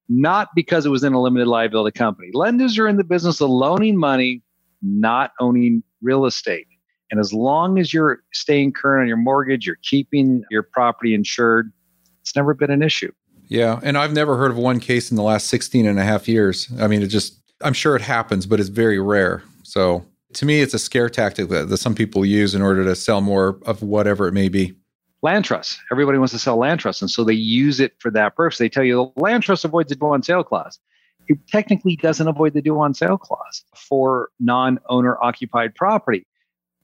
not 0.08 0.48
because 0.54 0.86
it 0.86 0.90
was 0.90 1.04
in 1.04 1.12
a 1.12 1.20
limited 1.20 1.46
liability 1.48 1.96
company. 1.96 2.30
Lenders 2.32 2.78
are 2.78 2.88
in 2.88 2.96
the 2.96 3.04
business 3.04 3.40
of 3.40 3.50
loaning 3.50 3.96
money, 3.96 4.42
not 4.82 5.32
owning 5.40 5.82
real 6.00 6.24
estate. 6.24 6.66
And 7.10 7.20
as 7.20 7.32
long 7.32 7.78
as 7.78 7.92
you're 7.92 8.20
staying 8.32 8.72
current 8.72 9.02
on 9.02 9.08
your 9.08 9.16
mortgage, 9.16 9.66
you're 9.66 9.78
keeping 9.82 10.42
your 10.50 10.62
property 10.62 11.14
insured, 11.14 11.72
it's 12.20 12.36
never 12.36 12.54
been 12.54 12.70
an 12.70 12.82
issue. 12.82 13.10
Yeah. 13.48 13.80
And 13.82 13.96
I've 13.96 14.12
never 14.12 14.36
heard 14.36 14.50
of 14.50 14.58
one 14.58 14.78
case 14.78 15.10
in 15.10 15.16
the 15.16 15.22
last 15.22 15.46
16 15.46 15.86
and 15.86 15.98
a 15.98 16.04
half 16.04 16.28
years. 16.28 16.70
I 16.78 16.86
mean, 16.86 17.00
it 17.02 17.06
just, 17.06 17.40
I'm 17.62 17.72
sure 17.72 17.96
it 17.96 18.02
happens, 18.02 18.46
but 18.46 18.60
it's 18.60 18.68
very 18.68 19.00
rare. 19.00 19.42
So 19.62 20.04
to 20.34 20.44
me, 20.44 20.60
it's 20.60 20.74
a 20.74 20.78
scare 20.78 21.08
tactic 21.08 21.48
that, 21.48 21.68
that 21.68 21.76
some 21.78 21.94
people 21.94 22.24
use 22.24 22.54
in 22.54 22.62
order 22.62 22.84
to 22.84 22.94
sell 22.94 23.20
more 23.20 23.58
of 23.64 23.82
whatever 23.82 24.28
it 24.28 24.32
may 24.32 24.48
be. 24.48 24.74
Land 25.22 25.44
trust. 25.44 25.80
Everybody 25.90 26.18
wants 26.18 26.32
to 26.32 26.38
sell 26.38 26.56
land 26.56 26.80
trust. 26.80 27.02
And 27.02 27.10
so 27.10 27.24
they 27.24 27.32
use 27.32 27.80
it 27.80 27.94
for 27.98 28.10
that 28.12 28.36
purpose. 28.36 28.58
They 28.58 28.68
tell 28.68 28.84
you 28.84 29.10
the 29.14 29.20
land 29.20 29.42
trust 29.42 29.64
avoids 29.64 29.88
the 29.88 29.96
due 29.96 30.06
on 30.06 30.22
sale 30.22 30.44
clause. 30.44 30.78
It 31.26 31.38
technically 31.48 31.96
doesn't 31.96 32.26
avoid 32.28 32.54
the 32.54 32.62
due 32.62 32.78
on 32.78 32.94
sale 32.94 33.18
clause 33.18 33.64
for 33.74 34.30
non 34.38 34.78
owner 34.88 35.18
occupied 35.22 35.74
property. 35.74 36.26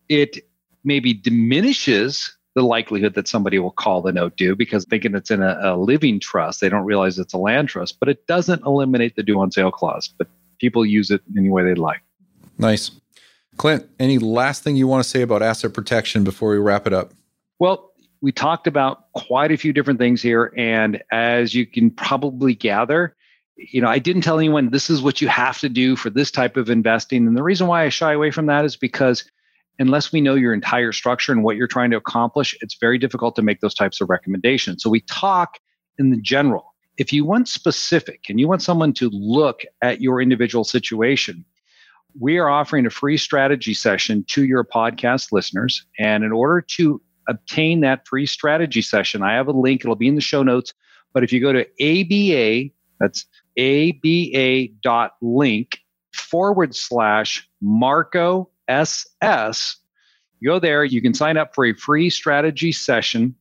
It 0.09 0.38
maybe 0.83 1.14
diminishes 1.14 2.37
the 2.54 2.62
likelihood 2.62 3.14
that 3.14 3.26
somebody 3.28 3.59
will 3.59 3.70
call 3.70 4.02
the 4.02 4.12
note 4.12 4.37
due 4.37 4.54
because 4.54 4.85
thinking 4.85 5.14
it's 5.14 5.30
in 5.30 5.42
a, 5.42 5.59
a, 5.62 5.76
living 5.76 6.20
trust, 6.20 6.61
they 6.61 6.68
don't 6.68 6.85
realize 6.85 7.18
it's 7.18 7.33
a 7.35 7.38
land 7.38 7.68
trust, 7.68 7.98
but 7.98 8.09
it 8.09 8.26
doesn't 8.26 8.64
eliminate 8.64 9.16
the 9.16 9.22
due 9.22 9.40
on 9.40 9.50
sale 9.50 9.72
clause. 9.72 10.09
But 10.09 10.28
people 10.59 10.85
use 10.85 11.11
it 11.11 11.20
any 11.37 11.50
way 11.50 11.64
they 11.64 11.74
like. 11.74 12.02
Nice. 12.59 12.92
Clint, 13.57 13.88
any 13.99 14.19
last 14.19 14.62
thing 14.62 14.77
you 14.77 14.87
want 14.87 15.03
to 15.05 15.09
say 15.09 15.23
about 15.23 15.43
asset 15.43 15.73
protection 15.73 16.25
before 16.25 16.51
we 16.51 16.59
wrap 16.59 16.87
it 16.87 16.93
up? 16.93 17.12
Well, 17.59 17.93
we 18.21 18.33
talked 18.33 18.67
about 18.67 19.12
quite 19.12 19.53
a 19.53 19.57
few 19.57 19.73
different 19.73 19.99
things 19.99 20.23
here. 20.23 20.53
And 20.57 21.03
as 21.12 21.55
you 21.55 21.67
can 21.67 21.90
probably 21.90 22.55
gather, 22.55 23.14
you 23.57 23.81
know, 23.81 23.88
I 23.88 23.99
didn't 23.99 24.23
tell 24.23 24.38
anyone 24.38 24.71
this 24.71 24.90
is 24.90 25.03
what 25.03 25.21
you 25.21 25.29
have 25.29 25.59
to 25.59 25.69
do 25.69 25.95
for 25.95 26.11
this 26.11 26.31
type 26.31 26.57
of 26.57 26.71
investing. 26.71 27.27
And 27.27 27.37
the 27.37 27.43
reason 27.43 27.67
why 27.67 27.85
I 27.85 27.88
shy 27.88 28.12
away 28.12 28.31
from 28.31 28.47
that 28.47 28.64
is 28.64 28.77
because 28.77 29.25
unless 29.79 30.12
we 30.12 30.21
know 30.21 30.35
your 30.35 30.55
entire 30.55 30.93
structure 30.93 31.33
and 31.33 31.45
what 31.45 31.57
you're 31.57 31.67
trying 31.67 31.90
to 31.90 31.97
accomplish, 31.97 32.57
it's 32.61 32.77
very 32.81 32.99
difficult 32.99 33.37
to 33.37 33.43
make 33.43 33.61
those 33.61 33.75
types 33.75 34.01
of 34.01 34.09
recommendations. 34.09 34.83
So 34.83 34.90
we 34.90 35.01
talk 35.03 35.59
in 35.99 36.11
the 36.11 36.21
general. 36.21 36.75
If 36.97 37.12
you 37.12 37.25
want 37.25 37.49
specific 37.49 38.25
and 38.29 38.38
you 38.38 38.49
want 38.49 38.62
someone 38.62 38.93
to 38.95 39.11
look 39.11 39.62
at 39.83 40.01
your 40.01 40.21
individual 40.21 40.64
situation, 40.64 41.45
we 42.18 42.38
are 42.38 42.48
offering 42.48 42.87
a 42.87 42.90
free 42.90 43.16
strategy 43.16 43.74
session 43.74 44.24
to 44.29 44.44
your 44.44 44.64
podcast 44.64 45.33
listeners. 45.33 45.85
And 45.98 46.22
in 46.24 46.33
order 46.33 46.61
to 46.61 47.00
obtain 47.29 47.81
that 47.81 48.07
free 48.07 48.27
strategy 48.27 48.83
session, 48.83 49.22
I 49.22 49.35
have 49.35 49.48
a 49.48 49.53
link, 49.53 49.81
it'll 49.83 49.96
be 49.96 50.09
in 50.09 50.14
the 50.14 50.20
show 50.20 50.42
notes. 50.42 50.72
But 51.12 51.24
if 51.24 51.33
you 51.33 51.40
go 51.40 51.53
to 51.53 51.66
ABA, 51.81 52.70
that's 53.00 53.27
aba.link 53.59 54.68
forward 56.12 56.74
slash 56.74 57.48
Marco 57.61 58.50
SS, 58.69 59.77
go 60.44 60.58
there, 60.58 60.85
you 60.85 61.00
can 61.00 61.15
sign 61.15 61.37
up 61.37 61.54
for 61.54 61.65
a 61.65 61.73
free 61.75 62.10
strategy 62.10 62.73
session 62.73 63.35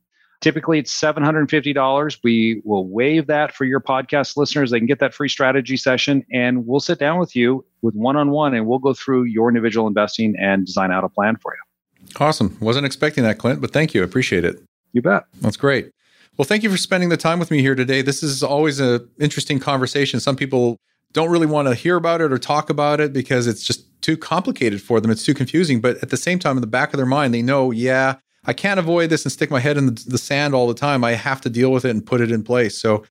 Typically, 0.44 0.78
it's 0.78 0.92
$750. 0.92 2.18
We 2.22 2.60
will 2.66 2.86
waive 2.86 3.28
that 3.28 3.54
for 3.54 3.64
your 3.64 3.80
podcast 3.80 4.36
listeners. 4.36 4.70
They 4.70 4.78
can 4.78 4.84
get 4.84 4.98
that 4.98 5.14
free 5.14 5.30
strategy 5.30 5.78
session, 5.78 6.22
and 6.30 6.66
we'll 6.66 6.80
sit 6.80 6.98
down 6.98 7.18
with 7.18 7.34
you 7.34 7.64
with 7.80 7.94
one 7.94 8.14
on 8.14 8.28
one 8.28 8.52
and 8.52 8.66
we'll 8.66 8.78
go 8.78 8.92
through 8.92 9.22
your 9.22 9.48
individual 9.48 9.86
investing 9.86 10.36
and 10.38 10.66
design 10.66 10.92
out 10.92 11.02
a 11.02 11.08
plan 11.08 11.38
for 11.38 11.54
you. 11.54 12.06
Awesome. 12.20 12.58
Wasn't 12.60 12.84
expecting 12.84 13.24
that, 13.24 13.38
Clint, 13.38 13.62
but 13.62 13.72
thank 13.72 13.94
you. 13.94 14.02
I 14.02 14.04
appreciate 14.04 14.44
it. 14.44 14.62
You 14.92 15.00
bet. 15.00 15.24
That's 15.40 15.56
great. 15.56 15.90
Well, 16.36 16.44
thank 16.44 16.62
you 16.62 16.68
for 16.68 16.76
spending 16.76 17.08
the 17.08 17.16
time 17.16 17.38
with 17.38 17.50
me 17.50 17.62
here 17.62 17.74
today. 17.74 18.02
This 18.02 18.22
is 18.22 18.42
always 18.42 18.80
an 18.80 19.08
interesting 19.18 19.58
conversation. 19.58 20.20
Some 20.20 20.36
people 20.36 20.76
don't 21.14 21.30
really 21.30 21.46
want 21.46 21.68
to 21.68 21.74
hear 21.74 21.96
about 21.96 22.20
it 22.20 22.30
or 22.30 22.36
talk 22.36 22.68
about 22.68 23.00
it 23.00 23.14
because 23.14 23.46
it's 23.46 23.64
just 23.64 23.86
too 24.02 24.18
complicated 24.18 24.82
for 24.82 25.00
them. 25.00 25.10
It's 25.10 25.24
too 25.24 25.32
confusing. 25.32 25.80
But 25.80 26.02
at 26.02 26.10
the 26.10 26.18
same 26.18 26.38
time, 26.38 26.58
in 26.58 26.60
the 26.60 26.66
back 26.66 26.92
of 26.92 26.98
their 26.98 27.06
mind, 27.06 27.32
they 27.32 27.40
know, 27.40 27.70
yeah, 27.70 28.16
I 28.46 28.52
can't 28.52 28.78
avoid 28.78 29.10
this 29.10 29.24
and 29.24 29.32
stick 29.32 29.50
my 29.50 29.60
head 29.60 29.76
in 29.76 29.86
the, 29.86 30.04
the 30.06 30.18
sand 30.18 30.54
all 30.54 30.66
the 30.66 30.74
time. 30.74 31.04
I 31.04 31.12
have 31.12 31.40
to 31.42 31.50
deal 31.50 31.72
with 31.72 31.84
it 31.84 31.90
and 31.90 32.04
put 32.04 32.20
it 32.20 32.30
in 32.30 32.42
place. 32.42 32.78
So 32.78 33.04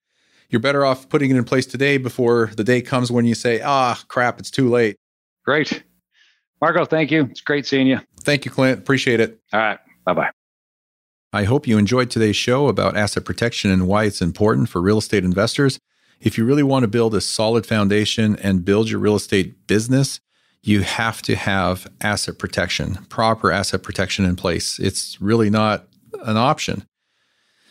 you're 0.50 0.60
better 0.60 0.86
off 0.86 1.10
putting 1.10 1.32
it 1.32 1.38
in 1.38 1.44
place 1.44 1.66
today 1.66 1.98
before 1.98 2.52
the 2.56 2.64
day 2.64 2.82
comes 2.82 3.12
when 3.12 3.26
you 3.26 3.36
say, 3.36 3.62
ah, 3.62 4.02
crap, 4.08 4.40
it's 4.40 4.52
too 4.52 4.70
late. 4.70 4.96
Great. 5.46 5.84
Marco, 6.62 6.86
thank 6.86 7.12
you. 7.12 7.24
It's 7.24 7.42
great 7.42 7.66
seeing 7.66 7.88
you. 7.88 8.00
Thank 8.22 8.46
you, 8.46 8.52
Clint. 8.52 8.80
Appreciate 8.80 9.20
it. 9.20 9.40
All 9.52 9.60
right. 9.60 9.80
Bye 10.06 10.14
bye. 10.14 10.30
I 11.34 11.46
hope 11.46 11.68
you 11.68 11.78
enjoyed 11.80 12.12
today's 12.12 12.36
show 12.36 12.68
about 12.68 12.96
asset 12.96 13.26
protection 13.26 13.72
and 13.72 13.88
why 13.88 14.04
it's 14.04 14.22
important 14.22 14.70
for 14.70 14.82
real 14.82 15.00
estate 15.00 15.24
investors. 15.24 15.80
If 16.22 16.38
you 16.38 16.46
really 16.46 16.64
want 16.64 16.84
to 16.84 16.88
build 16.88 17.16
a 17.16 17.22
solid 17.22 17.66
foundation 17.66 18.38
and 18.38 18.64
build 18.64 18.90
your 18.90 19.00
real 19.00 19.16
estate 19.16 19.68
business, 19.68 20.22
you 20.64 20.82
have 20.82 21.22
to 21.24 21.36
have 21.36 21.88
asset 22.02 22.40
protection, 22.40 22.96
proper 23.10 23.52
asset 23.52 23.84
protection 23.84 24.26
in 24.26 24.36
place. 24.36 24.80
It's 24.80 25.22
really 25.22 25.50
not 25.50 25.88
an 26.24 26.38
option. 26.38 26.88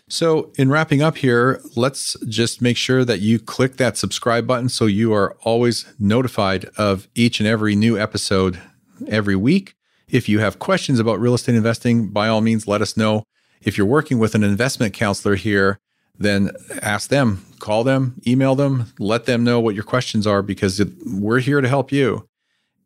So, 0.09 0.53
in 0.59 0.69
wrapping 0.69 1.01
up 1.01 1.17
here, 1.17 1.63
let's 1.75 2.19
just 2.29 2.61
make 2.61 2.77
sure 2.77 3.03
that 3.03 3.21
you 3.21 3.39
click 3.39 3.79
that 3.79 3.97
subscribe 3.97 4.47
button 4.47 4.69
so 4.69 4.85
you 4.85 5.15
are 5.15 5.35
always 5.43 5.87
notified 5.99 6.67
of 6.77 7.09
each 7.15 7.41
and 7.41 7.49
every 7.49 7.75
new 7.75 7.99
episode 7.99 8.61
every 9.09 9.37
week. 9.37 9.75
If 10.09 10.29
you 10.29 10.41
have 10.41 10.59
questions 10.59 11.01
about 11.01 11.19
real 11.19 11.33
estate 11.33 11.55
investing, 11.55 12.09
by 12.09 12.29
all 12.29 12.43
means, 12.43 12.69
let 12.69 12.83
us 12.83 12.95
know. 12.95 13.25
If 13.63 13.79
you're 13.79 13.87
working 13.87 14.19
with 14.19 14.35
an 14.35 14.45
investment 14.45 14.93
counselor 14.93 15.37
here, 15.37 15.79
then 16.19 16.51
ask 16.83 17.09
them, 17.09 17.47
call 17.59 17.83
them, 17.83 18.21
email 18.27 18.55
them, 18.55 18.93
let 18.99 19.25
them 19.25 19.45
know 19.45 19.61
what 19.61 19.75
your 19.75 19.85
questions 19.85 20.27
are 20.27 20.43
because 20.43 20.83
we're 21.07 21.39
here 21.39 21.63
to 21.63 21.69
help 21.69 21.91
you. 21.91 22.29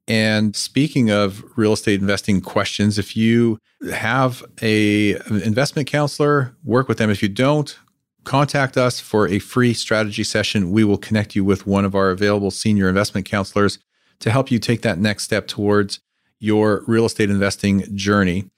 And 0.08 0.54
speaking 0.54 1.10
of 1.10 1.44
real 1.56 1.72
estate 1.72 2.00
investing 2.00 2.40
questions, 2.40 2.98
if 2.98 3.16
you 3.16 3.58
have 3.92 4.44
a 4.62 5.16
investment 5.28 5.88
counselor, 5.88 6.54
work 6.64 6.88
with 6.88 6.98
them. 6.98 7.10
If 7.10 7.22
you 7.22 7.28
don't, 7.28 7.76
contact 8.24 8.76
us 8.76 9.00
for 9.00 9.26
a 9.26 9.38
free 9.38 9.74
strategy 9.74 10.24
session. 10.24 10.70
We 10.70 10.84
will 10.84 10.98
connect 10.98 11.34
you 11.34 11.44
with 11.44 11.66
one 11.66 11.84
of 11.84 11.94
our 11.94 12.10
available 12.10 12.50
senior 12.50 12.88
investment 12.88 13.26
counselors 13.26 13.78
to 14.20 14.30
help 14.30 14.50
you 14.50 14.58
take 14.58 14.82
that 14.82 14.98
next 14.98 15.24
step 15.24 15.46
towards 15.46 16.00
your 16.38 16.84
real 16.86 17.06
estate 17.06 17.30
investing 17.30 17.96
journey. 17.96 18.50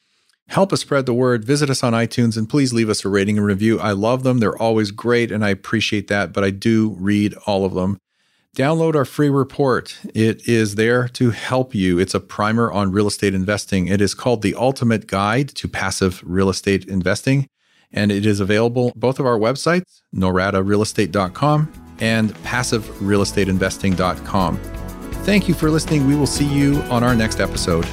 Help 0.49 0.73
us 0.73 0.81
spread 0.81 1.07
the 1.07 1.15
word. 1.15 1.45
Visit 1.45 1.69
us 1.69 1.83
on 1.83 1.93
iTunes 1.93 2.37
and 2.37 2.49
please 2.49 2.73
leave 2.73 2.89
us 2.89 3.05
a 3.05 3.09
rating 3.09 3.37
and 3.37 3.47
review. 3.47 3.79
I 3.79 3.93
love 3.93 4.23
them. 4.23 4.39
They're 4.39 4.57
always 4.57 4.91
great 4.91 5.31
and 5.31 5.45
I 5.45 5.51
appreciate 5.51 6.09
that, 6.09 6.33
but 6.33 6.43
I 6.43 6.51
do 6.51 6.97
read 6.99 7.35
all 7.47 7.65
of 7.65 7.75
them. 7.75 7.99
Download 8.59 8.95
our 8.97 9.05
free 9.05 9.31
report. 9.31 9.97
It 10.17 10.49
is 10.49 10.75
there 10.75 11.07
to 11.11 11.31
help 11.31 11.77
you. 11.77 12.01
It's 12.01 12.13
a 12.13 12.19
primer 12.19 12.73
on 12.73 12.91
real 12.91 13.07
estate 13.07 13.33
investing. 13.33 13.87
It 13.87 14.01
is 14.01 14.15
called 14.15 14.43
The 14.43 14.57
Ultimate 14.57 15.07
Guide 15.07 15.51
to 15.51 15.69
Passive 15.69 16.21
Real 16.27 16.49
Estate 16.49 16.85
Investing, 16.87 17.47
and 17.93 18.11
it 18.11 18.27
is 18.27 18.41
available 18.41 18.93
both 18.97 19.21
of 19.21 19.27
our 19.27 19.39
websites, 19.39 20.03
noradarealestate.com 20.13 21.73
and 22.01 22.35
passiverealestateinvesting.com. 22.35 24.57
Thank 25.23 25.47
you 25.47 25.55
for 25.55 25.71
listening. 25.71 26.09
We 26.09 26.17
will 26.17 26.27
see 26.27 26.47
you 26.47 26.83
on 26.91 27.05
our 27.05 27.15
next 27.15 27.39
episode. 27.39 27.87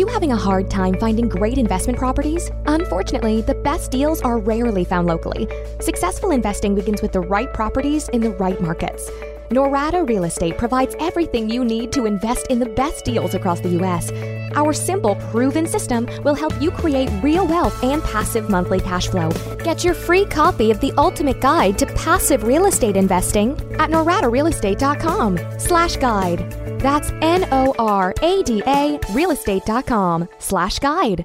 You 0.00 0.06
having 0.06 0.32
a 0.32 0.36
hard 0.36 0.70
time 0.70 0.94
finding 0.94 1.28
great 1.28 1.58
investment 1.58 1.98
properties? 1.98 2.50
Unfortunately, 2.64 3.42
the 3.42 3.54
best 3.56 3.90
deals 3.90 4.22
are 4.22 4.38
rarely 4.38 4.82
found 4.82 5.06
locally. 5.06 5.46
Successful 5.78 6.30
investing 6.30 6.74
begins 6.74 7.02
with 7.02 7.12
the 7.12 7.20
right 7.20 7.52
properties 7.52 8.08
in 8.08 8.22
the 8.22 8.30
right 8.30 8.58
markets. 8.62 9.10
Norada 9.50 10.08
Real 10.08 10.24
Estate 10.24 10.56
provides 10.56 10.96
everything 11.00 11.50
you 11.50 11.66
need 11.66 11.92
to 11.92 12.06
invest 12.06 12.46
in 12.46 12.58
the 12.58 12.68
best 12.70 13.04
deals 13.04 13.34
across 13.34 13.60
the 13.60 13.68
U.S. 13.80 14.10
Our 14.52 14.72
simple, 14.72 15.14
proven 15.16 15.66
system 15.66 16.08
will 16.24 16.34
help 16.34 16.60
you 16.60 16.70
create 16.70 17.10
real 17.22 17.46
wealth 17.46 17.82
and 17.82 18.02
passive 18.02 18.48
monthly 18.48 18.80
cash 18.80 19.08
flow. 19.08 19.30
Get 19.64 19.84
your 19.84 19.94
free 19.94 20.24
copy 20.24 20.70
of 20.70 20.80
the 20.80 20.92
ultimate 20.96 21.40
guide 21.40 21.78
to 21.78 21.86
passive 21.86 22.44
real 22.44 22.66
estate 22.66 22.96
investing 22.96 23.52
at 23.78 23.90
noradarealestate.com 23.90 25.38
slash 25.58 25.96
guide. 25.96 26.50
That's 26.80 27.10
N-O-R-A-D-A 27.20 28.98
realestate.com 28.98 30.28
slash 30.38 30.78
guide. 30.78 31.24